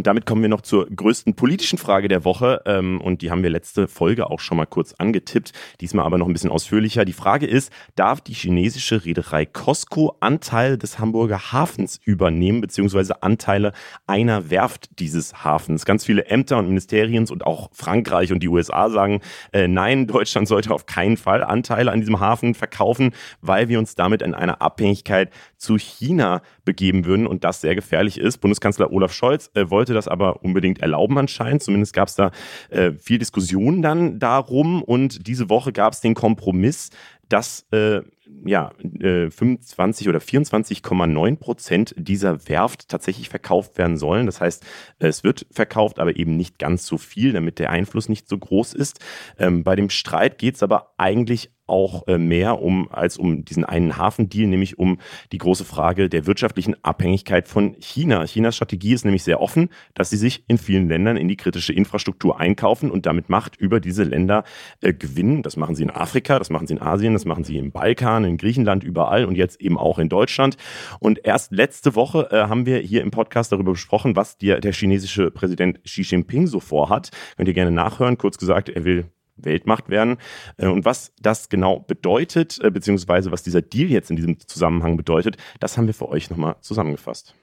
Und 0.00 0.06
damit 0.06 0.24
kommen 0.24 0.40
wir 0.40 0.48
noch 0.48 0.62
zur 0.62 0.88
größten 0.88 1.34
politischen 1.34 1.76
Frage 1.76 2.08
der 2.08 2.24
Woche. 2.24 2.62
Ähm, 2.64 3.02
und 3.02 3.20
die 3.20 3.30
haben 3.30 3.42
wir 3.42 3.50
letzte 3.50 3.86
Folge 3.86 4.30
auch 4.30 4.40
schon 4.40 4.56
mal 4.56 4.64
kurz 4.64 4.94
angetippt. 4.94 5.52
Diesmal 5.82 6.06
aber 6.06 6.16
noch 6.16 6.26
ein 6.26 6.32
bisschen 6.32 6.48
ausführlicher. 6.48 7.04
Die 7.04 7.12
Frage 7.12 7.44
ist, 7.46 7.70
darf 7.96 8.22
die 8.22 8.32
chinesische 8.32 9.04
Reederei 9.04 9.44
Costco 9.44 10.16
Anteile 10.20 10.78
des 10.78 10.98
Hamburger 10.98 11.52
Hafens 11.52 12.00
übernehmen, 12.02 12.62
beziehungsweise 12.62 13.22
Anteile 13.22 13.74
einer 14.06 14.48
Werft 14.48 14.98
dieses 14.98 15.44
Hafens? 15.44 15.84
Ganz 15.84 16.06
viele 16.06 16.24
Ämter 16.24 16.56
und 16.56 16.68
Ministerien 16.68 17.28
und 17.28 17.44
auch 17.44 17.68
Frankreich 17.74 18.32
und 18.32 18.42
die 18.42 18.48
USA 18.48 18.88
sagen, 18.88 19.20
äh, 19.52 19.68
nein, 19.68 20.06
Deutschland 20.06 20.48
sollte 20.48 20.72
auf 20.72 20.86
keinen 20.86 21.18
Fall 21.18 21.44
Anteile 21.44 21.92
an 21.92 22.00
diesem 22.00 22.20
Hafen 22.20 22.54
verkaufen, 22.54 23.12
weil 23.42 23.68
wir 23.68 23.78
uns 23.78 23.96
damit 23.96 24.22
in 24.22 24.32
einer 24.32 24.62
Abhängigkeit 24.62 25.30
zu 25.58 25.76
China 25.76 26.40
begeben 26.64 27.04
würden 27.04 27.26
und 27.26 27.44
das 27.44 27.60
sehr 27.60 27.74
gefährlich 27.74 28.18
ist. 28.18 28.38
Bundeskanzler 28.38 28.90
Olaf 28.92 29.12
Scholz 29.12 29.50
äh, 29.52 29.68
wollte 29.68 29.89
das 29.94 30.08
aber 30.08 30.42
unbedingt 30.44 30.80
erlauben 30.80 31.18
anscheinend. 31.18 31.62
Zumindest 31.62 31.92
gab 31.94 32.08
es 32.08 32.14
da 32.14 32.30
äh, 32.70 32.92
viel 32.92 33.18
Diskussion 33.18 33.82
dann 33.82 34.18
darum 34.18 34.82
und 34.82 35.26
diese 35.26 35.48
Woche 35.48 35.72
gab 35.72 35.92
es 35.92 36.00
den 36.00 36.14
Kompromiss, 36.14 36.90
dass 37.28 37.66
äh, 37.70 38.00
ja, 38.44 38.72
äh, 39.00 39.30
25 39.30 40.08
oder 40.08 40.18
24,9 40.18 41.36
Prozent 41.36 41.94
dieser 41.96 42.48
Werft 42.48 42.88
tatsächlich 42.88 43.28
verkauft 43.28 43.78
werden 43.78 43.96
sollen. 43.96 44.26
Das 44.26 44.40
heißt, 44.40 44.64
es 44.98 45.24
wird 45.24 45.46
verkauft, 45.50 45.98
aber 45.98 46.16
eben 46.16 46.36
nicht 46.36 46.58
ganz 46.58 46.86
so 46.86 46.98
viel, 46.98 47.32
damit 47.32 47.58
der 47.58 47.70
Einfluss 47.70 48.08
nicht 48.08 48.28
so 48.28 48.38
groß 48.38 48.74
ist. 48.74 49.00
Ähm, 49.38 49.64
bei 49.64 49.76
dem 49.76 49.90
Streit 49.90 50.38
geht 50.38 50.56
es 50.56 50.62
aber 50.62 50.94
eigentlich 50.96 51.50
auch 51.70 52.06
äh, 52.08 52.18
mehr 52.18 52.60
um 52.60 52.90
als 52.90 53.16
um 53.16 53.44
diesen 53.44 53.64
einen 53.64 53.96
Hafendeal, 53.96 54.48
nämlich 54.48 54.78
um 54.78 54.98
die 55.32 55.38
große 55.38 55.64
Frage 55.64 56.08
der 56.08 56.26
wirtschaftlichen 56.26 56.74
Abhängigkeit 56.84 57.48
von 57.48 57.76
China. 57.78 58.26
Chinas 58.26 58.56
Strategie 58.56 58.92
ist 58.92 59.04
nämlich 59.04 59.22
sehr 59.22 59.40
offen, 59.40 59.70
dass 59.94 60.10
sie 60.10 60.16
sich 60.16 60.44
in 60.48 60.58
vielen 60.58 60.88
Ländern 60.88 61.16
in 61.16 61.28
die 61.28 61.36
kritische 61.36 61.72
Infrastruktur 61.72 62.38
einkaufen 62.38 62.90
und 62.90 63.06
damit 63.06 63.30
Macht 63.30 63.56
über 63.56 63.78
diese 63.80 64.02
Länder 64.02 64.42
äh, 64.80 64.92
gewinnen. 64.92 65.42
Das 65.42 65.56
machen 65.56 65.76
sie 65.76 65.84
in 65.84 65.90
Afrika, 65.90 66.38
das 66.38 66.50
machen 66.50 66.66
sie 66.66 66.74
in 66.74 66.82
Asien, 66.82 67.12
das 67.12 67.24
machen 67.24 67.44
sie 67.44 67.56
im 67.56 67.70
Balkan, 67.70 68.19
in 68.24 68.36
Griechenland, 68.36 68.84
überall 68.84 69.24
und 69.24 69.36
jetzt 69.36 69.60
eben 69.60 69.78
auch 69.78 69.98
in 69.98 70.08
Deutschland. 70.08 70.56
Und 70.98 71.24
erst 71.24 71.52
letzte 71.52 71.94
Woche 71.94 72.28
äh, 72.30 72.48
haben 72.48 72.66
wir 72.66 72.78
hier 72.78 73.02
im 73.02 73.10
Podcast 73.10 73.52
darüber 73.52 73.72
gesprochen, 73.72 74.16
was 74.16 74.38
die, 74.38 74.58
der 74.60 74.72
chinesische 74.72 75.30
Präsident 75.30 75.82
Xi 75.84 76.02
Jinping 76.02 76.46
so 76.46 76.60
vorhat. 76.60 77.10
Könnt 77.36 77.48
ihr 77.48 77.54
gerne 77.54 77.70
nachhören. 77.70 78.18
Kurz 78.18 78.38
gesagt, 78.38 78.68
er 78.68 78.84
will 78.84 79.06
Weltmacht 79.44 79.88
werden. 79.88 80.18
Äh, 80.56 80.66
und 80.66 80.84
was 80.84 81.12
das 81.20 81.48
genau 81.48 81.80
bedeutet, 81.80 82.58
äh, 82.62 82.70
beziehungsweise 82.70 83.32
was 83.32 83.42
dieser 83.42 83.62
Deal 83.62 83.90
jetzt 83.90 84.10
in 84.10 84.16
diesem 84.16 84.38
Zusammenhang 84.46 84.96
bedeutet, 84.96 85.36
das 85.58 85.76
haben 85.76 85.86
wir 85.86 85.94
für 85.94 86.08
euch 86.08 86.30
nochmal 86.30 86.56
zusammengefasst. 86.60 87.34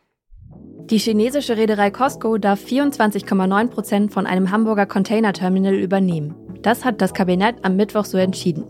Die 0.90 0.98
chinesische 0.98 1.58
Reederei 1.58 1.92
Costco 1.92 2.38
darf 2.38 2.63
24,9 2.63 3.68
Prozent 3.68 4.13
von 4.13 4.26
einem 4.26 4.52
Hamburger 4.52 4.86
Containerterminal 4.86 5.74
übernehmen. 5.74 6.36
Das 6.62 6.86
hat 6.86 7.02
das 7.02 7.13
Kabinett 7.13 7.58
am 7.63 7.76
Mittwoch 7.76 8.06
so 8.06 8.18
entschieden. 8.18 8.63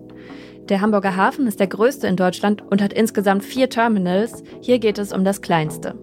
Der 0.69 0.81
Hamburger 0.81 1.15
Hafen 1.15 1.47
ist 1.47 1.61
der 1.61 1.67
größte 1.67 2.07
in 2.07 2.17
Deutschland 2.17 2.61
und 2.69 2.81
hat 2.81 2.91
insgesamt 2.91 3.45
vier 3.45 3.69
Terminals. 3.69 4.43
Hier 4.59 4.79
geht 4.79 4.97
es 4.97 5.13
um 5.13 5.23
das 5.23 5.41
kleinste. 5.41 5.95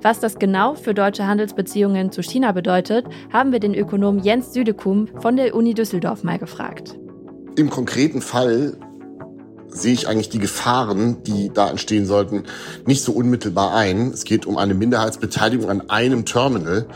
Was 0.00 0.20
das 0.20 0.38
genau 0.38 0.74
für 0.74 0.94
deutsche 0.94 1.26
Handelsbeziehungen 1.26 2.10
zu 2.10 2.22
China 2.22 2.52
bedeutet, 2.52 3.04
haben 3.30 3.52
wir 3.52 3.60
den 3.60 3.74
Ökonom 3.74 4.18
Jens 4.18 4.54
Südekum 4.54 5.08
von 5.20 5.36
der 5.36 5.54
Uni 5.54 5.74
Düsseldorf 5.74 6.24
mal 6.24 6.38
gefragt. 6.38 6.98
Im 7.56 7.68
konkreten 7.68 8.22
Fall 8.22 8.78
sehe 9.68 9.92
ich 9.92 10.08
eigentlich 10.08 10.30
die 10.30 10.38
Gefahren, 10.38 11.22
die 11.24 11.50
da 11.52 11.68
entstehen 11.68 12.06
sollten, 12.06 12.44
nicht 12.86 13.02
so 13.02 13.12
unmittelbar 13.12 13.74
ein. 13.74 14.12
Es 14.12 14.24
geht 14.24 14.46
um 14.46 14.56
eine 14.56 14.72
Minderheitsbeteiligung 14.72 15.68
an 15.68 15.90
einem 15.90 16.24
Terminal. 16.24 16.86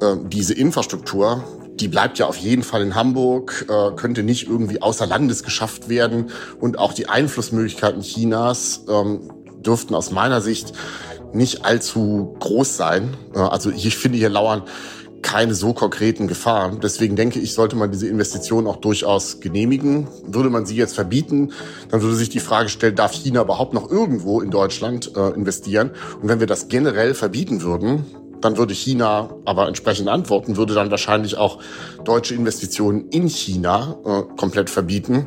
Ähm, 0.00 0.30
diese 0.30 0.54
Infrastruktur, 0.54 1.44
die 1.80 1.88
bleibt 1.88 2.18
ja 2.18 2.26
auf 2.26 2.36
jeden 2.36 2.62
Fall 2.62 2.82
in 2.82 2.94
Hamburg, 2.94 3.66
äh, 3.68 3.94
könnte 3.96 4.22
nicht 4.22 4.46
irgendwie 4.46 4.82
außer 4.82 5.06
Landes 5.06 5.42
geschafft 5.42 5.88
werden. 5.88 6.30
Und 6.60 6.78
auch 6.78 6.92
die 6.92 7.08
Einflussmöglichkeiten 7.08 8.02
Chinas 8.02 8.84
ähm, 8.88 9.32
dürften 9.64 9.94
aus 9.94 10.10
meiner 10.10 10.40
Sicht 10.40 10.72
nicht 11.32 11.64
allzu 11.64 12.36
groß 12.40 12.76
sein. 12.76 13.16
Äh, 13.34 13.38
also 13.38 13.70
ich 13.70 13.96
finde, 13.96 14.18
hier 14.18 14.28
lauern 14.28 14.62
keine 15.22 15.54
so 15.54 15.74
konkreten 15.74 16.28
Gefahren. 16.28 16.80
Deswegen 16.82 17.14
denke 17.14 17.40
ich, 17.40 17.52
sollte 17.52 17.76
man 17.76 17.90
diese 17.90 18.08
Investitionen 18.08 18.66
auch 18.66 18.76
durchaus 18.76 19.40
genehmigen. 19.40 20.08
Würde 20.26 20.50
man 20.50 20.64
sie 20.64 20.76
jetzt 20.76 20.94
verbieten, 20.94 21.52
dann 21.90 22.02
würde 22.02 22.16
sich 22.16 22.30
die 22.30 22.40
Frage 22.40 22.68
stellen, 22.68 22.96
darf 22.96 23.12
China 23.12 23.42
überhaupt 23.42 23.74
noch 23.74 23.90
irgendwo 23.90 24.40
in 24.40 24.50
Deutschland 24.50 25.12
äh, 25.16 25.30
investieren? 25.34 25.90
Und 26.22 26.28
wenn 26.28 26.40
wir 26.40 26.46
das 26.46 26.68
generell 26.68 27.14
verbieten 27.14 27.62
würden, 27.62 28.04
dann 28.40 28.56
würde 28.56 28.74
China 28.74 29.30
aber 29.44 29.68
entsprechend 29.68 30.08
antworten, 30.08 30.56
würde 30.56 30.74
dann 30.74 30.90
wahrscheinlich 30.90 31.36
auch 31.36 31.58
deutsche 32.04 32.34
Investitionen 32.34 33.08
in 33.10 33.28
China 33.28 33.96
äh, 34.04 34.22
komplett 34.36 34.70
verbieten. 34.70 35.26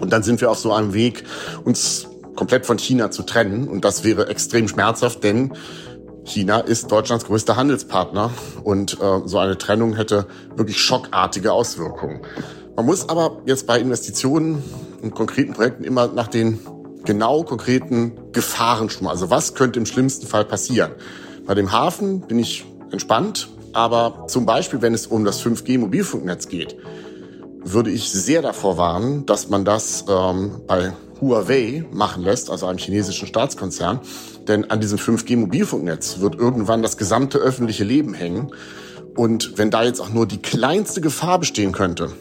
Und 0.00 0.12
dann 0.12 0.22
sind 0.22 0.40
wir 0.40 0.50
auf 0.50 0.58
so 0.58 0.72
einem 0.72 0.94
Weg, 0.94 1.24
uns 1.64 2.06
komplett 2.36 2.66
von 2.66 2.78
China 2.78 3.10
zu 3.10 3.22
trennen. 3.22 3.68
Und 3.68 3.84
das 3.84 4.04
wäre 4.04 4.28
extrem 4.28 4.68
schmerzhaft, 4.68 5.22
denn 5.24 5.52
China 6.24 6.60
ist 6.60 6.90
Deutschlands 6.90 7.24
größter 7.24 7.56
Handelspartner 7.56 8.30
und 8.62 8.94
äh, 9.00 9.20
so 9.24 9.38
eine 9.38 9.58
Trennung 9.58 9.94
hätte 9.94 10.26
wirklich 10.54 10.80
schockartige 10.80 11.52
Auswirkungen. 11.52 12.22
Man 12.76 12.86
muss 12.86 13.08
aber 13.08 13.42
jetzt 13.46 13.66
bei 13.66 13.80
Investitionen 13.80 14.62
und 15.02 15.14
konkreten 15.14 15.54
Projekten 15.54 15.84
immer 15.84 16.08
nach 16.08 16.28
den 16.28 16.60
genau 17.04 17.42
konkreten 17.42 18.32
Gefahren 18.32 18.90
schon 18.90 19.04
mal. 19.04 19.10
Also 19.10 19.30
was 19.30 19.54
könnte 19.54 19.78
im 19.78 19.86
schlimmsten 19.86 20.26
Fall 20.26 20.44
passieren? 20.44 20.92
Bei 21.50 21.56
dem 21.56 21.72
Hafen 21.72 22.20
bin 22.20 22.38
ich 22.38 22.64
entspannt, 22.92 23.48
aber 23.72 24.28
zum 24.28 24.46
Beispiel, 24.46 24.82
wenn 24.82 24.94
es 24.94 25.08
um 25.08 25.24
das 25.24 25.44
5G-Mobilfunknetz 25.44 26.46
geht, 26.46 26.76
würde 27.64 27.90
ich 27.90 28.08
sehr 28.08 28.40
davor 28.40 28.76
warnen, 28.76 29.26
dass 29.26 29.48
man 29.48 29.64
das 29.64 30.04
ähm, 30.08 30.60
bei 30.68 30.92
Huawei 31.20 31.84
machen 31.90 32.22
lässt, 32.22 32.50
also 32.50 32.66
einem 32.66 32.78
chinesischen 32.78 33.26
Staatskonzern. 33.26 33.98
Denn 34.46 34.70
an 34.70 34.80
diesem 34.80 34.98
5G-Mobilfunknetz 34.98 36.20
wird 36.20 36.36
irgendwann 36.36 36.84
das 36.84 36.96
gesamte 36.96 37.38
öffentliche 37.38 37.82
Leben 37.82 38.14
hängen. 38.14 38.52
Und 39.16 39.58
wenn 39.58 39.72
da 39.72 39.82
jetzt 39.82 40.00
auch 40.00 40.10
nur 40.10 40.28
die 40.28 40.40
kleinste 40.40 41.00
Gefahr 41.00 41.40
bestehen 41.40 41.72
könnte, 41.72 42.12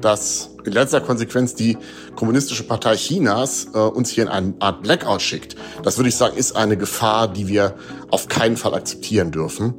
dass 0.00 0.50
in 0.64 0.72
letzter 0.72 1.00
Konsequenz 1.00 1.54
die 1.54 1.78
Kommunistische 2.16 2.64
Partei 2.64 2.96
Chinas 2.96 3.68
äh, 3.74 3.78
uns 3.78 4.10
hier 4.10 4.24
in 4.24 4.28
eine 4.28 4.54
Art 4.58 4.82
Blackout 4.82 5.22
schickt, 5.22 5.56
das 5.82 5.98
würde 5.98 6.08
ich 6.08 6.16
sagen, 6.16 6.36
ist 6.36 6.56
eine 6.56 6.76
Gefahr, 6.76 7.28
die 7.28 7.48
wir 7.48 7.74
auf 8.10 8.28
keinen 8.28 8.56
Fall 8.56 8.74
akzeptieren 8.74 9.30
dürfen. 9.30 9.74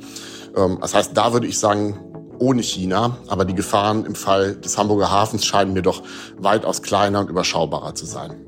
Ähm, 0.55 0.79
das 0.81 0.93
heißt, 0.93 1.15
da 1.15 1.33
würde 1.33 1.47
ich 1.47 1.59
sagen, 1.59 1.99
ohne 2.41 2.63
China. 2.63 3.17
Aber 3.27 3.45
die 3.45 3.55
Gefahren 3.55 4.05
im 4.05 4.15
Fall 4.15 4.55
des 4.55 4.77
Hamburger 4.77 5.11
Hafens 5.11 5.45
scheinen 5.45 5.73
mir 5.73 5.83
doch 5.83 6.03
weitaus 6.37 6.81
kleiner 6.81 7.19
und 7.19 7.29
überschaubarer 7.29 7.95
zu 7.95 8.05
sein. 8.05 8.45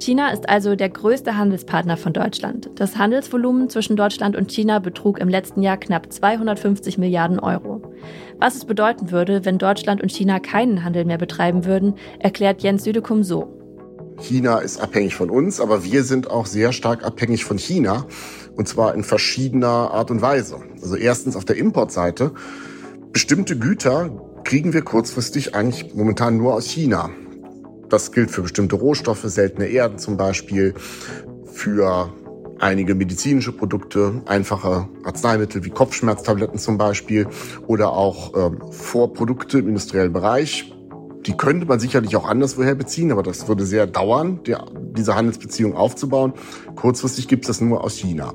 China 0.00 0.30
ist 0.30 0.48
also 0.48 0.76
der 0.76 0.88
größte 0.88 1.36
Handelspartner 1.36 1.98
von 1.98 2.14
Deutschland. 2.14 2.70
Das 2.76 2.96
Handelsvolumen 2.96 3.68
zwischen 3.68 3.96
Deutschland 3.96 4.34
und 4.34 4.50
China 4.50 4.78
betrug 4.78 5.18
im 5.18 5.28
letzten 5.28 5.62
Jahr 5.62 5.76
knapp 5.76 6.10
250 6.10 6.96
Milliarden 6.96 7.38
Euro. 7.38 7.82
Was 8.38 8.54
es 8.54 8.64
bedeuten 8.64 9.10
würde, 9.10 9.44
wenn 9.44 9.58
Deutschland 9.58 10.00
und 10.00 10.10
China 10.10 10.40
keinen 10.40 10.84
Handel 10.84 11.04
mehr 11.04 11.18
betreiben 11.18 11.66
würden, 11.66 11.96
erklärt 12.18 12.62
Jens 12.62 12.84
Südekum 12.84 13.22
so. 13.22 13.54
China 14.18 14.58
ist 14.58 14.80
abhängig 14.80 15.14
von 15.14 15.28
uns, 15.28 15.60
aber 15.60 15.84
wir 15.84 16.02
sind 16.02 16.30
auch 16.30 16.46
sehr 16.46 16.72
stark 16.72 17.04
abhängig 17.04 17.44
von 17.44 17.58
China. 17.58 18.06
Und 18.56 18.68
zwar 18.68 18.94
in 18.94 19.04
verschiedener 19.04 19.90
Art 19.90 20.10
und 20.10 20.22
Weise. 20.22 20.56
Also 20.80 20.96
erstens 20.96 21.36
auf 21.36 21.44
der 21.44 21.56
Importseite. 21.56 22.32
Bestimmte 23.12 23.58
Güter 23.58 24.10
kriegen 24.44 24.72
wir 24.72 24.80
kurzfristig 24.80 25.54
eigentlich 25.54 25.94
momentan 25.94 26.38
nur 26.38 26.54
aus 26.54 26.66
China. 26.66 27.10
Das 27.90 28.12
gilt 28.12 28.30
für 28.30 28.42
bestimmte 28.42 28.76
Rohstoffe, 28.76 29.24
seltene 29.24 29.66
Erden 29.66 29.98
zum 29.98 30.16
Beispiel, 30.16 30.74
für 31.44 32.12
einige 32.60 32.94
medizinische 32.94 33.52
Produkte, 33.52 34.22
einfache 34.26 34.88
Arzneimittel 35.04 35.64
wie 35.64 35.70
Kopfschmerztabletten 35.70 36.58
zum 36.58 36.78
Beispiel 36.78 37.26
oder 37.66 37.92
auch 37.92 38.32
ähm, 38.36 38.60
Vorprodukte 38.70 39.58
im 39.58 39.68
industriellen 39.68 40.12
Bereich. 40.12 40.72
Die 41.26 41.36
könnte 41.36 41.66
man 41.66 41.80
sicherlich 41.80 42.16
auch 42.16 42.28
anderswoher 42.28 42.74
beziehen, 42.74 43.12
aber 43.12 43.22
das 43.22 43.48
würde 43.48 43.66
sehr 43.66 43.86
dauern, 43.86 44.40
die, 44.46 44.54
diese 44.96 45.16
Handelsbeziehung 45.16 45.74
aufzubauen. 45.74 46.32
Kurzfristig 46.76 47.28
gibt 47.28 47.44
es 47.44 47.48
das 47.48 47.60
nur 47.60 47.82
aus 47.82 47.96
China. 47.96 48.34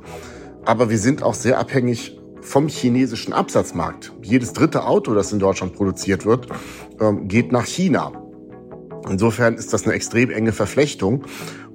Aber 0.65 0.89
wir 0.89 0.97
sind 0.99 1.23
auch 1.23 1.33
sehr 1.33 1.59
abhängig 1.59 2.19
vom 2.41 2.67
chinesischen 2.67 3.33
Absatzmarkt. 3.33 4.13
Jedes 4.21 4.53
dritte 4.53 4.85
Auto, 4.85 5.13
das 5.13 5.31
in 5.31 5.39
Deutschland 5.39 5.73
produziert 5.73 6.25
wird, 6.25 6.47
ähm, 6.99 7.27
geht 7.27 7.51
nach 7.51 7.65
China. 7.65 8.24
Insofern 9.09 9.55
ist 9.55 9.73
das 9.73 9.85
eine 9.85 9.93
extrem 9.93 10.29
enge 10.29 10.51
Verflechtung. 10.51 11.25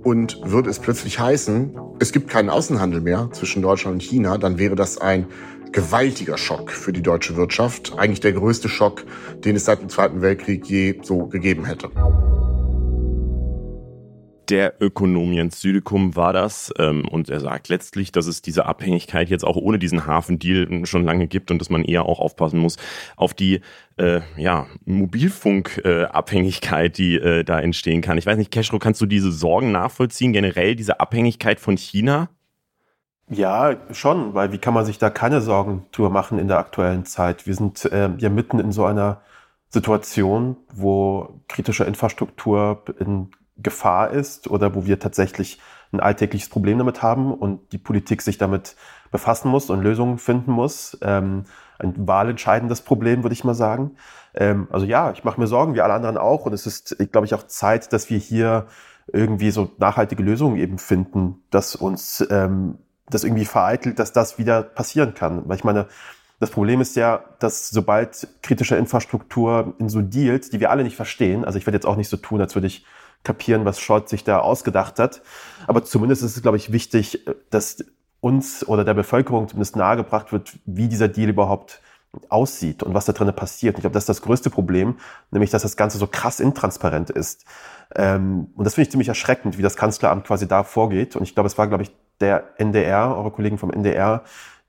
Und 0.03 0.41
würde 0.45 0.71
es 0.71 0.79
plötzlich 0.79 1.21
heißen, 1.21 1.77
es 1.99 2.13
gibt 2.13 2.31
keinen 2.31 2.49
Außenhandel 2.49 3.03
mehr 3.03 3.29
zwischen 3.33 3.61
Deutschland 3.61 3.95
und 3.95 4.03
China, 4.03 4.39
dann 4.39 4.59
wäre 4.59 4.75
das 4.75 4.97
ein 4.97 5.27
gewaltiger 5.73 6.39
Schock 6.39 6.71
für 6.71 6.93
die 6.93 7.03
deutsche 7.03 7.37
Wirtschaft. 7.37 7.93
Eigentlich 7.99 8.21
der 8.21 8.33
größte 8.33 8.71
Schock, 8.71 9.05
den 9.45 9.57
es 9.57 9.67
seit 9.67 9.83
dem 9.83 9.91
Zweiten 9.91 10.23
Weltkrieg 10.23 10.65
je 10.67 10.99
so 11.03 11.27
gegeben 11.27 11.67
hätte 11.67 11.91
der 14.51 14.75
Ökonom 14.81 15.33
Jens 15.33 15.61
Südekum 15.61 16.17
war 16.17 16.33
das. 16.33 16.73
Ähm, 16.79 17.07
und 17.09 17.29
er 17.31 17.41
sagt 17.41 17.69
letztlich, 17.69 18.13
dass 18.13 18.27
es 18.27 18.43
diese 18.43 18.67
Abhängigkeit 18.67 19.31
jetzt 19.31 19.45
auch 19.45 19.57
ohne 19.57 19.79
diesen 19.79 20.07
Hafendeal 20.07 20.87
schon 20.87 21.05
lange 21.05 21.27
gibt 21.27 21.51
und 21.51 21.59
dass 21.61 21.71
man 21.71 21.85
eher 21.85 22.05
auch 22.05 22.21
aufpassen 22.21 22.61
muss 22.61 22.77
auf 23.17 23.35
die 23.35 23.61
äh, 23.97 24.21
ja, 24.37 24.67
Mobilfunkabhängigkeit, 24.85 26.93
äh, 26.93 26.95
die 26.95 27.17
äh, 27.17 27.45
da 27.45 27.61
entstehen 27.61 28.03
kann. 28.03 28.19
Ich 28.19 28.27
weiß 28.27 28.37
nicht, 28.37 28.51
Cashro, 28.51 28.79
kannst 28.79 29.01
du 29.01 29.07
diese 29.07 29.33
Sorgen 29.33 29.73
nachvollziehen, 29.73 30.33
generell 30.33 30.77
diese 30.77 31.01
Abhängigkeit 31.01 31.61
von 31.61 31.77
China? 31.77 32.29
Ja, 33.29 33.77
schon, 33.93 34.35
weil 34.35 34.53
wie 34.53 34.59
kann 34.59 34.75
man 34.75 34.85
sich 34.85 34.99
da 34.99 35.09
keine 35.09 35.41
Sorgen 35.41 35.87
drüber 35.93 36.11
machen 36.11 36.41
in 36.41 36.49
der 36.49 36.59
aktuellen 36.59 37.05
Zeit? 37.05 37.47
Wir 37.47 37.55
sind 37.55 37.85
äh, 37.85 38.11
ja 38.19 38.29
mitten 38.29 38.59
in 38.59 38.73
so 38.73 38.85
einer 38.85 39.21
Situation, 39.69 40.57
wo 40.73 41.41
kritische 41.47 41.85
Infrastruktur 41.85 42.83
in 42.99 43.31
Gefahr 43.63 44.11
ist 44.11 44.49
oder 44.49 44.75
wo 44.75 44.87
wir 44.87 44.99
tatsächlich 44.99 45.61
ein 45.93 46.01
alltägliches 46.01 46.49
Problem 46.49 46.79
damit 46.79 47.03
haben 47.03 47.35
und 47.35 47.73
die 47.73 47.79
Politik 47.79 48.23
sich 48.23 48.39
damit 48.39 48.77
befassen 49.11 49.51
muss 49.51 49.71
und 49.71 49.83
Lösungen 49.83 50.19
finden 50.19 50.53
muss. 50.53 50.97
Ähm, 51.03 51.45
ein 51.79 52.07
wahlentscheidendes 52.07 52.83
Problem, 52.83 53.23
würde 53.25 53.33
ich 53.33 53.45
mal 53.45 53.55
sagen. 53.55 53.93
Ähm, 54.35 54.69
also 54.71 54.87
ja, 54.87 55.11
ich 55.13 55.25
mache 55.25 55.41
mir 55.41 55.47
Sorgen, 55.47 55.75
wie 55.75 55.81
alle 55.81 55.95
anderen 55.95 56.19
auch. 56.19 56.47
Und 56.47 56.53
es 56.53 56.67
ist, 56.67 56.97
glaube 57.11 57.27
ich, 57.27 57.35
auch 57.35 57.45
Zeit, 57.45 57.93
dass 57.93 58.11
wir 58.11 58.19
hier 58.19 58.67
irgendwie 59.13 59.51
so 59.51 59.71
nachhaltige 59.79 60.23
Lösungen 60.23 60.57
eben 60.57 60.79
finden, 60.79 61.43
dass 61.51 61.75
uns 61.75 62.25
ähm, 62.31 62.79
das 63.09 63.25
irgendwie 63.25 63.45
vereitelt, 63.45 63.99
dass 63.99 64.13
das 64.13 64.39
wieder 64.39 64.63
passieren 64.63 65.15
kann. 65.15 65.49
Weil 65.49 65.57
ich 65.57 65.65
meine, 65.65 65.89
das 66.39 66.51
Problem 66.51 66.81
ist 66.81 66.97
ja, 66.97 67.25
dass 67.39 67.71
sobald 67.71 68.29
kritische 68.43 68.77
Infrastruktur 68.77 69.75
in 69.79 69.89
so 69.89 70.01
Deals, 70.01 70.51
die 70.51 70.61
wir 70.61 70.71
alle 70.71 70.85
nicht 70.85 70.97
verstehen, 70.97 71.45
also 71.45 71.59
ich 71.59 71.67
werde 71.67 71.77
jetzt 71.77 71.87
auch 71.87 71.97
nicht 71.97 72.09
so 72.09 72.17
tun, 72.17 72.41
als 72.41 72.55
würde 72.55 72.69
ich 72.69 72.87
kapieren, 73.23 73.65
was 73.65 73.81
Scholz 73.81 74.11
sich 74.11 74.25
da 74.25 74.39
ausgedacht 74.39 74.99
hat. 74.99 75.23
Aber 75.67 75.85
zumindest 75.85 76.23
ist 76.23 76.37
es, 76.37 76.43
glaube 76.43 76.57
ich, 76.57 76.73
wichtig, 76.73 77.25
dass 77.51 77.85
uns 78.21 78.67
oder 78.67 78.85
der 78.85 78.95
Bevölkerung 78.95 79.49
zumindest 79.49 79.77
nahegebracht 79.77 80.33
wird, 80.33 80.59
wie 80.67 80.89
dieser 80.89 81.09
Deal 81.09 81.31
überhaupt 81.31 81.81
aussieht 82.29 82.83
und 82.83 82.93
was 82.93 83.05
da 83.05 83.13
drinnen 83.13 83.35
passiert. 83.35 83.77
ich 83.77 83.83
glaube, 83.83 83.95
das 83.95 84.03
ist 84.03 84.09
das 84.09 84.23
größte 84.23 84.51
Problem, 84.51 84.97
nämlich, 85.31 85.51
dass 85.51 85.63
das 85.63 85.77
Ganze 85.77 85.99
so 85.99 86.07
krass 86.07 86.41
intransparent 86.41 87.11
ist. 87.11 87.45
Ähm, 87.95 88.49
und 88.57 88.65
das 88.65 88.75
finde 88.75 88.87
ich 88.87 88.91
ziemlich 88.91 89.09
erschreckend, 89.09 89.59
wie 89.59 89.63
das 89.63 89.77
Kanzleramt 89.77 90.27
quasi 90.27 90.49
da 90.49 90.65
vorgeht. 90.65 91.15
Und 91.15 91.23
ich 91.23 91.35
glaube, 91.35 91.47
es 91.47 91.57
war, 91.57 91.69
glaube 91.69 91.85
ich, 91.85 91.93
der 92.21 92.51
NDR, 92.59 93.17
eure 93.17 93.31
Kollegen 93.31 93.59
vom 93.59 93.71
NDR, 93.71 94.25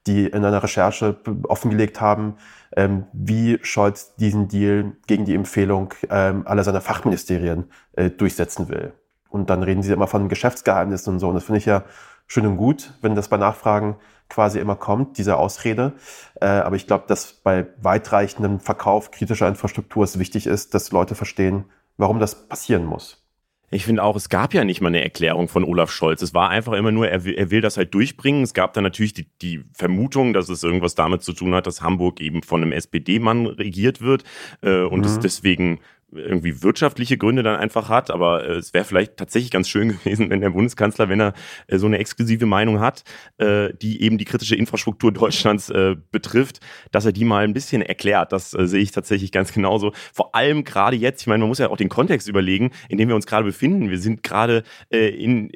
die 0.08 0.26
in 0.26 0.46
einer 0.46 0.64
Recherche 0.64 1.20
offengelegt 1.44 2.00
haben, 2.00 2.36
ähm, 2.76 3.06
wie 3.14 3.60
Scholz 3.62 4.16
diesen 4.16 4.48
Deal 4.48 4.94
gegen 5.08 5.26
die 5.26 5.36
Empfehlung 5.36 5.94
ähm, 6.10 6.48
aller 6.48 6.64
seiner 6.64 6.82
Fachministerien 6.82 7.66
äh, 7.94 8.10
durchsetzen 8.10 8.70
will. 8.70 8.94
Und 9.30 9.50
dann 9.50 9.64
reden 9.64 9.82
sie 9.82 9.94
immer 9.94 10.08
von 10.08 10.30
Geschäftsgeheimnissen 10.30 11.14
und 11.14 11.20
so. 11.20 11.30
Und 11.30 11.36
das 11.36 11.46
finde 11.46 11.60
ich 11.60 11.66
ja 11.66 11.84
schön 12.28 12.46
und 12.46 12.58
gut, 12.58 12.94
wenn 13.02 13.16
das 13.16 13.30
bei 13.30 13.38
Nachfragen 13.38 13.96
quasi 14.30 14.60
immer 14.60 14.76
kommt, 14.76 15.18
diese 15.18 15.38
Ausrede. 15.38 15.94
Äh, 16.40 16.46
aber 16.46 16.76
ich 16.76 16.88
glaube, 16.88 17.06
dass 17.08 17.34
bei 17.34 17.68
weitreichendem 17.82 18.60
Verkauf 18.60 19.12
kritischer 19.12 19.48
Infrastruktur 19.48 20.04
es 20.04 20.20
wichtig 20.20 20.48
ist, 20.48 20.74
dass 20.74 20.92
Leute 20.92 21.16
verstehen, 21.16 21.66
warum 21.98 22.20
das 22.20 22.48
passieren 22.48 22.86
muss. 22.86 23.21
Ich 23.74 23.86
finde 23.86 24.04
auch, 24.04 24.18
es 24.18 24.28
gab 24.28 24.54
ja 24.54 24.66
nicht 24.66 24.82
mal 24.82 24.90
eine 24.90 25.02
Erklärung 25.02 25.48
von 25.48 25.64
Olaf 25.64 25.92
Scholz. 25.92 26.22
Es 26.22 26.34
war 26.34 26.50
einfach 26.50 26.74
immer 26.74 26.92
nur, 26.92 27.08
er 27.08 27.24
will, 27.24 27.36
er 27.36 27.52
will 27.52 27.62
das 27.62 27.78
halt 27.78 27.94
durchbringen. 27.94 28.44
Es 28.44 28.54
gab 28.54 28.74
dann 28.74 28.84
natürlich 28.84 29.14
die, 29.14 29.28
die 29.42 29.64
Vermutung, 29.74 30.34
dass 30.34 30.50
es 30.50 30.64
irgendwas 30.64 30.94
damit 30.94 31.24
zu 31.24 31.32
tun 31.32 31.56
hat, 31.56 31.68
dass 31.68 31.82
Hamburg 31.82 32.20
eben 32.20 32.44
von 32.44 32.62
einem 32.62 32.74
SPD-Mann 32.74 33.48
regiert 33.48 34.02
wird 34.02 34.26
äh, 34.62 34.82
und 34.82 35.00
mhm. 35.00 35.06
es 35.06 35.20
deswegen 35.20 35.80
irgendwie 36.14 36.62
wirtschaftliche 36.62 37.18
Gründe 37.18 37.44
dann 37.44 37.58
einfach 37.58 37.90
hat, 37.90 38.12
aber 38.12 38.46
äh, 38.46 38.54
es 38.54 38.74
wäre 38.74 38.86
vielleicht 38.86 39.18
tatsächlich 39.18 39.52
ganz 39.52 39.70
schön 39.70 39.90
gewesen, 40.04 40.30
wenn 40.30 40.42
der 40.42 40.50
Bundeskanzler, 40.50 41.10
wenn 41.10 41.20
er 41.20 41.34
äh, 41.68 41.78
so 41.78 41.88
eine 41.88 41.98
exklusive 41.98 42.46
Meinung 42.46 42.80
hat, 42.80 43.04
äh, 43.38 43.74
die 43.82 44.02
eben 44.02 44.18
die 44.18 44.26
kritische 44.26 44.56
Infrastruktur 44.56 45.12
Deutschlands 45.22 45.70
äh, 45.70 45.96
betrifft, 46.12 46.60
dass 46.92 47.06
er 47.06 47.12
die 47.12 47.26
mal 47.26 47.44
ein 47.44 47.54
bisschen 47.54 47.82
erklärt. 47.82 48.32
Das 48.32 48.54
äh, 48.54 48.68
sehe 48.68 48.82
ich 48.82 48.92
tatsächlich 48.92 49.32
ganz 49.32 49.54
genauso. 49.54 49.94
Vor 50.14 50.36
allem 50.36 50.64
gerade 50.64 50.96
jetzt, 50.96 51.22
ich 51.22 51.28
meine, 51.28 51.40
man 51.40 51.50
muss 51.50 51.60
ja 51.60 51.70
auch 51.70 51.78
den 51.78 51.90
Kontext 51.90 52.28
überlegen, 52.28 52.72
in 52.90 52.98
dem 52.98 53.08
wir 53.08 53.16
uns 53.16 53.26
gerade 53.26 53.46
befinden. 53.46 53.90
Wir 53.90 54.00
sind 54.00 54.24
gerade 54.24 54.64
äh, 54.90 55.10
in, 55.10 55.52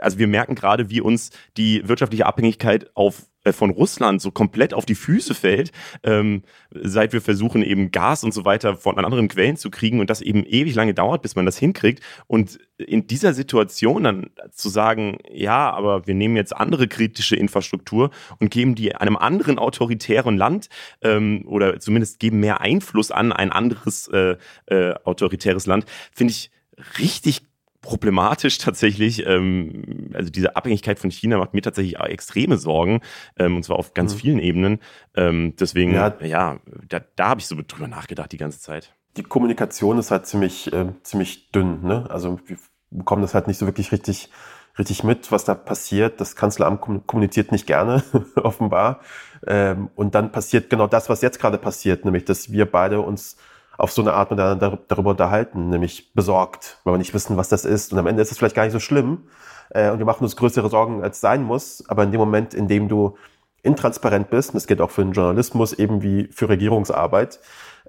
also 0.00 0.18
wir 0.18 0.26
merken 0.26 0.54
gerade, 0.54 0.90
wie 0.90 1.00
uns 1.00 1.30
die 1.56 1.86
wirtschaftliche 1.88 2.26
Abhängigkeit 2.26 2.90
auf 2.94 3.22
äh, 3.22 3.35
von 3.52 3.70
Russland 3.70 4.20
so 4.20 4.30
komplett 4.30 4.74
auf 4.74 4.86
die 4.86 4.94
Füße 4.94 5.34
fällt, 5.34 5.72
ähm, 6.02 6.42
seit 6.70 7.12
wir 7.12 7.20
versuchen 7.20 7.62
eben 7.62 7.90
Gas 7.90 8.24
und 8.24 8.32
so 8.32 8.44
weiter 8.44 8.76
von 8.76 8.98
anderen 8.98 9.28
Quellen 9.28 9.56
zu 9.56 9.70
kriegen 9.70 10.00
und 10.00 10.10
das 10.10 10.20
eben 10.20 10.44
ewig 10.44 10.74
lange 10.74 10.94
dauert, 10.94 11.22
bis 11.22 11.36
man 11.36 11.46
das 11.46 11.58
hinkriegt. 11.58 12.02
Und 12.26 12.58
in 12.78 13.06
dieser 13.06 13.32
Situation 13.32 14.04
dann 14.04 14.30
zu 14.52 14.68
sagen, 14.68 15.18
ja, 15.30 15.70
aber 15.70 16.06
wir 16.06 16.14
nehmen 16.14 16.36
jetzt 16.36 16.54
andere 16.54 16.88
kritische 16.88 17.36
Infrastruktur 17.36 18.10
und 18.38 18.50
geben 18.50 18.74
die 18.74 18.94
einem 18.94 19.16
anderen 19.16 19.58
autoritären 19.58 20.36
Land 20.36 20.68
ähm, 21.02 21.44
oder 21.46 21.80
zumindest 21.80 22.18
geben 22.18 22.40
mehr 22.40 22.60
Einfluss 22.60 23.10
an 23.10 23.32
ein 23.32 23.52
anderes 23.52 24.08
äh, 24.08 24.36
äh, 24.66 24.94
autoritäres 25.04 25.66
Land, 25.66 25.86
finde 26.12 26.32
ich 26.32 26.50
richtig 26.98 27.42
problematisch 27.86 28.58
tatsächlich. 28.58 29.26
Ähm, 29.26 30.10
also 30.14 30.30
diese 30.30 30.56
Abhängigkeit 30.56 30.98
von 30.98 31.10
China 31.10 31.38
macht 31.38 31.54
mir 31.54 31.62
tatsächlich 31.62 31.98
extreme 31.98 32.58
Sorgen, 32.58 33.00
ähm, 33.38 33.56
und 33.56 33.62
zwar 33.64 33.78
auf 33.78 33.94
ganz 33.94 34.14
mhm. 34.14 34.18
vielen 34.18 34.38
Ebenen. 34.38 34.80
Ähm, 35.14 35.54
deswegen, 35.58 35.94
ja, 35.94 36.14
ja 36.22 36.58
da, 36.88 37.00
da 37.16 37.28
habe 37.28 37.40
ich 37.40 37.46
so 37.46 37.56
drüber 37.66 37.88
nachgedacht 37.88 38.32
die 38.32 38.38
ganze 38.38 38.60
Zeit. 38.60 38.92
Die 39.16 39.22
Kommunikation 39.22 39.98
ist 39.98 40.10
halt 40.10 40.26
ziemlich, 40.26 40.72
äh, 40.72 40.92
ziemlich 41.02 41.50
dünn. 41.50 41.82
Ne? 41.82 42.06
Also 42.10 42.38
wir 42.46 42.58
bekommen 42.90 43.22
das 43.22 43.34
halt 43.34 43.46
nicht 43.46 43.58
so 43.58 43.66
wirklich 43.66 43.92
richtig 43.92 44.30
richtig 44.78 45.04
mit, 45.04 45.32
was 45.32 45.44
da 45.44 45.54
passiert. 45.54 46.20
Das 46.20 46.36
Kanzleramt 46.36 46.80
kommuniziert 47.06 47.52
nicht 47.52 47.66
gerne, 47.66 48.02
offenbar. 48.36 49.00
Ähm, 49.46 49.90
und 49.94 50.14
dann 50.14 50.32
passiert 50.32 50.70
genau 50.70 50.86
das, 50.86 51.08
was 51.08 51.22
jetzt 51.22 51.40
gerade 51.40 51.58
passiert, 51.58 52.04
nämlich, 52.04 52.24
dass 52.24 52.50
wir 52.52 52.66
beide 52.70 53.00
uns 53.00 53.36
auf 53.78 53.92
so 53.92 54.02
eine 54.02 54.14
Art 54.14 54.30
miteinander 54.30 54.78
darüber 54.88 55.10
unterhalten, 55.10 55.68
nämlich 55.68 56.14
besorgt, 56.14 56.78
weil 56.84 56.94
wir 56.94 56.98
nicht 56.98 57.14
wissen, 57.14 57.36
was 57.36 57.48
das 57.48 57.64
ist. 57.64 57.92
Und 57.92 57.98
am 57.98 58.06
Ende 58.06 58.22
ist 58.22 58.32
es 58.32 58.38
vielleicht 58.38 58.56
gar 58.56 58.64
nicht 58.64 58.72
so 58.72 58.80
schlimm. 58.80 59.24
Äh, 59.70 59.90
und 59.90 59.98
wir 59.98 60.06
machen 60.06 60.24
uns 60.24 60.36
größere 60.36 60.70
Sorgen, 60.70 61.02
als 61.02 61.20
sein 61.20 61.42
muss. 61.42 61.84
Aber 61.88 62.02
in 62.02 62.12
dem 62.12 62.20
Moment, 62.20 62.54
in 62.54 62.68
dem 62.68 62.88
du 62.88 63.16
intransparent 63.62 64.30
bist, 64.30 64.50
und 64.50 64.54
das 64.54 64.66
gilt 64.66 64.80
auch 64.80 64.90
für 64.90 65.02
den 65.02 65.12
Journalismus, 65.12 65.72
eben 65.72 66.02
wie 66.02 66.28
für 66.28 66.48
Regierungsarbeit, 66.48 67.40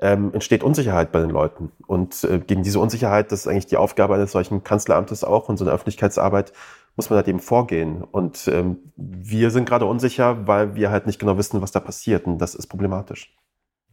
ähm, 0.02 0.34
entsteht 0.34 0.64
Unsicherheit 0.64 1.12
bei 1.12 1.20
den 1.20 1.30
Leuten. 1.30 1.72
Und 1.86 2.24
äh, 2.24 2.40
gegen 2.40 2.64
diese 2.64 2.80
Unsicherheit, 2.80 3.32
das 3.32 3.42
ist 3.42 3.48
eigentlich 3.48 3.68
die 3.68 3.78
Aufgabe 3.78 4.16
eines 4.16 4.32
solchen 4.32 4.64
Kanzleramtes 4.64 5.24
auch 5.24 5.50
und 5.50 5.58
so 5.58 5.66
eine 5.66 5.74
Öffentlichkeitsarbeit, 5.74 6.54
muss 6.96 7.10
man 7.10 7.18
halt 7.18 7.28
eben 7.28 7.40
vorgehen. 7.40 8.04
Und 8.04 8.48
ähm, 8.48 8.78
wir 8.96 9.52
sind 9.52 9.68
gerade 9.68 9.86
unsicher, 9.86 10.48
weil 10.48 10.76
wir 10.76 10.90
halt 10.92 11.06
nicht 11.06 11.20
genau 11.20 11.38
wissen, 11.38 11.62
was 11.62 11.72
da 11.72 11.80
passiert. 11.80 12.26
Und 12.26 12.40
das 12.40 12.56
ist 12.56 12.68
problematisch. 12.68 13.36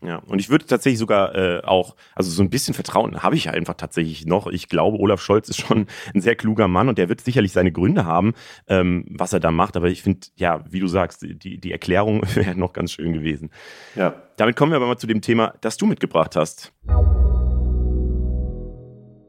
Ja, 0.05 0.19
und 0.19 0.39
ich 0.39 0.51
würde 0.51 0.67
tatsächlich 0.67 0.99
sogar 0.99 1.35
äh, 1.35 1.63
auch, 1.65 1.97
also 2.15 2.31
so 2.31 2.43
ein 2.43 2.51
bisschen 2.51 2.75
Vertrauen 2.75 3.23
habe 3.23 3.37
ich 3.37 3.49
einfach 3.51 3.75
tatsächlich 3.75 4.27
noch. 4.27 4.47
Ich 4.47 4.69
glaube, 4.69 4.99
Olaf 4.99 5.21
Scholz 5.21 5.49
ist 5.49 5.61
schon 5.61 5.87
ein 6.15 6.21
sehr 6.21 6.37
kluger 6.37 6.69
Mann 6.69 6.89
und 6.89 6.99
der 6.99 7.09
wird 7.09 7.21
sicherlich 7.21 7.53
seine 7.53 7.73
Gründe 7.73 8.05
haben, 8.05 8.35
ähm, 8.69 9.07
was 9.09 9.33
er 9.33 9.41
da 9.41 9.51
macht. 9.51 9.77
Aber 9.77 9.89
ich 9.89 10.03
finde, 10.03 10.27
ja, 10.37 10.65
wie 10.71 10.81
du 10.81 10.89
sagst, 10.89 11.23
die, 11.23 11.59
die 11.59 11.73
Erklärung 11.73 12.23
wäre 12.35 12.55
noch 12.55 12.73
ganz 12.73 12.93
schön 12.93 13.13
gewesen. 13.13 13.51
Ja. 13.95 14.15
Damit 14.37 14.57
kommen 14.57 14.73
wir 14.73 14.77
aber 14.77 14.87
mal 14.87 14.99
zu 14.99 15.07
dem 15.07 15.21
Thema, 15.21 15.55
das 15.61 15.77
du 15.77 15.87
mitgebracht 15.87 16.37
hast. 16.37 16.73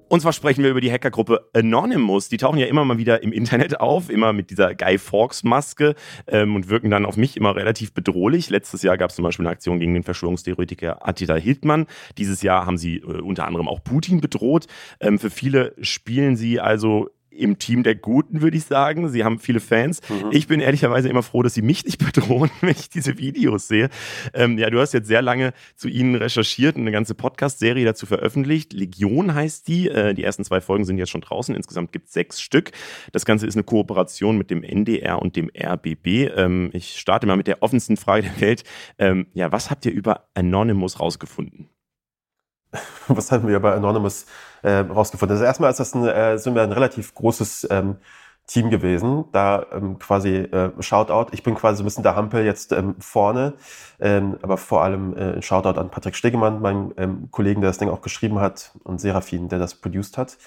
Und 0.08 0.22
zwar 0.22 0.34
sprechen 0.34 0.64
wir 0.64 0.70
über 0.70 0.82
die 0.82 0.92
Hackergruppe 0.92 1.50
Anonymous. 1.54 2.30
Die 2.30 2.38
tauchen 2.38 2.60
ja 2.60 2.68
immer 2.68 2.86
mal 2.86 2.98
wieder 2.98 3.24
im 3.24 3.32
Internet 3.32 3.80
auf, 3.80 4.10
immer 4.10 4.34
mit 4.34 4.52
dieser 4.52 4.76
Guy 4.76 5.00
Fawkes-Maske 5.00 5.96
ähm, 6.28 6.56
und 6.56 6.70
wirken 6.70 6.92
dann 6.92 7.06
auf 7.06 7.18
mich 7.18 7.36
immer 7.36 7.56
relativ 7.56 7.92
bedrohlich. 7.92 8.50
Letztes 8.50 8.84
Jahr 8.84 8.98
gab 8.98 9.10
es 9.10 9.16
zum 9.16 9.24
Beispiel 9.24 9.46
eine 9.46 9.54
Aktion 9.54 9.80
gegen 9.80 9.96
den 9.96 10.04
Verschwörungstheoretiker 10.04 11.08
Attila 11.08 11.36
Hildmann. 11.36 11.88
Dieses 12.20 12.44
Jahr 12.44 12.66
haben 12.66 12.78
sie 12.78 12.98
äh, 12.98 13.22
unter 13.22 13.48
anderem 13.48 13.68
auch 13.68 13.84
Putin 13.84 14.22
bedroht. 14.22 14.68
Ähm, 15.00 15.18
für 15.18 15.32
viele 15.32 15.74
spielen 15.82 16.36
sie 16.36 16.60
also 16.60 17.10
im 17.36 17.60
Team 17.60 17.84
der 17.84 17.96
Guten, 17.96 18.42
würde 18.42 18.58
ich 18.58 18.66
sagen. 18.66 19.10
Sie 19.10 19.24
haben 19.24 19.40
viele 19.40 19.60
Fans. 19.60 20.02
Mhm. 20.10 20.30
Ich 20.32 20.48
bin 20.48 20.60
ehrlicherweise 20.60 21.10
immer 21.10 21.24
froh, 21.24 21.44
dass 21.44 21.54
sie 21.54 21.62
mich 21.62 21.86
nicht 21.86 22.04
bedrohen, 22.14 22.50
wenn 22.62 22.72
ich 22.72 22.90
diese 22.90 23.18
Videos 23.18 23.68
sehe. 23.68 23.90
Ähm, 24.34 24.58
ja, 24.58 24.70
du 24.70 24.80
hast 24.80 24.94
jetzt 24.94 25.08
sehr 25.08 25.22
lange 25.22 25.54
zu 25.76 25.88
ihnen 25.88 26.16
recherchiert 26.16 26.76
und 26.76 26.82
eine 26.82 26.92
ganze 26.92 27.16
Podcast-Serie 27.16 27.86
dazu 27.86 28.06
veröffentlicht. 28.06 28.74
Legion 28.74 29.34
heißt 29.34 29.68
die. 29.68 29.90
Äh, 29.90 30.14
die 30.14 30.24
ersten 30.24 30.44
zwei 30.44 30.62
Folgen 30.62 30.86
sind 30.86 30.98
jetzt 30.98 31.10
schon 31.10 31.22
draußen. 31.22 31.56
Insgesamt 31.56 31.92
gibt 31.92 32.08
es 32.08 32.14
sechs 32.14 32.42
Stück. 32.42 32.72
Das 33.12 33.26
Ganze 33.26 33.48
ist 33.48 33.56
eine 33.56 33.64
Kooperation 33.64 34.38
mit 34.38 34.50
dem 34.50 34.64
NDR 34.64 35.22
und 35.22 35.36
dem 35.36 35.50
RBB. 35.56 36.32
Ähm, 36.36 36.70
ich 36.74 37.00
starte 37.00 37.28
mal 37.28 37.38
mit 37.38 37.48
der 37.48 37.62
offensten 37.62 37.98
Frage 37.98 38.24
der 38.24 38.42
Welt. 38.42 38.64
Ähm, 38.98 39.28
ja, 39.34 39.52
was 39.52 39.70
habt 39.70 39.86
ihr 39.86 39.92
über 39.92 40.28
Anonymous 40.34 41.00
rausgefunden? 41.00 41.70
was 43.08 43.32
haben 43.32 43.48
wir 43.48 43.60
bei 43.60 43.74
Anonymous 43.74 44.26
äh, 44.64 44.78
rausgefunden? 44.78 45.36
Also 45.36 45.46
erstmal 45.46 45.72
ist 45.72 45.80
das 45.80 45.94
ein, 45.94 46.08
äh, 46.08 46.38
sind 46.38 46.56
wir 46.56 46.64
ein 46.64 46.72
relativ 46.72 47.14
großes 47.14 47.68
ähm, 47.72 47.98
Team 48.48 48.70
gewesen. 48.70 49.26
Da 49.32 49.66
ähm, 49.72 49.98
quasi 49.98 50.36
äh, 50.36 50.72
Shoutout. 50.80 51.32
Ich 51.32 51.44
bin 51.44 51.56
quasi 51.56 51.78
so 51.78 51.84
ein 51.84 51.86
bisschen 51.86 52.04
der 52.04 52.16
Hampel 52.16 52.46
jetzt 52.46 52.72
ähm, 52.72 52.96
vorne, 53.00 53.54
ähm, 54.00 54.38
aber 54.42 54.58
vor 54.58 54.84
allem 54.84 55.16
äh, 55.18 55.42
Shoutout 55.42 55.80
an 55.80 55.90
Patrick 55.90 56.16
Stegemann, 56.16 56.62
meinen 56.62 56.94
ähm, 56.98 57.30
Kollegen, 57.32 57.62
der 57.62 57.72
das 57.72 57.80
Ding 57.80 57.90
auch 57.90 58.02
geschrieben 58.02 58.40
hat, 58.40 58.72
und 58.84 59.02
Serafin, 59.02 59.50
der 59.50 59.60
das 59.60 59.76
produced 59.76 60.18
hat. 60.18 60.38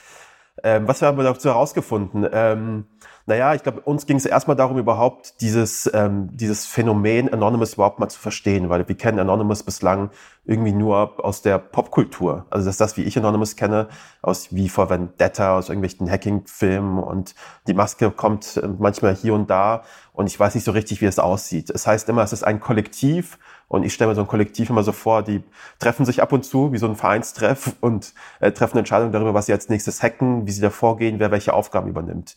Ähm, 0.62 0.88
was 0.88 1.02
haben 1.02 1.16
wir 1.16 1.24
dazu 1.24 1.48
herausgefunden? 1.48 2.26
Ähm, 2.32 2.86
naja, 3.26 3.54
ich 3.54 3.62
glaube, 3.62 3.80
uns 3.80 4.06
ging 4.06 4.16
es 4.16 4.24
erstmal 4.24 4.56
darum, 4.56 4.78
überhaupt 4.78 5.42
dieses, 5.42 5.88
ähm, 5.92 6.30
dieses 6.32 6.64
Phänomen 6.64 7.30
Anonymous 7.30 7.74
überhaupt 7.74 7.98
mal 7.98 8.09
zu 8.09 8.18
verstehen, 8.18 8.70
weil 8.70 8.88
wir 8.88 8.96
kennen 8.96 9.18
Anonymous 9.18 9.62
bislang 9.62 10.11
irgendwie 10.46 10.72
nur 10.72 11.22
aus 11.22 11.42
der 11.42 11.59
Popkultur. 11.59 12.46
Also 12.48 12.64
das 12.64 12.76
ist 12.76 12.80
das, 12.80 12.96
wie 12.96 13.02
ich 13.02 13.18
Anonymous 13.18 13.56
kenne, 13.56 13.88
aus 14.22 14.54
wie 14.54 14.70
vor 14.70 14.88
Vendetta, 14.88 15.59
aus 15.59 15.68
irgendwelchen 15.68 16.11
Hacking-Filmen 16.11 16.98
und 16.98 17.34
die 17.66 17.74
Maske 17.74 18.11
kommt 18.11 18.56
äh, 18.56 18.66
manchmal 18.66 19.14
hier 19.14 19.34
und 19.34 19.50
da 19.50 19.82
und 20.14 20.26
ich 20.26 20.40
weiß 20.40 20.54
nicht 20.54 20.64
so 20.64 20.72
richtig, 20.72 21.02
wie 21.02 21.06
es 21.06 21.18
aussieht. 21.18 21.68
Es 21.68 21.86
heißt 21.86 22.09
immer, 22.09 22.22
es 22.22 22.32
ist 22.32 22.44
ein 22.44 22.61
Kollektiv 22.61 23.38
und 23.69 23.85
ich 23.85 23.93
stelle 23.93 24.09
mir 24.09 24.14
so 24.14 24.23
ein 24.23 24.27
Kollektiv 24.27 24.71
immer 24.71 24.83
so 24.83 24.93
vor, 24.93 25.23
die 25.23 25.43
treffen 25.79 26.07
sich 26.07 26.23
ab 26.23 26.33
und 26.33 26.45
zu 26.45 26.73
wie 26.73 26.79
so 26.79 26.89
ein 26.89 26.97
Vereinstreff 26.97 27.75
und 27.81 28.14
äh, 28.41 28.51
treffen 28.51 28.79
Entscheidungen 28.79 29.12
darüber, 29.12 29.35
was 29.35 29.47
sie 29.47 29.53
als 29.53 29.69
nächstes 29.69 30.03
hacken, 30.03 30.47
wie 30.47 30.53
sie 30.53 30.62
da 30.62 30.71
vorgehen, 30.71 31.19
wer 31.19 31.31
welche 31.31 31.53
Aufgaben 31.53 31.89
übernimmt. 31.89 32.37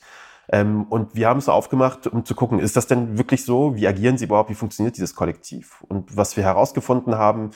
Ähm, 0.49 0.83
und 0.83 1.15
wir 1.15 1.29
haben 1.29 1.39
es 1.39 1.47
aufgemacht, 1.47 2.07
um 2.07 2.25
zu 2.25 2.35
gucken, 2.35 2.59
ist 2.59 2.75
das 2.75 2.87
denn 2.87 3.17
wirklich 3.17 3.45
so? 3.45 3.75
Wie 3.75 3.87
agieren 3.87 4.17
sie 4.17 4.25
überhaupt? 4.25 4.49
Wie 4.49 4.55
funktioniert 4.55 4.97
dieses 4.97 5.15
Kollektiv? 5.15 5.83
Und 5.87 6.15
was 6.15 6.35
wir 6.35 6.43
herausgefunden 6.43 7.15
haben, 7.15 7.51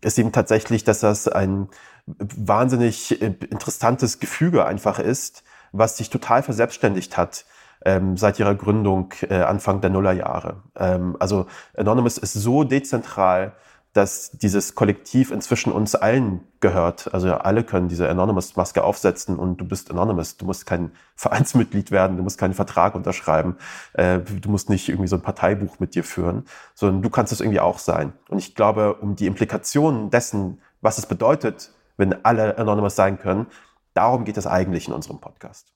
ist 0.00 0.18
eben 0.18 0.32
tatsächlich, 0.32 0.82
dass 0.82 1.00
das 1.00 1.28
ein 1.28 1.68
wahnsinnig 2.06 3.22
äh, 3.22 3.34
interessantes 3.50 4.18
Gefüge 4.18 4.64
einfach 4.66 4.98
ist, 4.98 5.44
was 5.70 5.96
sich 5.96 6.10
total 6.10 6.42
verselbstständigt 6.42 7.16
hat 7.16 7.46
ähm, 7.84 8.16
seit 8.16 8.38
ihrer 8.38 8.54
Gründung 8.54 9.12
äh, 9.28 9.42
Anfang 9.42 9.80
der 9.80 9.90
Nullerjahre. 9.90 10.62
Ähm, 10.76 11.16
also 11.18 11.46
Anonymous 11.76 12.18
ist 12.18 12.34
so 12.34 12.64
dezentral, 12.64 13.52
dass 13.92 14.30
dieses 14.30 14.74
Kollektiv 14.74 15.30
inzwischen 15.30 15.70
uns 15.70 15.94
allen 15.94 16.40
gehört. 16.60 17.12
Also 17.12 17.34
alle 17.34 17.62
können 17.62 17.88
diese 17.88 18.08
Anonymous-Maske 18.08 18.82
aufsetzen 18.82 19.36
und 19.36 19.58
du 19.58 19.66
bist 19.66 19.90
Anonymous. 19.90 20.38
Du 20.38 20.46
musst 20.46 20.64
kein 20.64 20.92
Vereinsmitglied 21.14 21.90
werden, 21.90 22.16
du 22.16 22.22
musst 22.22 22.38
keinen 22.38 22.54
Vertrag 22.54 22.94
unterschreiben, 22.94 23.56
äh, 23.92 24.20
du 24.20 24.48
musst 24.48 24.70
nicht 24.70 24.88
irgendwie 24.88 25.08
so 25.08 25.16
ein 25.16 25.22
Parteibuch 25.22 25.78
mit 25.78 25.94
dir 25.94 26.04
führen, 26.04 26.46
sondern 26.74 27.02
du 27.02 27.10
kannst 27.10 27.32
es 27.32 27.40
irgendwie 27.40 27.60
auch 27.60 27.78
sein. 27.78 28.14
Und 28.28 28.38
ich 28.38 28.54
glaube, 28.54 28.94
um 28.94 29.14
die 29.14 29.26
Implikationen 29.26 30.08
dessen, 30.08 30.62
was 30.80 30.96
es 30.96 31.04
bedeutet, 31.04 31.72
wenn 31.98 32.24
alle 32.24 32.56
Anonymous 32.56 32.96
sein 32.96 33.18
können, 33.18 33.46
darum 33.92 34.24
geht 34.24 34.38
es 34.38 34.46
eigentlich 34.46 34.88
in 34.88 34.94
unserem 34.94 35.20
Podcast. 35.20 35.71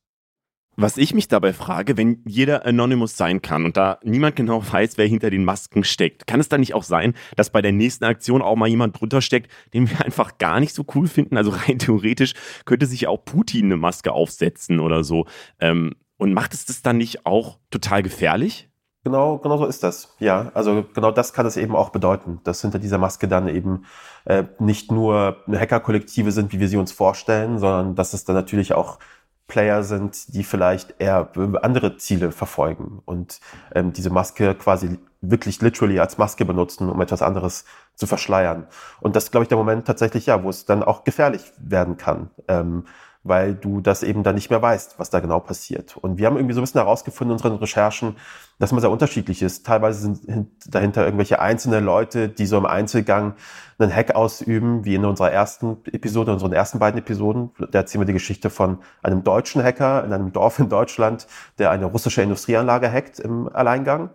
Was 0.79 0.99
ich 0.99 1.15
mich 1.15 1.27
dabei 1.27 1.55
frage, 1.55 1.97
wenn 1.97 2.21
jeder 2.27 2.67
Anonymous 2.67 3.17
sein 3.17 3.41
kann 3.41 3.65
und 3.65 3.79
da 3.79 3.99
niemand 4.03 4.37
genau 4.37 4.63
weiß, 4.63 4.99
wer 4.99 5.07
hinter 5.07 5.31
den 5.31 5.43
Masken 5.43 5.85
steckt, 5.85 6.27
kann 6.27 6.39
es 6.39 6.51
dann 6.51 6.61
nicht 6.61 6.75
auch 6.75 6.83
sein, 6.83 7.15
dass 7.35 7.49
bei 7.49 7.63
der 7.63 7.73
nächsten 7.73 8.05
Aktion 8.05 8.43
auch 8.43 8.57
mal 8.57 8.69
jemand 8.69 9.01
drunter 9.01 9.23
steckt, 9.23 9.51
den 9.73 9.89
wir 9.89 10.01
einfach 10.05 10.37
gar 10.37 10.61
nicht 10.61 10.75
so 10.75 10.85
cool 10.95 11.09
finden? 11.09 11.39
Also 11.39 11.51
rein 11.51 11.79
theoretisch 11.79 12.35
könnte 12.67 12.85
sich 12.85 13.07
auch 13.07 13.25
Putin 13.25 13.67
eine 13.67 13.79
Maske 13.79 14.13
aufsetzen 14.13 14.79
oder 14.79 15.03
so. 15.03 15.25
Ähm, 15.61 15.95
und 16.19 16.35
macht 16.35 16.53
es 16.53 16.67
das 16.67 16.83
dann 16.83 16.99
nicht 16.99 17.25
auch 17.25 17.59
total 17.71 18.03
gefährlich? 18.03 18.69
Genau, 19.03 19.39
genau 19.39 19.57
so 19.57 19.67
ist 19.67 19.83
das. 19.83 20.15
Ja, 20.19 20.51
also 20.53 20.85
genau 20.93 21.13
das 21.13 21.33
kann 21.33 21.47
es 21.47 21.57
eben 21.57 21.77
auch 21.77 21.91
bedeuten, 21.91 22.41
dass 22.43 22.61
hinter 22.61 22.81
dieser 22.81 22.99
Maske 22.99 23.29
dann 23.29 23.49
eben 23.49 23.85
äh, 24.25 24.45
nicht 24.59 24.91
nur 24.91 25.45
Hacker-Kollektive 25.49 26.33
sind, 26.33 26.53
wie 26.53 26.59
wir 26.59 26.69
sie 26.69 26.77
uns 26.77 26.91
vorstellen, 26.91 27.61
sondern 27.61 27.95
dass 27.95 28.15
es 28.15 28.25
dann 28.25 28.35
natürlich 28.35 28.75
auch 28.75 28.99
Player 29.47 29.83
sind, 29.85 30.35
die 30.35 30.43
vielleicht 30.43 30.95
eher 30.99 31.31
andere 31.63 31.97
Ziele 31.97 32.33
verfolgen 32.33 33.01
und 33.05 33.41
ähm, 33.75 33.93
diese 33.93 34.11
Maske 34.11 34.55
quasi 34.55 34.99
wirklich 35.21 35.61
literally 35.63 36.01
als 36.01 36.19
Maske 36.19 36.45
benutzen, 36.45 36.91
um 36.91 37.01
etwas 37.01 37.23
anderes 37.23 37.65
zu 37.95 38.07
verschleiern. 38.07 38.67
Und 39.01 39.17
das 39.17 39.25
ist, 39.25 39.31
glaube 39.31 39.45
ich, 39.45 39.49
der 39.49 39.59
Moment 39.59 39.87
tatsächlich, 39.87 40.27
ja, 40.27 40.43
wo 40.43 40.51
es 40.51 40.65
dann 40.65 40.83
auch 40.83 41.05
gefährlich 41.05 41.53
werden 41.59 41.97
kann. 41.97 42.31
Ähm, 42.49 42.85
weil 43.29 43.55
du 43.55 43.81
das 43.81 44.03
eben 44.03 44.23
dann 44.23 44.35
nicht 44.35 44.51
mehr 44.51 44.63
weißt, 44.63 44.99
was 44.99 45.11
da 45.11 45.21
genau 45.21 45.41
passiert. 45.41 45.97
Und 45.97 46.19
wir 46.19 46.27
haben 46.27 46.37
irgendwie 46.37 46.55
so 46.55 46.61
ein 46.61 46.65
bisschen 46.65 46.81
herausgefunden 46.81 47.33
in 47.33 47.37
unseren 47.37 47.57
Recherchen, 47.57 48.17
dass 48.59 48.73
man 48.73 48.81
sehr 48.81 48.91
unterschiedlich 48.91 49.43
ist. 49.43 49.67
Teilweise 49.67 50.01
sind 50.01 50.49
dahinter 50.67 51.05
irgendwelche 51.05 51.41
einzelne 51.41 51.81
Leute, 51.81 52.29
die 52.29 52.47
so 52.47 52.57
im 52.57 52.67
Einzelgang 52.67 53.35
einen 53.79 53.95
Hack 53.95 54.15
ausüben, 54.15 54.85
wie 54.85 54.95
in 54.95 55.05
unserer 55.05 55.31
ersten 55.31 55.79
Episode, 55.93 56.33
unseren 56.33 56.53
ersten 56.53 56.79
beiden 56.79 56.99
Episoden. 56.99 57.51
Da 57.59 57.81
erzählen 57.81 58.01
wir 58.01 58.07
die 58.07 58.15
Geschichte 58.15 58.49
von 58.49 58.79
einem 59.03 59.23
deutschen 59.23 59.63
Hacker 59.63 60.05
in 60.05 60.13
einem 60.13 60.33
Dorf 60.33 60.59
in 60.59 60.71
Deutschland, 60.71 61.27
der 61.59 61.71
eine 61.71 61.85
russische 61.85 62.23
Industrieanlage 62.23 62.91
hackt 62.91 63.19
im 63.19 63.49
Alleingang. 63.53 64.11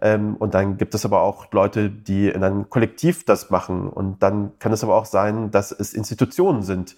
Ähm, 0.00 0.36
und 0.36 0.52
dann 0.52 0.76
gibt 0.76 0.94
es 0.94 1.06
aber 1.06 1.22
auch 1.22 1.50
Leute, 1.52 1.88
die 1.88 2.28
in 2.28 2.44
einem 2.44 2.68
Kollektiv 2.68 3.24
das 3.24 3.48
machen. 3.48 3.88
Und 3.88 4.22
dann 4.22 4.52
kann 4.58 4.72
es 4.72 4.84
aber 4.84 4.94
auch 4.94 5.06
sein, 5.06 5.50
dass 5.50 5.72
es 5.72 5.94
Institutionen 5.94 6.62
sind, 6.62 6.96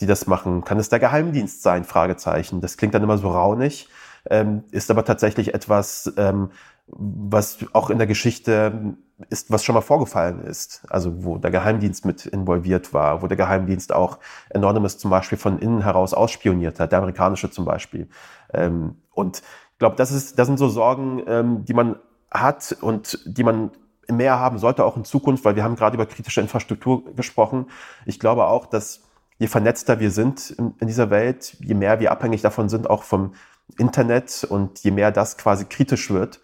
die 0.00 0.06
das 0.06 0.26
machen. 0.26 0.64
Kann 0.64 0.78
es 0.78 0.88
der 0.88 0.98
Geheimdienst 0.98 1.62
sein? 1.62 1.84
Fragezeichen. 1.84 2.60
Das 2.60 2.76
klingt 2.76 2.94
dann 2.94 3.02
immer 3.02 3.18
so 3.18 3.30
raunig, 3.30 3.88
ähm, 4.28 4.64
ist 4.70 4.90
aber 4.90 5.04
tatsächlich 5.04 5.54
etwas, 5.54 6.12
ähm, 6.16 6.50
was 6.86 7.58
auch 7.72 7.90
in 7.90 7.98
der 7.98 8.06
Geschichte 8.06 8.96
ist, 9.28 9.50
was 9.50 9.64
schon 9.64 9.74
mal 9.74 9.80
vorgefallen 9.80 10.42
ist. 10.44 10.82
Also 10.88 11.24
wo 11.24 11.38
der 11.38 11.50
Geheimdienst 11.50 12.04
mit 12.04 12.26
involviert 12.26 12.92
war, 12.92 13.22
wo 13.22 13.26
der 13.26 13.36
Geheimdienst 13.36 13.92
auch 13.92 14.18
Anonymous 14.52 14.98
zum 14.98 15.10
Beispiel 15.10 15.38
von 15.38 15.58
innen 15.58 15.82
heraus 15.82 16.14
ausspioniert 16.14 16.80
hat, 16.80 16.92
der 16.92 16.98
amerikanische 16.98 17.50
zum 17.50 17.64
Beispiel. 17.64 18.08
Ähm, 18.52 18.96
und 19.12 19.38
ich 19.72 19.78
glaube, 19.78 19.96
das, 19.96 20.34
das 20.34 20.46
sind 20.46 20.58
so 20.58 20.68
Sorgen, 20.68 21.22
ähm, 21.26 21.64
die 21.64 21.74
man 21.74 21.96
hat 22.30 22.76
und 22.80 23.18
die 23.24 23.44
man 23.44 23.70
mehr 24.08 24.38
haben 24.38 24.58
sollte, 24.58 24.84
auch 24.84 24.96
in 24.96 25.04
Zukunft, 25.04 25.44
weil 25.44 25.56
wir 25.56 25.64
haben 25.64 25.76
gerade 25.76 25.94
über 25.94 26.06
kritische 26.06 26.40
Infrastruktur 26.40 27.14
gesprochen. 27.14 27.66
Ich 28.06 28.18
glaube 28.18 28.46
auch, 28.46 28.66
dass 28.66 29.02
je 29.40 29.48
vernetzter 29.48 29.98
wir 29.98 30.10
sind 30.10 30.50
in, 30.50 30.74
in 30.78 30.86
dieser 30.86 31.10
Welt, 31.10 31.56
je 31.60 31.74
mehr 31.74 31.98
wir 31.98 32.12
abhängig 32.12 32.42
davon 32.42 32.68
sind, 32.68 32.88
auch 32.88 33.02
vom 33.02 33.32
Internet 33.78 34.44
und 34.44 34.80
je 34.80 34.90
mehr 34.90 35.10
das 35.10 35.38
quasi 35.38 35.64
kritisch 35.64 36.10
wird, 36.10 36.40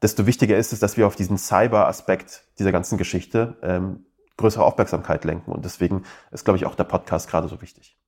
desto 0.00 0.26
wichtiger 0.26 0.56
ist 0.56 0.72
es, 0.72 0.80
dass 0.80 0.96
wir 0.96 1.06
auf 1.06 1.16
diesen 1.16 1.36
Cyber-Aspekt 1.36 2.44
dieser 2.58 2.72
ganzen 2.72 2.96
Geschichte 2.96 3.58
ähm, 3.62 4.06
größere 4.38 4.64
Aufmerksamkeit 4.64 5.24
lenken. 5.26 5.52
Und 5.52 5.66
deswegen 5.66 6.04
ist, 6.30 6.46
glaube 6.46 6.56
ich, 6.56 6.64
auch 6.64 6.74
der 6.74 6.84
Podcast 6.84 7.28
gerade 7.28 7.46
so 7.46 7.60
wichtig. 7.60 7.99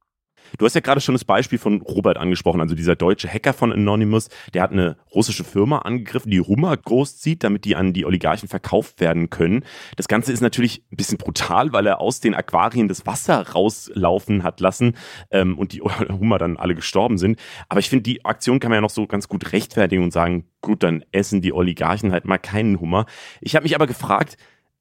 Du 0.59 0.64
hast 0.64 0.74
ja 0.74 0.80
gerade 0.80 1.01
schon 1.01 1.14
das 1.14 1.24
Beispiel 1.24 1.59
von 1.59 1.80
Robert 1.82 2.18
angesprochen, 2.18 2.61
also 2.61 2.74
dieser 2.74 2.97
deutsche 2.97 3.28
Hacker 3.28 3.53
von 3.53 3.72
Anonymous, 3.72 4.28
der 4.55 4.62
hat 4.62 4.72
eine 4.72 4.97
russische 5.14 5.45
Firma 5.45 5.78
angegriffen, 5.78 6.30
die 6.30 6.40
Hummer 6.40 6.76
großzieht, 6.76 7.43
damit 7.43 7.64
die 7.64 7.76
an 7.76 7.93
die 7.93 8.05
Oligarchen 8.05 8.49
verkauft 8.49 9.01
werden 9.01 9.30
können. 9.30 9.64
Das 9.97 10.09
Ganze 10.09 10.32
ist 10.32 10.40
natürlich 10.40 10.84
ein 10.93 10.97
bisschen 10.97 11.18
brutal, 11.18 11.72
weil 11.72 11.86
er 11.86 12.01
aus 12.01 12.20
den 12.20 12.34
Aquarien 12.34 12.88
das 12.88 13.07
Wasser 13.07 13.49
rauslaufen 13.51 14.43
hat 14.43 14.61
lassen 14.61 14.97
ähm, 15.30 15.59
und 15.59 15.72
die 15.72 15.80
Hummer 16.11 16.38
dann 16.38 16.57
alle 16.57 16.74
gestorben 16.74 17.18
sind. 17.18 17.38
Aber 17.68 17.80
ich 17.80 17.88
finde, 17.88 18.03
die 18.03 18.24
Aktion 18.24 18.61
kann 18.61 18.70
man 18.70 18.76
ja 18.76 18.82
noch 18.82 18.90
so 18.90 19.07
ganz 19.07 19.28
gut 19.28 19.53
rechtfertigen 19.53 20.03
und 20.03 20.12
sagen, 20.12 20.47
gut, 20.61 20.82
dann 20.82 21.05
essen 21.12 21.40
die 21.40 21.53
Oligarchen 21.53 22.12
halt 22.12 22.24
mal 22.24 22.38
keinen 22.38 22.80
Hummer. 22.80 23.07
Ich 23.40 23.57
habe 23.57 23.64
mich 23.64 23.74
aber 23.74 23.86
gefragt, 23.86 24.36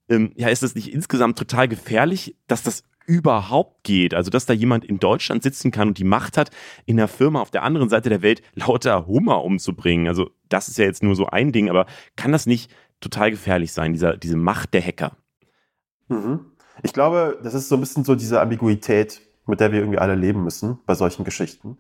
ähm, 0.10 0.32
ja, 0.36 0.50
ist 0.50 0.64
das 0.64 0.76
nicht 0.76 0.94
insgesamt 0.94 1.38
total 1.38 1.68
gefährlich, 1.68 2.36
dass 2.48 2.64
das 2.64 2.84
überhaupt 3.06 3.84
geht. 3.84 4.14
Also, 4.14 4.30
dass 4.30 4.46
da 4.46 4.54
jemand 4.54 4.86
in 4.86 5.00
Deutschland 5.00 5.44
sitzen 5.44 5.72
kann 5.72 5.90
und 5.90 5.98
die 5.98 6.04
Macht 6.04 6.38
hat, 6.38 6.52
in 6.86 7.00
einer 7.00 7.08
Firma 7.08 7.42
auf 7.42 7.52
der 7.52 7.64
anderen 7.64 7.90
Seite 7.90 8.10
der 8.10 8.22
Welt 8.22 8.42
lauter 8.54 9.08
Hummer 9.08 9.44
umzubringen. 9.44 10.08
Also, 10.08 10.30
das 10.50 10.68
ist 10.68 10.78
ja 10.78 10.86
jetzt 10.86 11.04
nur 11.04 11.16
so 11.16 11.28
ein 11.28 11.52
Ding, 11.52 11.70
aber 11.70 11.86
kann 12.16 12.32
das 12.32 12.46
nicht 12.46 12.72
total 13.00 13.32
gefährlich 13.32 13.74
sein, 13.74 13.94
dieser, 13.94 14.18
diese 14.18 14.38
Macht 14.38 14.74
der 14.74 14.86
Hacker? 14.86 15.18
Mhm. 16.08 16.52
Ich 16.84 16.94
glaube, 16.94 17.40
das 17.44 17.54
ist 17.54 17.70
so 17.70 17.76
ein 17.76 17.82
bisschen 17.82 18.06
so 18.06 18.16
diese 18.16 18.42
Ambiguität, 18.42 19.22
mit 19.46 19.60
der 19.60 19.72
wir 19.72 19.80
irgendwie 19.80 20.00
alle 20.00 20.16
leben 20.16 20.44
müssen 20.44 20.80
bei 20.86 20.96
solchen 20.96 21.24
Geschichten. 21.24 21.78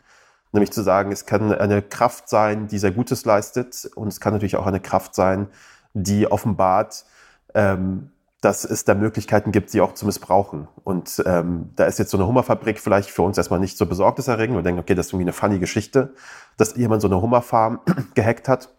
Nämlich 0.51 0.71
zu 0.71 0.81
sagen, 0.81 1.11
es 1.11 1.25
kann 1.25 1.53
eine 1.53 1.81
Kraft 1.81 2.27
sein, 2.27 2.67
die 2.67 2.77
sehr 2.77 2.91
Gutes 2.91 3.23
leistet 3.23 3.89
und 3.95 4.09
es 4.09 4.19
kann 4.19 4.33
natürlich 4.33 4.57
auch 4.57 4.67
eine 4.67 4.81
Kraft 4.81 5.15
sein, 5.15 5.47
die 5.93 6.27
offenbart, 6.27 7.05
ähm, 7.53 8.11
dass 8.41 8.65
es 8.65 8.85
da 8.85 8.95
Möglichkeiten 8.95 9.51
gibt, 9.51 9.69
sie 9.69 9.81
auch 9.81 9.93
zu 9.93 10.07
missbrauchen. 10.07 10.67
Und 10.83 11.21
ähm, 11.27 11.69
da 11.75 11.85
ist 11.85 11.99
jetzt 11.99 12.09
so 12.09 12.17
eine 12.17 12.25
Hummerfabrik 12.25 12.79
vielleicht 12.79 13.11
für 13.11 13.21
uns 13.21 13.37
erstmal 13.37 13.59
nicht 13.59 13.77
so 13.77 13.85
besorgniserregend. 13.85 14.57
Wir 14.57 14.63
denken, 14.63 14.81
okay, 14.81 14.95
das 14.95 15.07
ist 15.07 15.13
irgendwie 15.13 15.25
eine 15.25 15.33
funny 15.33 15.59
Geschichte, 15.59 16.15
dass 16.57 16.75
jemand 16.75 17.03
so 17.03 17.07
eine 17.07 17.21
Hummerfarm 17.21 17.81
gehackt 18.15 18.47
hat. 18.47 18.69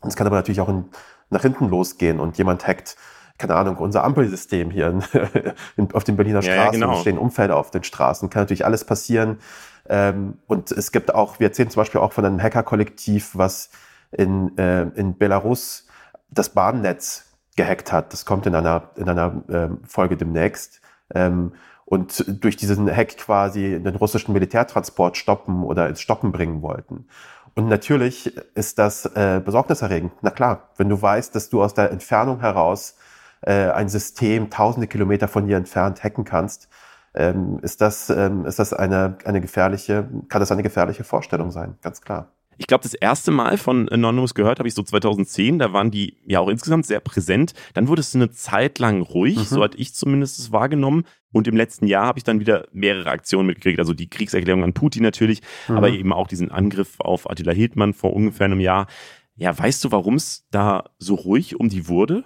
Und 0.00 0.08
es 0.08 0.16
kann 0.16 0.26
aber 0.26 0.36
natürlich 0.36 0.62
auch 0.62 0.70
in, 0.70 0.86
nach 1.28 1.42
hinten 1.42 1.68
losgehen 1.68 2.18
und 2.18 2.38
jemand 2.38 2.66
hackt, 2.66 2.96
keine 3.36 3.56
Ahnung, 3.56 3.76
unser 3.76 4.04
Ampelsystem 4.04 4.70
hier 4.70 4.88
in, 4.88 5.04
in, 5.76 5.92
auf 5.92 6.04
den 6.04 6.16
Berliner 6.16 6.40
Straßen, 6.40 6.80
ja, 6.80 6.86
ja, 6.86 6.86
genau. 6.86 7.00
stehen 7.00 7.18
Umfelder 7.18 7.56
auf 7.56 7.70
den 7.70 7.84
Straßen, 7.84 8.30
kann 8.30 8.42
natürlich 8.42 8.64
alles 8.64 8.84
passieren. 8.84 9.38
Ähm, 9.86 10.38
und 10.46 10.72
es 10.72 10.92
gibt 10.92 11.14
auch, 11.14 11.40
wir 11.40 11.48
erzählen 11.48 11.68
zum 11.68 11.80
Beispiel 11.80 12.00
auch 12.00 12.14
von 12.14 12.24
einem 12.24 12.42
Hacker-Kollektiv, 12.42 13.32
was 13.34 13.68
in, 14.12 14.56
äh, 14.56 14.84
in 14.94 15.18
Belarus 15.18 15.86
das 16.30 16.48
Bahnnetz 16.48 17.33
gehackt 17.56 17.92
hat. 17.92 18.12
Das 18.12 18.24
kommt 18.24 18.46
in 18.46 18.54
einer, 18.54 18.90
in 18.96 19.08
einer 19.08 19.42
ähm, 19.48 19.78
Folge 19.86 20.16
demnächst. 20.16 20.80
Ähm, 21.14 21.52
und 21.86 22.42
durch 22.42 22.56
diesen 22.56 22.90
Hack 22.94 23.18
quasi 23.18 23.80
den 23.82 23.96
russischen 23.96 24.32
Militärtransport 24.32 25.16
stoppen 25.16 25.62
oder 25.64 25.88
ins 25.88 26.00
Stoppen 26.00 26.32
bringen 26.32 26.62
wollten. 26.62 27.06
Und 27.54 27.68
natürlich 27.68 28.36
ist 28.54 28.78
das 28.78 29.06
äh, 29.06 29.40
besorgniserregend. 29.44 30.12
Na 30.22 30.30
klar, 30.30 30.70
wenn 30.76 30.88
du 30.88 31.00
weißt, 31.00 31.34
dass 31.34 31.50
du 31.50 31.62
aus 31.62 31.74
der 31.74 31.90
Entfernung 31.90 32.40
heraus 32.40 32.96
äh, 33.42 33.70
ein 33.70 33.88
System 33.88 34.50
tausende 34.50 34.88
Kilometer 34.88 35.28
von 35.28 35.46
dir 35.46 35.56
entfernt 35.56 36.02
hacken 36.02 36.24
kannst, 36.24 36.68
ähm, 37.14 37.60
ist 37.62 37.80
das, 37.80 38.10
ähm, 38.10 38.44
ist 38.44 38.58
das 38.58 38.72
eine, 38.72 39.18
eine 39.24 39.40
gefährliche, 39.40 40.08
kann 40.28 40.40
das 40.40 40.50
eine 40.50 40.64
gefährliche 40.64 41.04
Vorstellung 41.04 41.52
sein, 41.52 41.78
ganz 41.80 42.00
klar. 42.00 42.32
Ich 42.58 42.66
glaube, 42.66 42.82
das 42.82 42.94
erste 42.94 43.30
Mal 43.30 43.58
von 43.58 43.88
Anonymous 43.88 44.34
gehört 44.34 44.58
habe 44.58 44.68
ich 44.68 44.74
so 44.74 44.82
2010. 44.82 45.58
Da 45.58 45.72
waren 45.72 45.90
die 45.90 46.18
ja 46.24 46.40
auch 46.40 46.48
insgesamt 46.48 46.86
sehr 46.86 47.00
präsent. 47.00 47.54
Dann 47.74 47.88
wurde 47.88 48.00
es 48.00 48.14
eine 48.14 48.30
Zeit 48.30 48.78
lang 48.78 49.02
ruhig, 49.02 49.36
mhm. 49.36 49.44
so 49.44 49.62
hatte 49.62 49.78
ich 49.78 49.94
zumindest 49.94 50.38
es 50.38 50.52
wahrgenommen. 50.52 51.04
Und 51.32 51.48
im 51.48 51.56
letzten 51.56 51.86
Jahr 51.86 52.06
habe 52.06 52.18
ich 52.18 52.24
dann 52.24 52.38
wieder 52.38 52.68
mehrere 52.72 53.10
Aktionen 53.10 53.46
mitgekriegt. 53.46 53.80
Also 53.80 53.92
die 53.92 54.08
Kriegserklärung 54.08 54.62
an 54.62 54.72
Putin 54.72 55.02
natürlich, 55.02 55.42
mhm. 55.68 55.76
aber 55.76 55.88
eben 55.90 56.12
auch 56.12 56.28
diesen 56.28 56.50
Angriff 56.50 57.00
auf 57.00 57.28
Attila 57.28 57.52
Hildmann 57.52 57.92
vor 57.92 58.12
ungefähr 58.12 58.44
einem 58.44 58.60
Jahr. 58.60 58.86
Ja, 59.34 59.56
weißt 59.58 59.82
du, 59.84 59.90
warum 59.90 60.14
es 60.14 60.46
da 60.50 60.84
so 60.98 61.16
ruhig 61.16 61.58
um 61.58 61.68
die 61.68 61.88
wurde? 61.88 62.24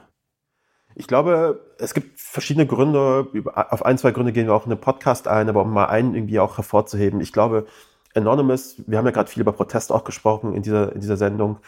Ich 0.95 1.07
glaube, 1.07 1.75
es 1.79 1.95
gibt 1.95 2.21
verschiedene 2.21 2.67
Gründe. 2.67 3.29
Auf 3.55 3.85
ein, 3.85 3.99
zwei 3.99 4.11
Gründe 4.11 4.33
gehen 4.33 4.47
wir 4.47 4.55
auch 4.55 4.65
in 4.65 4.71
den 4.71 4.81
Podcast 4.81 5.29
ein, 5.29 5.49
aber 5.49 5.63
um 5.63 5.73
mal 5.73 5.87
einen 5.87 6.15
irgendwie 6.15 6.41
auch 6.41 6.57
hervorzuheben. 6.57 7.21
Ich 7.21 7.33
glaube, 7.33 7.67
Anonymous, 8.19 8.77
wir 8.87 8.99
haben 8.99 9.07
ja 9.07 9.13
gerade 9.13 9.31
viel 9.31 9.41
über 9.41 9.53
Protest 9.53 9.93
auch 9.93 10.05
gesprochen 10.05 10.55
in 10.55 10.63
dieser, 10.63 10.93
in 10.93 11.01
dieser 11.01 11.17
Sendung. 11.17 11.59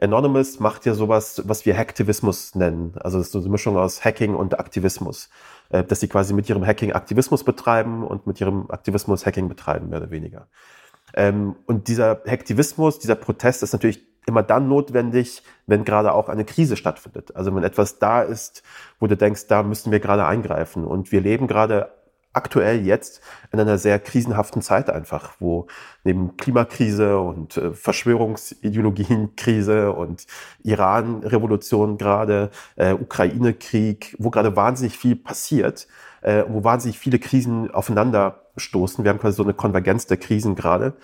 Anonymous 0.00 0.60
macht 0.60 0.84
ja 0.84 0.94
sowas, 0.94 1.42
was 1.46 1.64
wir 1.64 1.76
Hacktivismus 1.76 2.54
nennen. 2.54 2.94
Also 2.96 3.18
das 3.18 3.28
ist 3.28 3.32
so 3.32 3.38
eine 3.38 3.48
Mischung 3.48 3.76
aus 3.78 4.04
Hacking 4.04 4.34
und 4.34 4.58
Aktivismus. 4.58 5.30
Äh, 5.70 5.84
dass 5.84 6.00
sie 6.00 6.08
quasi 6.08 6.32
mit 6.32 6.48
ihrem 6.48 6.64
Hacking 6.64 6.92
Aktivismus 6.92 7.42
betreiben 7.44 8.04
und 8.04 8.26
mit 8.26 8.40
ihrem 8.40 8.70
Aktivismus 8.70 9.26
Hacking 9.26 9.48
betreiben, 9.48 9.88
mehr 9.88 9.98
oder 9.98 10.10
weniger. 10.10 10.46
Ähm, 11.14 11.56
und 11.66 11.88
dieser 11.88 12.22
Hacktivismus, 12.26 12.98
dieser 12.98 13.16
Protest 13.16 13.62
ist 13.62 13.72
natürlich 13.72 14.04
immer 14.26 14.42
dann 14.42 14.68
notwendig, 14.68 15.42
wenn 15.66 15.84
gerade 15.84 16.12
auch 16.12 16.28
eine 16.28 16.44
Krise 16.44 16.76
stattfindet. 16.76 17.34
Also 17.34 17.54
wenn 17.54 17.64
etwas 17.64 17.98
da 17.98 18.22
ist, 18.22 18.62
wo 19.00 19.06
du 19.06 19.16
denkst, 19.16 19.46
da 19.48 19.62
müssen 19.62 19.92
wir 19.92 20.00
gerade 20.00 20.26
eingreifen. 20.26 20.84
Und 20.84 21.10
wir 21.12 21.20
leben 21.20 21.46
gerade 21.46 21.90
aktuell 22.36 22.84
jetzt 22.84 23.20
in 23.52 23.60
einer 23.60 23.78
sehr 23.78 23.98
krisenhaften 23.98 24.60
Zeit 24.62 24.90
einfach, 24.90 25.32
wo 25.38 25.66
neben 26.04 26.36
Klimakrise 26.36 27.18
und 27.18 27.56
äh, 27.56 27.72
Verschwörungsideologienkrise 27.72 29.92
und 29.92 30.26
Iran-Revolution 30.62 31.96
gerade, 31.98 32.50
äh, 32.76 32.92
Ukraine-Krieg, 32.92 34.14
wo 34.18 34.30
gerade 34.30 34.54
wahnsinnig 34.54 34.96
viel 34.98 35.16
passiert, 35.16 35.88
äh, 36.22 36.44
wo 36.48 36.62
wahnsinnig 36.64 36.98
viele 36.98 37.18
Krisen 37.18 37.70
aufeinander 37.70 38.42
stoßen. 38.56 39.04
Wir 39.04 39.10
haben 39.10 39.20
quasi 39.20 39.36
so 39.36 39.42
eine 39.42 39.54
Konvergenz 39.54 40.06
der 40.06 40.18
Krisen 40.18 40.54
gerade. 40.54 40.94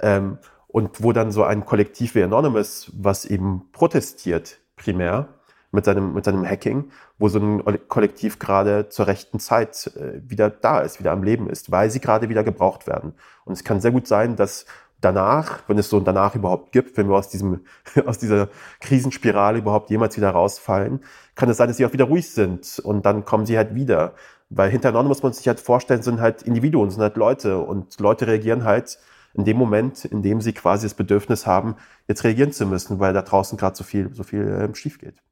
Ähm, 0.00 0.38
und 0.68 1.02
wo 1.02 1.12
dann 1.12 1.32
so 1.32 1.44
ein 1.44 1.64
Kollektiv 1.64 2.14
wie 2.14 2.22
Anonymous, 2.22 2.92
was 2.94 3.24
eben 3.24 3.70
protestiert 3.72 4.58
primär, 4.76 5.28
mit 5.70 5.84
seinem, 5.84 6.14
mit 6.14 6.24
seinem 6.24 6.44
Hacking, 6.44 6.90
wo 7.18 7.28
so 7.28 7.38
ein 7.38 7.78
Kollektiv 7.88 8.38
gerade 8.38 8.88
zur 8.88 9.06
rechten 9.06 9.38
Zeit 9.38 9.90
äh, 9.96 10.20
wieder 10.28 10.50
da 10.50 10.80
ist, 10.80 10.98
wieder 10.98 11.12
am 11.12 11.22
Leben 11.22 11.48
ist, 11.50 11.70
weil 11.70 11.90
sie 11.90 12.00
gerade 12.00 12.28
wieder 12.28 12.44
gebraucht 12.44 12.86
werden. 12.86 13.14
Und 13.44 13.52
es 13.52 13.64
kann 13.64 13.80
sehr 13.80 13.90
gut 13.90 14.06
sein, 14.06 14.36
dass 14.36 14.66
danach, 15.00 15.60
wenn 15.68 15.78
es 15.78 15.90
so 15.90 15.98
ein 15.98 16.04
danach 16.04 16.34
überhaupt 16.34 16.72
gibt, 16.72 16.96
wenn 16.96 17.08
wir 17.08 17.16
aus 17.16 17.28
diesem, 17.28 17.60
aus 18.06 18.18
dieser 18.18 18.48
Krisenspirale 18.80 19.58
überhaupt 19.58 19.90
jemals 19.90 20.16
wieder 20.16 20.30
rausfallen, 20.30 21.00
kann 21.34 21.48
es 21.48 21.56
sein, 21.56 21.68
dass 21.68 21.76
sie 21.76 21.86
auch 21.86 21.92
wieder 21.92 22.06
ruhig 22.06 22.30
sind 22.30 22.78
und 22.80 23.04
dann 23.06 23.24
kommen 23.24 23.46
sie 23.46 23.56
halt 23.56 23.74
wieder. 23.74 24.14
Weil 24.50 24.70
hintereinander 24.70 25.08
muss 25.08 25.22
man 25.22 25.32
sich 25.32 25.46
halt 25.46 25.60
vorstellen, 25.60 26.02
sind 26.02 26.20
halt 26.20 26.42
Individuen, 26.42 26.90
sind 26.90 27.02
halt 27.02 27.16
Leute 27.16 27.58
und 27.58 28.00
Leute 28.00 28.26
reagieren 28.26 28.64
halt 28.64 28.98
in 29.34 29.44
dem 29.44 29.58
Moment, 29.58 30.06
in 30.06 30.22
dem 30.22 30.40
sie 30.40 30.54
quasi 30.54 30.86
das 30.86 30.94
Bedürfnis 30.94 31.46
haben, 31.46 31.76
jetzt 32.08 32.24
reagieren 32.24 32.52
zu 32.52 32.66
müssen, 32.66 32.98
weil 32.98 33.12
da 33.12 33.22
draußen 33.22 33.58
gerade 33.58 33.76
so 33.76 33.84
viel, 33.84 34.12
so 34.14 34.22
viel 34.22 34.48
äh, 34.48 34.74
schief 34.74 34.98
geht. 34.98 35.22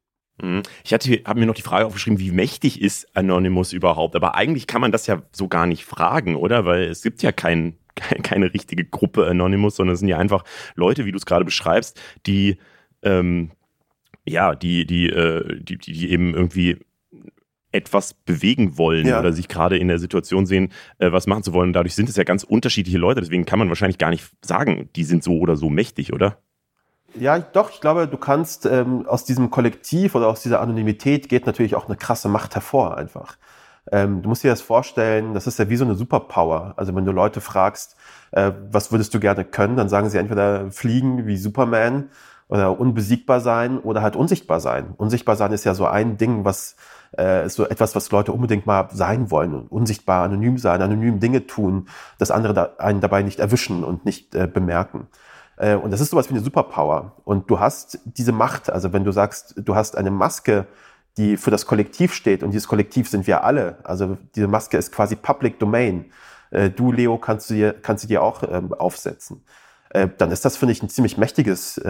Mhm. 0.41 0.63
Ich 0.83 0.93
hatte, 0.93 1.21
habe 1.25 1.39
mir 1.39 1.45
noch 1.45 1.55
die 1.55 1.61
Frage 1.61 1.85
aufgeschrieben, 1.85 2.19
wie 2.19 2.31
mächtig 2.31 2.81
ist 2.81 3.15
Anonymous 3.15 3.73
überhaupt? 3.73 4.15
Aber 4.15 4.35
eigentlich 4.35 4.67
kann 4.67 4.81
man 4.81 4.91
das 4.91 5.07
ja 5.07 5.21
so 5.31 5.47
gar 5.47 5.65
nicht 5.65 5.85
fragen, 5.85 6.35
oder? 6.35 6.65
Weil 6.65 6.83
es 6.83 7.01
gibt 7.01 7.23
ja 7.23 7.31
kein, 7.31 7.77
keine 8.23 8.53
richtige 8.53 8.85
Gruppe 8.85 9.25
Anonymous, 9.27 9.75
sondern 9.75 9.93
es 9.95 9.99
sind 9.99 10.09
ja 10.09 10.17
einfach 10.17 10.43
Leute, 10.75 11.05
wie 11.05 11.11
du 11.11 11.17
es 11.17 11.25
gerade 11.25 11.45
beschreibst, 11.45 11.99
die 12.25 12.57
ähm, 13.03 13.51
ja, 14.27 14.55
die, 14.55 14.85
die, 14.85 15.07
äh, 15.07 15.61
die, 15.61 15.77
die 15.77 16.11
eben 16.11 16.33
irgendwie 16.33 16.77
etwas 17.71 18.13
bewegen 18.13 18.77
wollen 18.77 19.07
ja. 19.07 19.19
oder 19.19 19.33
sich 19.33 19.47
gerade 19.47 19.77
in 19.77 19.87
der 19.87 19.99
Situation 19.99 20.45
sehen, 20.45 20.71
äh, 20.99 21.11
was 21.11 21.27
machen 21.27 21.43
zu 21.43 21.53
wollen. 21.53 21.73
Dadurch 21.73 21.95
sind 21.95 22.09
es 22.09 22.15
ja 22.15 22.23
ganz 22.23 22.43
unterschiedliche 22.43 22.97
Leute. 22.97 23.21
Deswegen 23.21 23.45
kann 23.45 23.59
man 23.59 23.69
wahrscheinlich 23.69 23.97
gar 23.97 24.09
nicht 24.09 24.29
sagen, 24.43 24.89
die 24.95 25.03
sind 25.03 25.23
so 25.23 25.37
oder 25.39 25.55
so 25.55 25.69
mächtig, 25.69 26.13
oder? 26.13 26.41
Ja, 27.19 27.39
doch, 27.39 27.71
ich 27.71 27.81
glaube, 27.81 28.07
du 28.07 28.17
kannst 28.17 28.65
ähm, 28.65 29.07
aus 29.07 29.23
diesem 29.23 29.49
Kollektiv 29.49 30.15
oder 30.15 30.27
aus 30.27 30.41
dieser 30.41 30.61
Anonymität 30.61 31.29
geht 31.29 31.45
natürlich 31.45 31.75
auch 31.75 31.87
eine 31.87 31.95
krasse 31.95 32.29
Macht 32.29 32.55
hervor 32.55 32.97
einfach. 32.97 33.37
Ähm, 33.91 34.21
du 34.21 34.29
musst 34.29 34.43
dir 34.43 34.51
das 34.51 34.61
vorstellen, 34.61 35.33
das 35.33 35.47
ist 35.47 35.59
ja 35.59 35.69
wie 35.69 35.77
so 35.77 35.85
eine 35.85 35.95
Superpower. 35.95 36.73
Also 36.75 36.95
wenn 36.95 37.05
du 37.05 37.11
Leute 37.11 37.41
fragst, 37.41 37.95
äh, 38.31 38.51
was 38.71 38.91
würdest 38.91 39.13
du 39.13 39.19
gerne 39.19 39.45
können, 39.45 39.77
dann 39.77 39.89
sagen 39.89 40.09
sie 40.09 40.17
entweder 40.17 40.69
fliegen 40.71 41.25
wie 41.25 41.37
Superman 41.37 42.09
oder 42.49 42.79
unbesiegbar 42.79 43.39
sein 43.41 43.79
oder 43.79 44.01
halt 44.01 44.15
unsichtbar 44.15 44.59
sein. 44.59 44.93
Unsichtbar 44.97 45.35
sein 45.35 45.51
ist 45.51 45.63
ja 45.65 45.73
so 45.73 45.85
ein 45.85 46.17
Ding, 46.17 46.45
was 46.45 46.75
äh, 47.17 47.45
ist 47.45 47.55
so 47.55 47.65
etwas, 47.67 47.95
was 47.95 48.11
Leute 48.11 48.31
unbedingt 48.31 48.65
mal 48.65 48.89
sein 48.91 49.31
wollen. 49.31 49.67
Unsichtbar, 49.67 50.23
anonym 50.23 50.57
sein, 50.57 50.81
anonym 50.81 51.19
Dinge 51.19 51.47
tun, 51.47 51.87
dass 52.17 52.31
andere 52.31 52.53
da, 52.53 52.69
einen 52.77 53.01
dabei 53.01 53.21
nicht 53.23 53.39
erwischen 53.39 53.83
und 53.83 54.05
nicht 54.05 54.35
äh, 54.35 54.47
bemerken. 54.47 55.07
Äh, 55.57 55.75
und 55.75 55.91
das 55.91 55.99
ist 55.99 56.11
sowas 56.11 56.29
wie 56.29 56.35
eine 56.35 56.43
Superpower. 56.43 57.13
Und 57.25 57.49
du 57.49 57.59
hast 57.59 57.99
diese 58.05 58.31
Macht, 58.31 58.69
also 58.69 58.93
wenn 58.93 59.03
du 59.03 59.11
sagst, 59.11 59.55
du 59.57 59.75
hast 59.75 59.97
eine 59.97 60.11
Maske, 60.11 60.67
die 61.17 61.35
für 61.35 61.51
das 61.51 61.65
Kollektiv 61.65 62.13
steht 62.13 62.43
und 62.43 62.51
dieses 62.51 62.67
Kollektiv 62.67 63.09
sind 63.09 63.27
wir 63.27 63.43
alle. 63.43 63.77
Also 63.83 64.17
diese 64.35 64.47
Maske 64.47 64.77
ist 64.77 64.91
quasi 64.91 65.15
Public 65.15 65.59
Domain. 65.59 66.05
Äh, 66.51 66.69
du, 66.69 66.91
Leo, 66.91 67.17
kannst 67.17 67.49
du 67.49 67.55
dir, 67.55 67.73
kannst 67.73 68.03
du 68.03 68.07
dir 68.07 68.21
auch 68.21 68.43
ähm, 68.49 68.71
aufsetzen. 68.73 69.43
Äh, 69.89 70.09
dann 70.17 70.31
ist 70.31 70.45
das, 70.45 70.57
finde 70.57 70.73
ich, 70.73 70.83
ein 70.83 70.89
ziemlich 70.89 71.17
mächtiges, 71.17 71.81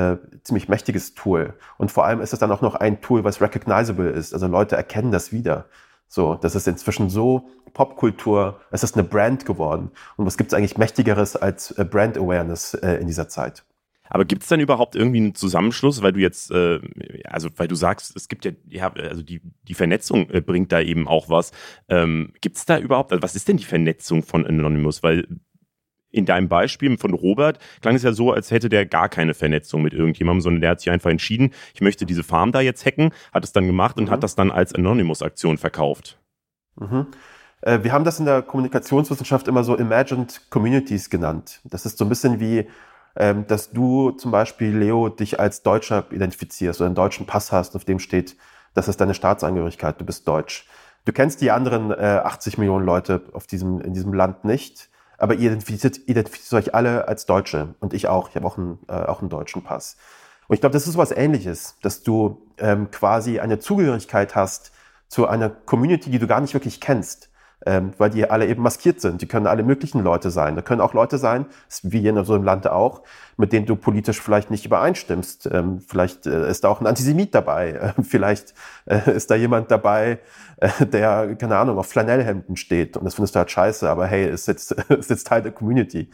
ziemlich 0.43 0.69
mächtiges 0.69 1.13
Tool. 1.13 1.53
Und 1.77 1.91
vor 1.91 2.05
allem 2.05 2.21
ist 2.21 2.31
es 2.31 2.39
dann 2.39 2.51
auch 2.51 2.61
noch 2.61 2.75
ein 2.75 3.01
Tool, 3.01 3.23
was 3.23 3.41
recognizable 3.41 4.09
ist. 4.09 4.33
Also 4.33 4.47
Leute 4.47 4.77
erkennen 4.77 5.11
das 5.11 5.31
wieder. 5.31 5.65
So, 6.07 6.35
das 6.35 6.55
ist 6.55 6.67
inzwischen 6.67 7.09
so 7.09 7.49
Popkultur, 7.73 8.59
es 8.71 8.83
ist 8.83 8.95
eine 8.95 9.03
Brand 9.03 9.45
geworden. 9.45 9.91
Und 10.15 10.25
was 10.25 10.37
gibt 10.37 10.51
es 10.51 10.57
eigentlich 10.57 10.77
mächtigeres 10.77 11.35
als 11.35 11.71
äh, 11.71 11.85
Brand 11.85 12.17
Awareness 12.17 12.73
äh, 12.75 12.95
in 12.95 13.07
dieser 13.07 13.27
Zeit? 13.27 13.65
Aber 14.09 14.25
gibt 14.25 14.43
es 14.43 14.49
dann 14.49 14.59
überhaupt 14.59 14.95
irgendwie 14.95 15.17
einen 15.17 15.35
Zusammenschluss, 15.35 16.01
weil 16.01 16.13
du 16.13 16.19
jetzt, 16.19 16.51
äh, 16.51 16.79
also 17.25 17.49
weil 17.57 17.67
du 17.67 17.75
sagst, 17.75 18.15
es 18.15 18.27
gibt 18.27 18.45
ja, 18.45 18.51
ja 18.69 18.91
also 18.93 19.21
die, 19.21 19.41
die 19.67 19.73
Vernetzung 19.73 20.29
äh, 20.29 20.41
bringt 20.41 20.71
da 20.71 20.79
eben 20.79 21.07
auch 21.07 21.29
was. 21.29 21.51
Ähm, 21.89 22.33
gibt 22.41 22.57
es 22.57 22.65
da 22.65 22.79
überhaupt, 22.79 23.11
also 23.11 23.21
was 23.21 23.35
ist 23.35 23.47
denn 23.47 23.57
die 23.57 23.65
Vernetzung 23.65 24.23
von 24.23 24.45
Anonymous? 24.45 25.03
Weil 25.03 25.27
in 26.11 26.25
deinem 26.25 26.47
Beispiel 26.47 26.97
von 26.97 27.13
Robert 27.13 27.59
klang 27.81 27.95
es 27.95 28.03
ja 28.03 28.13
so, 28.13 28.31
als 28.31 28.51
hätte 28.51 28.69
der 28.69 28.85
gar 28.85 29.09
keine 29.09 29.33
Vernetzung 29.33 29.81
mit 29.81 29.93
irgendjemandem, 29.93 30.41
sondern 30.41 30.61
der 30.61 30.71
hat 30.71 30.79
sich 30.79 30.89
einfach 30.89 31.09
entschieden, 31.09 31.51
ich 31.73 31.81
möchte 31.81 32.05
diese 32.05 32.23
Farm 32.23 32.51
da 32.51 32.61
jetzt 32.61 32.85
hacken, 32.85 33.11
hat 33.33 33.43
es 33.43 33.51
dann 33.51 33.67
gemacht 33.67 33.97
und 33.97 34.05
mhm. 34.05 34.11
hat 34.11 34.23
das 34.23 34.35
dann 34.35 34.51
als 34.51 34.73
Anonymous-Aktion 34.73 35.57
verkauft. 35.57 36.17
Mhm. 36.75 37.07
Äh, 37.61 37.79
wir 37.83 37.91
haben 37.91 38.05
das 38.05 38.19
in 38.19 38.25
der 38.25 38.41
Kommunikationswissenschaft 38.41 39.47
immer 39.47 39.63
so 39.63 39.75
Imagined 39.75 40.41
Communities 40.49 41.09
genannt. 41.09 41.59
Das 41.65 41.85
ist 41.85 41.97
so 41.97 42.05
ein 42.05 42.09
bisschen 42.09 42.39
wie, 42.39 42.67
ähm, 43.15 43.45
dass 43.47 43.71
du 43.71 44.11
zum 44.11 44.31
Beispiel, 44.31 44.75
Leo, 44.77 45.09
dich 45.09 45.39
als 45.39 45.63
Deutscher 45.63 46.05
identifizierst 46.11 46.79
oder 46.79 46.85
einen 46.85 46.95
deutschen 46.95 47.25
Pass 47.25 47.51
hast, 47.51 47.75
auf 47.75 47.85
dem 47.85 47.99
steht, 47.99 48.37
das 48.73 48.87
ist 48.87 49.01
deine 49.01 49.13
Staatsangehörigkeit, 49.13 49.99
du 49.99 50.05
bist 50.05 50.27
deutsch. 50.27 50.67
Du 51.05 51.13
kennst 51.13 51.41
die 51.41 51.51
anderen 51.51 51.91
äh, 51.91 52.21
80 52.23 52.57
Millionen 52.57 52.85
Leute 52.85 53.23
auf 53.33 53.47
diesem, 53.47 53.81
in 53.81 53.93
diesem 53.93 54.13
Land 54.13 54.45
nicht 54.45 54.89
aber 55.17 55.35
ihr 55.35 55.47
identifiziert, 55.51 55.99
identifiziert 56.07 56.53
euch 56.67 56.75
alle 56.75 57.07
als 57.07 57.25
Deutsche 57.25 57.75
und 57.79 57.93
ich 57.93 58.07
auch. 58.07 58.29
Ich 58.29 58.35
habe 58.35 58.45
auch 58.45 58.57
einen, 58.57 58.79
äh, 58.87 58.93
auch 58.93 59.21
einen 59.21 59.29
deutschen 59.29 59.63
Pass. 59.63 59.97
Und 60.47 60.53
ich 60.53 60.61
glaube, 60.61 60.73
das 60.73 60.87
ist 60.87 60.97
was 60.97 61.11
Ähnliches, 61.11 61.75
dass 61.81 62.03
du 62.03 62.41
ähm, 62.57 62.89
quasi 62.91 63.39
eine 63.39 63.59
Zugehörigkeit 63.59 64.35
hast 64.35 64.71
zu 65.07 65.27
einer 65.27 65.49
Community, 65.49 66.09
die 66.09 66.19
du 66.19 66.27
gar 66.27 66.41
nicht 66.41 66.53
wirklich 66.53 66.79
kennst, 66.79 67.29
ähm, 67.65 67.93
weil 67.97 68.09
die 68.09 68.29
alle 68.29 68.47
eben 68.47 68.61
maskiert 68.61 69.01
sind. 69.01 69.21
Die 69.21 69.27
können 69.27 69.47
alle 69.47 69.63
möglichen 69.63 70.03
Leute 70.03 70.29
sein. 70.31 70.55
Da 70.55 70.61
können 70.61 70.81
auch 70.81 70.93
Leute 70.93 71.17
sein, 71.17 71.47
wie 71.83 72.01
hier 72.01 72.15
in 72.15 72.23
so 72.23 72.33
einem 72.33 72.43
Land 72.43 72.67
auch, 72.67 73.01
mit 73.35 73.51
denen 73.51 73.65
du 73.65 73.75
politisch 73.75 74.21
vielleicht 74.21 74.51
nicht 74.51 74.65
übereinstimmst. 74.65 75.49
Ähm, 75.51 75.79
vielleicht 75.79 76.27
äh, 76.27 76.49
ist 76.49 76.63
da 76.63 76.69
auch 76.69 76.81
ein 76.81 76.87
Antisemit 76.87 77.33
dabei. 77.33 77.67
Äh, 77.77 77.93
vielleicht 78.01 78.53
äh, 78.85 79.11
ist 79.11 79.29
da 79.29 79.35
jemand 79.35 79.69
dabei, 79.69 80.19
äh, 80.57 80.85
der, 80.85 81.35
keine 81.35 81.57
Ahnung, 81.57 81.77
auf 81.77 81.87
Flanellhemden 81.87 82.55
steht 82.57 82.97
und 82.97 83.05
das 83.05 83.15
findest 83.15 83.35
du 83.35 83.39
halt 83.39 83.51
scheiße, 83.51 83.87
aber 83.87 84.07
hey, 84.07 84.27
ist 84.27 84.47
jetzt, 84.47 84.71
ist 84.89 85.09
jetzt 85.09 85.27
Teil 85.27 85.43
der 85.43 85.51
Community. 85.51 86.09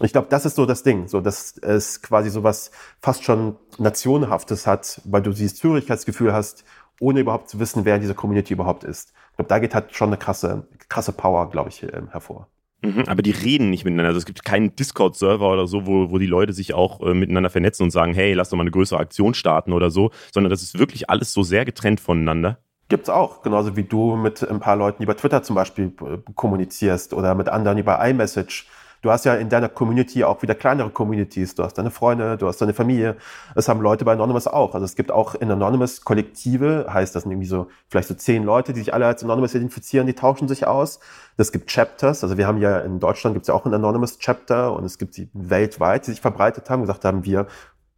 Ich 0.00 0.12
glaube, 0.12 0.28
das 0.30 0.46
ist 0.46 0.54
so 0.54 0.64
das 0.66 0.84
Ding, 0.84 1.08
so 1.08 1.20
dass 1.20 1.58
es 1.58 2.00
quasi 2.02 2.30
so 2.30 2.44
was 2.44 2.70
fast 3.00 3.24
schon 3.24 3.56
Nationenhaftes 3.78 4.66
hat, 4.66 5.00
weil 5.04 5.22
du 5.22 5.30
dieses 5.30 5.56
Zugehörigkeitsgefühl 5.56 6.32
hast, 6.32 6.64
ohne 7.00 7.20
überhaupt 7.20 7.48
zu 7.48 7.58
wissen, 7.60 7.84
wer 7.84 7.96
in 7.96 8.00
dieser 8.00 8.14
Community 8.14 8.52
überhaupt 8.52 8.84
ist. 8.84 9.12
Ich 9.30 9.36
glaube, 9.36 9.48
da 9.48 9.58
geht 9.58 9.74
halt 9.74 9.94
schon 9.94 10.08
eine 10.08 10.16
krasse, 10.16 10.66
krasse 10.88 11.12
Power, 11.12 11.50
glaube 11.50 11.68
ich, 11.68 11.82
ähm, 11.82 12.08
hervor. 12.10 12.48
Mhm, 12.82 13.04
aber 13.06 13.22
die 13.22 13.32
reden 13.32 13.70
nicht 13.70 13.84
miteinander. 13.84 14.08
Also 14.08 14.18
es 14.18 14.26
gibt 14.26 14.44
keinen 14.44 14.76
Discord-Server 14.76 15.50
oder 15.50 15.66
so, 15.66 15.86
wo, 15.86 16.10
wo 16.10 16.18
die 16.18 16.26
Leute 16.26 16.52
sich 16.52 16.74
auch 16.74 17.00
äh, 17.00 17.12
miteinander 17.12 17.50
vernetzen 17.50 17.82
und 17.82 17.90
sagen, 17.90 18.14
hey, 18.14 18.34
lass 18.34 18.50
doch 18.50 18.56
mal 18.56 18.62
eine 18.62 18.70
größere 18.70 19.00
Aktion 19.00 19.34
starten 19.34 19.72
oder 19.72 19.90
so, 19.90 20.10
sondern 20.32 20.50
das 20.50 20.62
ist 20.62 20.78
wirklich 20.78 21.10
alles 21.10 21.32
so 21.32 21.42
sehr 21.42 21.64
getrennt 21.64 22.00
voneinander. 22.00 22.58
Gibt's 22.88 23.10
auch, 23.10 23.42
genauso 23.42 23.76
wie 23.76 23.82
du 23.82 24.16
mit 24.16 24.48
ein 24.48 24.60
paar 24.60 24.76
Leuten 24.76 25.02
über 25.02 25.16
Twitter 25.16 25.42
zum 25.42 25.56
Beispiel 25.56 25.92
äh, 26.00 26.18
kommunizierst 26.34 27.12
oder 27.12 27.34
mit 27.34 27.48
anderen 27.48 27.78
über 27.78 28.04
iMessage. 28.06 28.66
Du 29.00 29.10
hast 29.10 29.24
ja 29.24 29.34
in 29.34 29.48
deiner 29.48 29.68
Community 29.68 30.24
auch 30.24 30.42
wieder 30.42 30.54
kleinere 30.54 30.90
Communities. 30.90 31.54
Du 31.54 31.62
hast 31.62 31.74
deine 31.74 31.90
Freunde, 31.90 32.36
du 32.36 32.48
hast 32.48 32.60
deine 32.60 32.74
Familie. 32.74 33.16
Das 33.54 33.68
haben 33.68 33.80
Leute 33.80 34.04
bei 34.04 34.12
Anonymous 34.12 34.46
auch. 34.46 34.74
Also 34.74 34.84
es 34.84 34.96
gibt 34.96 35.12
auch 35.12 35.34
in 35.36 35.50
Anonymous 35.50 36.02
Kollektive, 36.02 36.86
heißt 36.92 37.14
das 37.14 37.24
irgendwie 37.24 37.46
so, 37.46 37.68
vielleicht 37.88 38.08
so 38.08 38.14
zehn 38.14 38.42
Leute, 38.42 38.72
die 38.72 38.80
sich 38.80 38.94
alle 38.94 39.06
als 39.06 39.22
Anonymous 39.22 39.54
identifizieren, 39.54 40.06
die 40.06 40.14
tauschen 40.14 40.48
sich 40.48 40.66
aus. 40.66 40.98
Es 41.36 41.52
gibt 41.52 41.70
Chapters, 41.70 42.24
also 42.24 42.36
wir 42.36 42.48
haben 42.48 42.58
ja 42.58 42.80
in 42.80 42.98
Deutschland 42.98 43.34
gibt 43.34 43.44
es 43.44 43.48
ja 43.48 43.54
auch 43.54 43.64
ein 43.64 43.72
Anonymous 43.72 44.18
Chapter 44.18 44.74
und 44.74 44.84
es 44.84 44.98
gibt 44.98 45.14
sie 45.14 45.28
weltweit, 45.32 46.06
die 46.06 46.10
sich 46.10 46.20
verbreitet 46.20 46.68
haben, 46.68 46.80
gesagt 46.80 47.04
haben, 47.04 47.24
wir 47.24 47.46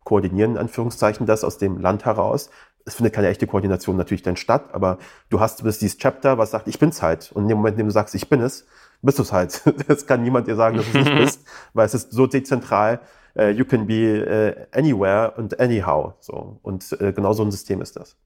koordinieren 0.04 0.52
in 0.52 0.58
Anführungszeichen 0.58 1.24
das 1.26 1.44
aus 1.44 1.56
dem 1.56 1.78
Land 1.78 2.04
heraus 2.04 2.50
es 2.84 2.94
findet 2.94 3.14
keine 3.14 3.28
echte 3.28 3.46
Koordination 3.46 3.96
natürlich 3.96 4.22
dann 4.22 4.36
statt, 4.36 4.70
aber 4.72 4.98
du 5.28 5.40
hast 5.40 5.62
bis 5.62 5.78
dieses 5.78 5.98
Chapter, 5.98 6.38
was 6.38 6.50
sagt, 6.50 6.68
ich 6.68 6.78
bin's 6.78 7.02
halt. 7.02 7.30
Und 7.32 7.44
in 7.44 7.48
dem 7.48 7.58
Moment, 7.58 7.74
in 7.74 7.78
dem 7.78 7.86
du 7.88 7.92
sagst, 7.92 8.14
ich 8.14 8.28
bin 8.28 8.40
es, 8.40 8.66
bist 9.02 9.18
du 9.18 9.22
es 9.22 9.32
halt. 9.32 9.62
Es 9.88 10.06
kann 10.06 10.22
niemand 10.22 10.46
dir 10.46 10.56
sagen, 10.56 10.76
dass 10.76 10.90
du 10.90 10.98
es 10.98 11.04
nicht 11.04 11.16
bist, 11.18 11.44
weil 11.74 11.86
es 11.86 11.94
ist 11.94 12.12
so 12.12 12.26
dezentral. 12.26 13.00
Uh, 13.38 13.44
you 13.44 13.64
can 13.64 13.86
be 13.86 14.26
uh, 14.26 14.76
anywhere 14.76 15.32
and 15.36 15.58
anyhow. 15.60 16.14
So. 16.18 16.58
Und 16.62 16.92
uh, 17.00 17.12
genau 17.12 17.32
so 17.32 17.44
ein 17.44 17.52
System 17.52 17.80
ist 17.80 17.96
das. 17.96 18.16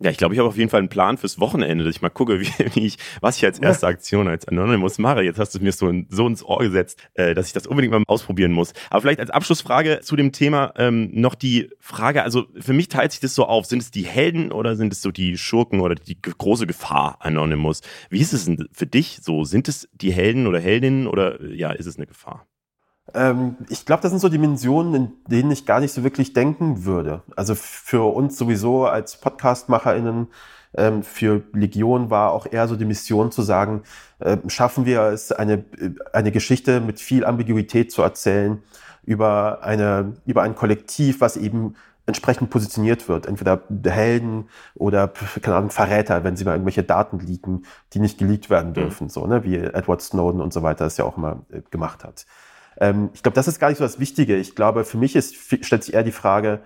Ja, 0.00 0.10
ich 0.10 0.16
glaube, 0.16 0.32
ich 0.32 0.38
habe 0.38 0.48
auf 0.48 0.56
jeden 0.56 0.70
Fall 0.70 0.78
einen 0.78 0.88
Plan 0.88 1.18
fürs 1.18 1.40
Wochenende, 1.40 1.84
dass 1.84 1.96
ich 1.96 2.02
mal 2.02 2.08
gucke, 2.08 2.40
wie, 2.40 2.48
wie 2.74 2.86
ich, 2.86 2.98
was 3.20 3.36
ich 3.36 3.44
als 3.44 3.58
erste 3.58 3.86
Aktion 3.86 4.28
als 4.28 4.46
Anonymous 4.46 4.98
mache. 4.98 5.22
Jetzt 5.22 5.38
hast 5.38 5.54
du 5.54 5.58
es 5.58 5.62
mir 5.62 5.72
so, 5.72 5.92
so 6.08 6.26
ins 6.26 6.44
Ohr 6.44 6.60
gesetzt, 6.60 7.00
äh, 7.14 7.34
dass 7.34 7.48
ich 7.48 7.52
das 7.52 7.66
unbedingt 7.66 7.92
mal 7.92 8.02
ausprobieren 8.06 8.52
muss. 8.52 8.72
Aber 8.90 9.00
vielleicht 9.00 9.20
als 9.20 9.30
Abschlussfrage 9.30 10.00
zu 10.02 10.14
dem 10.14 10.30
Thema 10.30 10.72
ähm, 10.76 11.10
noch 11.12 11.34
die 11.34 11.70
Frage, 11.80 12.22
also 12.22 12.46
für 12.60 12.72
mich 12.72 12.88
teilt 12.88 13.10
sich 13.10 13.20
das 13.20 13.34
so 13.34 13.46
auf, 13.46 13.66
sind 13.66 13.82
es 13.82 13.90
die 13.90 14.04
Helden 14.04 14.52
oder 14.52 14.76
sind 14.76 14.92
es 14.92 15.02
so 15.02 15.10
die 15.10 15.36
Schurken 15.36 15.80
oder 15.80 15.96
die 15.96 16.20
große 16.20 16.66
Gefahr 16.66 17.16
Anonymous? 17.20 17.80
Wie 18.08 18.20
ist 18.20 18.32
es 18.32 18.44
denn 18.44 18.68
für 18.72 18.86
dich 18.86 19.18
so? 19.22 19.44
Sind 19.44 19.66
es 19.66 19.88
die 19.92 20.12
Helden 20.12 20.46
oder 20.46 20.60
Heldinnen 20.60 21.08
oder 21.08 21.42
ja, 21.44 21.72
ist 21.72 21.86
es 21.86 21.96
eine 21.96 22.06
Gefahr? 22.06 22.46
Ähm, 23.14 23.56
ich 23.68 23.86
glaube, 23.86 24.02
das 24.02 24.10
sind 24.10 24.20
so 24.20 24.28
Dimensionen, 24.28 24.94
in 24.94 25.12
denen 25.28 25.50
ich 25.50 25.66
gar 25.66 25.80
nicht 25.80 25.92
so 25.92 26.04
wirklich 26.04 26.32
denken 26.32 26.84
würde. 26.84 27.22
Also 27.36 27.54
für 27.54 28.14
uns 28.14 28.36
sowieso 28.36 28.86
als 28.86 29.18
PodcastmacherInnen, 29.20 30.28
ähm, 30.76 31.02
für 31.02 31.42
Legion 31.52 32.10
war 32.10 32.32
auch 32.32 32.46
eher 32.50 32.68
so 32.68 32.76
die 32.76 32.84
Mission 32.84 33.32
zu 33.32 33.42
sagen, 33.42 33.82
äh, 34.18 34.36
schaffen 34.48 34.84
wir 34.84 35.02
es, 35.02 35.32
eine, 35.32 35.64
eine 36.12 36.32
Geschichte 36.32 36.80
mit 36.80 37.00
viel 37.00 37.24
Ambiguität 37.24 37.90
zu 37.90 38.02
erzählen 38.02 38.62
über, 39.04 39.62
eine, 39.62 40.14
über 40.26 40.42
ein 40.42 40.54
Kollektiv, 40.54 41.22
was 41.22 41.38
eben 41.38 41.74
entsprechend 42.04 42.50
positioniert 42.50 43.08
wird. 43.08 43.26
Entweder 43.26 43.62
Helden 43.84 44.48
oder, 44.74 45.08
keine 45.42 45.56
Ahnung, 45.56 45.70
Verräter, 45.70 46.24
wenn 46.24 46.36
sie 46.36 46.44
mal 46.44 46.52
irgendwelche 46.52 46.82
Daten 46.82 47.18
leaken, 47.18 47.64
die 47.92 48.00
nicht 48.00 48.18
geleakt 48.18 48.50
werden 48.50 48.70
mhm. 48.70 48.74
dürfen, 48.74 49.04
mhm. 49.04 49.10
so, 49.10 49.26
ne, 49.26 49.44
wie 49.44 49.56
Edward 49.56 50.02
Snowden 50.02 50.40
und 50.40 50.52
so 50.52 50.62
weiter 50.62 50.84
das 50.84 50.96
ja 50.96 51.04
auch 51.04 51.16
immer 51.16 51.44
äh, 51.50 51.62
gemacht 51.70 52.04
hat. 52.04 52.26
Ähm, 52.80 53.10
ich 53.12 53.22
glaube, 53.22 53.34
das 53.34 53.48
ist 53.48 53.58
gar 53.58 53.68
nicht 53.68 53.78
so 53.78 53.84
das 53.84 53.98
Wichtige. 53.98 54.36
Ich 54.36 54.54
glaube, 54.54 54.84
für 54.84 54.98
mich 54.98 55.16
ist, 55.16 55.34
stellt 55.64 55.84
sich 55.84 55.94
eher 55.94 56.02
die 56.02 56.12
Frage, 56.12 56.60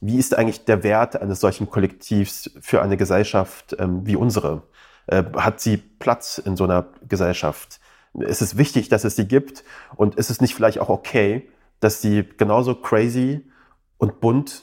wie 0.00 0.18
ist 0.18 0.36
eigentlich 0.36 0.64
der 0.64 0.82
Wert 0.82 1.20
eines 1.20 1.40
solchen 1.40 1.70
Kollektivs 1.70 2.50
für 2.60 2.82
eine 2.82 2.96
Gesellschaft 2.96 3.76
ähm, 3.78 4.06
wie 4.06 4.16
unsere? 4.16 4.62
Äh, 5.06 5.24
hat 5.36 5.60
sie 5.60 5.76
Platz 5.76 6.38
in 6.38 6.56
so 6.56 6.64
einer 6.64 6.88
Gesellschaft? 7.08 7.80
Ist 8.14 8.42
es 8.42 8.56
wichtig, 8.56 8.88
dass 8.88 9.04
es 9.04 9.16
sie 9.16 9.26
gibt? 9.26 9.64
Und 9.96 10.16
ist 10.16 10.30
es 10.30 10.40
nicht 10.40 10.54
vielleicht 10.54 10.78
auch 10.78 10.88
okay, 10.88 11.48
dass 11.80 12.02
sie 12.02 12.24
genauso 12.36 12.74
crazy 12.74 13.50
und 13.98 14.20
bunt 14.20 14.62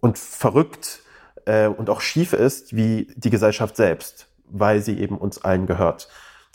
und 0.00 0.18
verrückt 0.18 1.00
äh, 1.44 1.66
und 1.66 1.90
auch 1.90 2.00
schief 2.00 2.32
ist 2.32 2.76
wie 2.76 3.08
die 3.16 3.30
Gesellschaft 3.30 3.76
selbst, 3.76 4.28
weil 4.44 4.80
sie 4.80 4.98
eben 4.98 5.18
uns 5.18 5.42
allen 5.42 5.66
gehört? 5.66 6.08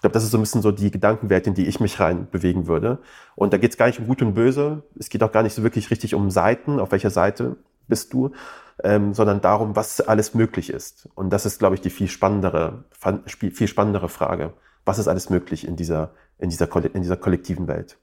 Glaube, 0.04 0.14
das 0.14 0.26
ist 0.26 0.32
so 0.32 0.38
ein 0.38 0.42
bisschen 0.42 0.62
so 0.62 0.72
die 0.72 0.92
Gedankenwelt, 0.92 1.48
in 1.48 1.54
die 1.54 1.66
ich 1.66 1.80
mich 1.80 2.00
rein 2.00 2.28
bewegen 2.30 2.68
würde. 2.68 3.00
Und 3.36 3.54
da 3.54 3.58
geht 3.58 3.72
es 3.72 3.78
gar 3.78 3.88
nicht 3.88 4.00
um 4.00 4.08
Gut 4.08 4.22
und 4.22 4.34
Böse. 4.34 4.84
Es 5.00 5.08
geht 5.10 5.24
auch 5.24 5.32
gar 5.32 5.44
nicht 5.44 5.56
so 5.56 5.64
wirklich 5.64 5.90
richtig 5.92 6.14
um 6.14 6.30
Seiten, 6.30 6.80
auf 6.82 6.92
welcher 6.92 7.10
Seite 7.10 7.56
bist 7.88 8.12
du, 8.12 8.32
ähm, 8.84 9.14
sondern 9.14 9.40
darum, 9.40 9.78
was 9.78 10.02
alles 10.02 10.34
möglich 10.34 10.70
ist. 10.70 11.08
Und 11.16 11.30
das 11.30 11.46
ist, 11.46 11.58
glaube 11.58 11.76
ich, 11.76 11.82
die 11.82 11.90
viel 11.90 12.10
spannendere, 12.10 12.84
viel 13.38 13.68
spannendere 13.68 14.10
Frage. 14.10 14.54
Was 14.84 15.00
ist 15.00 15.08
alles 15.08 15.30
möglich 15.30 15.66
in 15.66 15.78
dieser, 15.78 16.14
in 16.38 16.50
dieser, 16.50 16.70
in 16.94 17.02
dieser 17.02 17.18
kollektiven 17.18 17.70
Welt? 17.70 17.98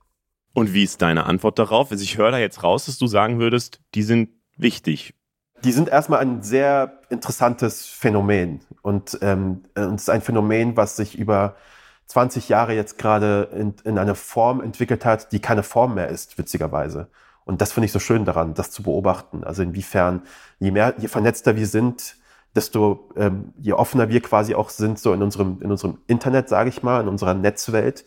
Und 0.54 0.72
wie 0.72 0.84
ist 0.84 1.02
deine 1.02 1.26
Antwort 1.26 1.58
darauf? 1.58 1.90
Also 1.90 2.02
ich 2.02 2.16
höre 2.16 2.30
da 2.30 2.38
jetzt 2.38 2.62
raus, 2.62 2.86
dass 2.86 2.96
du 2.96 3.08
sagen 3.08 3.38
würdest, 3.38 3.80
die 3.94 4.02
sind 4.02 4.30
wichtig. 4.56 5.14
Die 5.64 5.72
sind 5.72 5.90
erstmal 5.90 6.20
ein 6.20 6.42
sehr 6.42 7.02
interessantes 7.10 7.84
Phänomen. 7.84 8.60
Und 8.80 9.18
ähm, 9.20 9.64
es 9.74 10.02
ist 10.02 10.10
ein 10.10 10.22
Phänomen, 10.22 10.78
was 10.78 10.96
sich 10.96 11.18
über 11.18 11.56
20 12.10 12.48
Jahre 12.48 12.74
jetzt 12.74 12.98
gerade 12.98 13.48
in, 13.54 13.74
in 13.84 13.96
eine 13.96 14.16
Form 14.16 14.60
entwickelt 14.60 15.04
hat, 15.04 15.30
die 15.30 15.38
keine 15.38 15.62
Form 15.62 15.94
mehr 15.94 16.08
ist, 16.08 16.38
witzigerweise. 16.38 17.06
Und 17.44 17.60
das 17.60 17.70
finde 17.70 17.86
ich 17.86 17.92
so 17.92 18.00
schön 18.00 18.24
daran, 18.24 18.54
das 18.54 18.72
zu 18.72 18.82
beobachten. 18.82 19.44
Also 19.44 19.62
inwiefern, 19.62 20.22
je 20.58 20.72
mehr, 20.72 20.94
je 20.98 21.06
vernetzter 21.06 21.54
wir 21.54 21.68
sind, 21.68 22.16
desto 22.56 23.08
ähm, 23.16 23.54
je 23.58 23.74
offener 23.74 24.08
wir 24.08 24.20
quasi 24.22 24.56
auch 24.56 24.70
sind, 24.70 24.98
so 24.98 25.12
in 25.12 25.22
unserem, 25.22 25.62
in 25.62 25.70
unserem 25.70 25.98
Internet, 26.08 26.48
sage 26.48 26.68
ich 26.68 26.82
mal, 26.82 27.00
in 27.00 27.06
unserer 27.06 27.34
Netzwelt, 27.34 28.04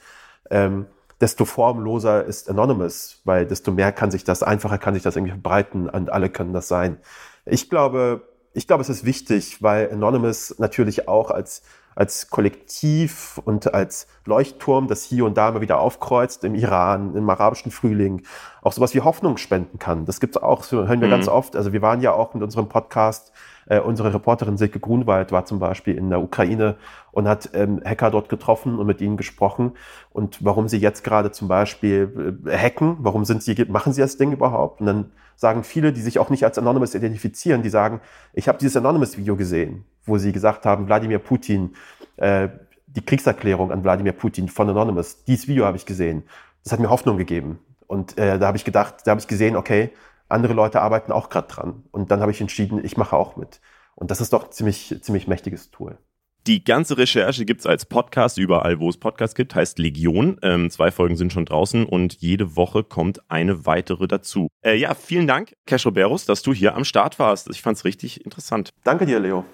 ähm, 0.50 0.86
desto 1.22 1.46
formloser 1.46 2.26
ist 2.26 2.50
Anonymous, 2.50 3.22
weil 3.24 3.46
desto 3.46 3.72
mehr 3.72 3.94
kann 3.94 4.12
sich 4.12 4.26
das, 4.26 4.44
einfacher 4.44 4.80
kann 4.80 4.96
sich 4.96 5.04
das 5.04 5.16
irgendwie 5.16 5.32
verbreiten 5.32 5.88
und 5.88 6.12
alle 6.12 6.30
können 6.30 6.52
das 6.52 6.68
sein. 6.68 6.98
Ich 7.46 7.70
glaube, 7.70 8.28
ich 8.54 8.68
glaube, 8.68 8.82
es 8.82 8.90
ist 8.90 9.06
wichtig, 9.06 9.64
weil 9.64 9.90
Anonymous 9.94 10.56
natürlich 10.60 11.08
auch 11.08 11.32
als, 11.32 11.64
als 11.96 12.30
Kollektiv 12.30 13.40
und 13.44 13.74
als 13.74 14.08
Leuchtturm, 14.26 14.88
das 14.88 15.04
hier 15.04 15.26
und 15.26 15.38
da 15.38 15.50
immer 15.50 15.62
wieder 15.62 15.80
aufkreuzt, 15.80 16.44
im 16.44 16.56
Iran, 16.56 17.16
im 17.16 17.30
arabischen 17.30 17.72
Frühling, 17.72 18.24
auch 18.62 18.74
sowas 18.74 18.94
wie 18.94 19.02
Hoffnung 19.02 19.38
spenden 19.38 19.80
kann. 19.80 20.06
Das 20.06 20.20
gibt 20.20 20.36
es 20.36 20.42
auch, 20.42 20.64
so 20.64 20.88
hören 20.88 21.02
wir 21.02 21.08
mhm. 21.08 21.12
ganz 21.12 21.28
oft. 21.28 21.56
Also 21.56 21.74
wir 21.74 21.82
waren 21.82 22.02
ja 22.02 22.14
auch 22.14 22.34
mit 22.34 22.44
unserem 22.44 22.70
Podcast 22.70 23.32
äh, 23.68 23.80
unsere 23.80 24.14
Reporterin 24.14 24.58
Silke 24.58 24.80
Grunwald 24.80 25.32
war 25.32 25.46
zum 25.46 25.60
Beispiel 25.60 25.98
in 25.98 26.10
der 26.10 26.22
Ukraine 26.22 26.76
und 27.12 27.28
hat 27.28 27.50
ähm, 27.54 27.82
Hacker 27.86 28.12
dort 28.12 28.30
getroffen 28.30 28.78
und 28.78 28.88
mit 28.88 29.02
ihnen 29.02 29.18
gesprochen. 29.18 29.74
Und 30.12 30.44
warum 30.44 30.68
sie 30.68 30.78
jetzt 30.78 31.04
gerade 31.04 31.32
zum 31.32 31.48
Beispiel 31.48 32.42
äh, 32.46 32.58
hacken, 32.58 32.98
warum 33.00 33.26
sind 33.26 33.44
sie, 33.44 33.56
machen 33.70 33.94
sie 33.94 34.02
das 34.02 34.18
Ding 34.18 34.32
überhaupt? 34.32 34.82
Und 34.82 34.88
dann 34.88 35.12
sagen 35.36 35.64
viele, 35.64 35.94
die 35.94 36.02
sich 36.02 36.20
auch 36.20 36.30
nicht 36.30 36.44
als 36.44 36.58
Anonymous 36.58 36.96
identifizieren, 36.96 37.64
die 37.64 37.70
sagen, 37.70 38.02
ich 38.34 38.48
habe 38.48 38.58
dieses 38.58 38.78
Anonymous-Video 38.78 39.36
gesehen, 39.36 39.86
wo 40.06 40.18
sie 40.18 40.32
gesagt 40.32 40.66
haben, 40.66 40.88
Wladimir 40.88 41.20
Putin, 41.20 41.76
äh, 42.18 42.50
die 42.88 43.04
Kriegserklärung 43.04 43.72
an 43.72 43.84
Wladimir 43.84 44.14
Putin 44.14 44.48
von 44.50 44.70
Anonymous, 44.70 45.24
dieses 45.26 45.48
Video 45.48 45.66
habe 45.66 45.78
ich 45.78 45.86
gesehen. 45.86 46.24
Das 46.64 46.74
hat 46.74 46.80
mir 46.80 46.90
Hoffnung 46.90 47.18
gegeben. 47.18 47.60
Und 47.88 48.18
äh, 48.18 48.40
da 48.40 48.48
habe 48.48 48.58
ich 48.58 48.66
gedacht, 48.66 48.96
da 49.06 49.12
habe 49.12 49.22
ich 49.22 49.28
gesehen, 49.28 49.56
okay, 49.56 49.92
andere 50.30 50.54
Leute 50.54 50.82
arbeiten 50.82 51.12
auch 51.12 51.30
gerade 51.30 51.48
dran. 51.48 51.84
Und 51.92 52.12
dann 52.12 52.22
habe 52.22 52.32
ich 52.32 52.42
entschieden, 52.42 52.84
ich 52.84 52.98
mache 52.98 53.16
auch 53.16 53.36
mit. 53.36 53.62
Und 53.96 54.12
das 54.12 54.22
ist 54.22 54.34
doch 54.34 54.46
ein 54.46 54.52
ziemlich, 54.52 54.96
ziemlich 55.02 55.28
mächtiges 55.28 55.72
Tool. 55.72 55.98
Die 56.46 56.64
ganze 56.66 56.98
Recherche 56.98 57.46
gibt 57.46 57.62
es 57.62 57.66
als 57.66 57.86
Podcast 57.86 58.38
überall, 58.38 58.78
wo 58.80 58.90
es 58.90 58.98
Podcasts 58.98 59.34
gibt, 59.34 59.56
heißt 59.56 59.80
Legion. 59.80 60.40
Ähm, 60.42 60.70
zwei 60.70 60.92
Folgen 60.92 61.16
sind 61.16 61.32
schon 61.32 61.46
draußen 61.46 61.86
und 61.86 62.16
jede 62.16 62.58
Woche 62.58 62.84
kommt 62.84 63.22
eine 63.32 63.66
weitere 63.66 64.08
dazu. 64.08 64.50
Äh, 64.62 64.76
ja, 64.76 64.94
vielen 64.94 65.26
Dank, 65.26 65.56
Cash 65.66 65.86
Roberus, 65.86 66.26
dass 66.26 66.42
du 66.42 66.54
hier 66.54 66.76
am 66.76 66.84
Start 66.84 67.18
warst. 67.18 67.50
Ich 67.50 67.62
fand 67.62 67.78
es 67.78 67.86
richtig 67.86 68.26
interessant. 68.26 68.72
Danke 68.84 69.06
dir, 69.06 69.22
Leo. 69.22 69.46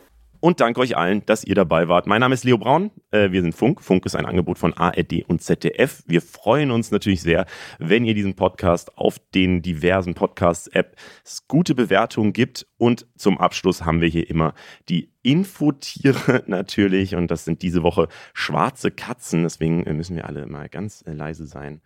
Und 0.41 0.61
danke 0.61 0.79
euch 0.79 0.95
allen, 0.95 1.25
dass 1.25 1.43
ihr 1.43 1.55
dabei 1.55 1.89
wart. 1.89 2.07
Mein 2.07 2.21
Name 2.21 2.33
ist 2.33 2.45
Leo 2.45 2.57
Braun. 2.57 2.91
Äh, 3.11 3.31
wir 3.31 3.41
sind 3.41 3.53
Funk. 3.53 3.81
Funk 3.81 4.05
ist 4.05 4.15
ein 4.15 4.25
Angebot 4.25 4.57
von 4.57 4.73
ARD 4.73 5.25
und 5.27 5.41
ZDF. 5.41 6.03
Wir 6.07 6.21
freuen 6.21 6.71
uns 6.71 6.91
natürlich 6.91 7.21
sehr, 7.21 7.45
wenn 7.77 8.05
ihr 8.05 8.13
diesen 8.13 8.35
Podcast 8.35 8.97
auf 8.97 9.19
den 9.35 9.61
diversen 9.61 10.13
Podcasts-Apps 10.13 11.47
gute 11.47 11.75
Bewertungen 11.75 12.31
gibt. 12.31 12.67
Und 12.77 13.05
zum 13.17 13.37
Abschluss 13.37 13.83
haben 13.83 13.99
wir 13.99 14.07
hier 14.07 14.29
immer 14.29 14.53
die 14.87 15.11
Infotiere 15.23 16.43
natürlich. 16.47 17.15
Und 17.15 17.29
das 17.31 17.43
sind 17.43 17.61
diese 17.61 17.83
Woche 17.83 18.07
schwarze 18.33 18.91
Katzen. 18.91 19.43
Deswegen 19.43 19.83
müssen 19.97 20.15
wir 20.15 20.25
alle 20.25 20.45
mal 20.45 20.69
ganz 20.69 21.03
äh, 21.05 21.11
leise 21.11 21.45
sein. 21.47 21.81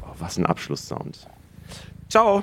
Oh, 0.00 0.14
was 0.18 0.38
ein 0.38 0.46
Abschlusssound. 0.46 1.28
Ciao. 2.08 2.42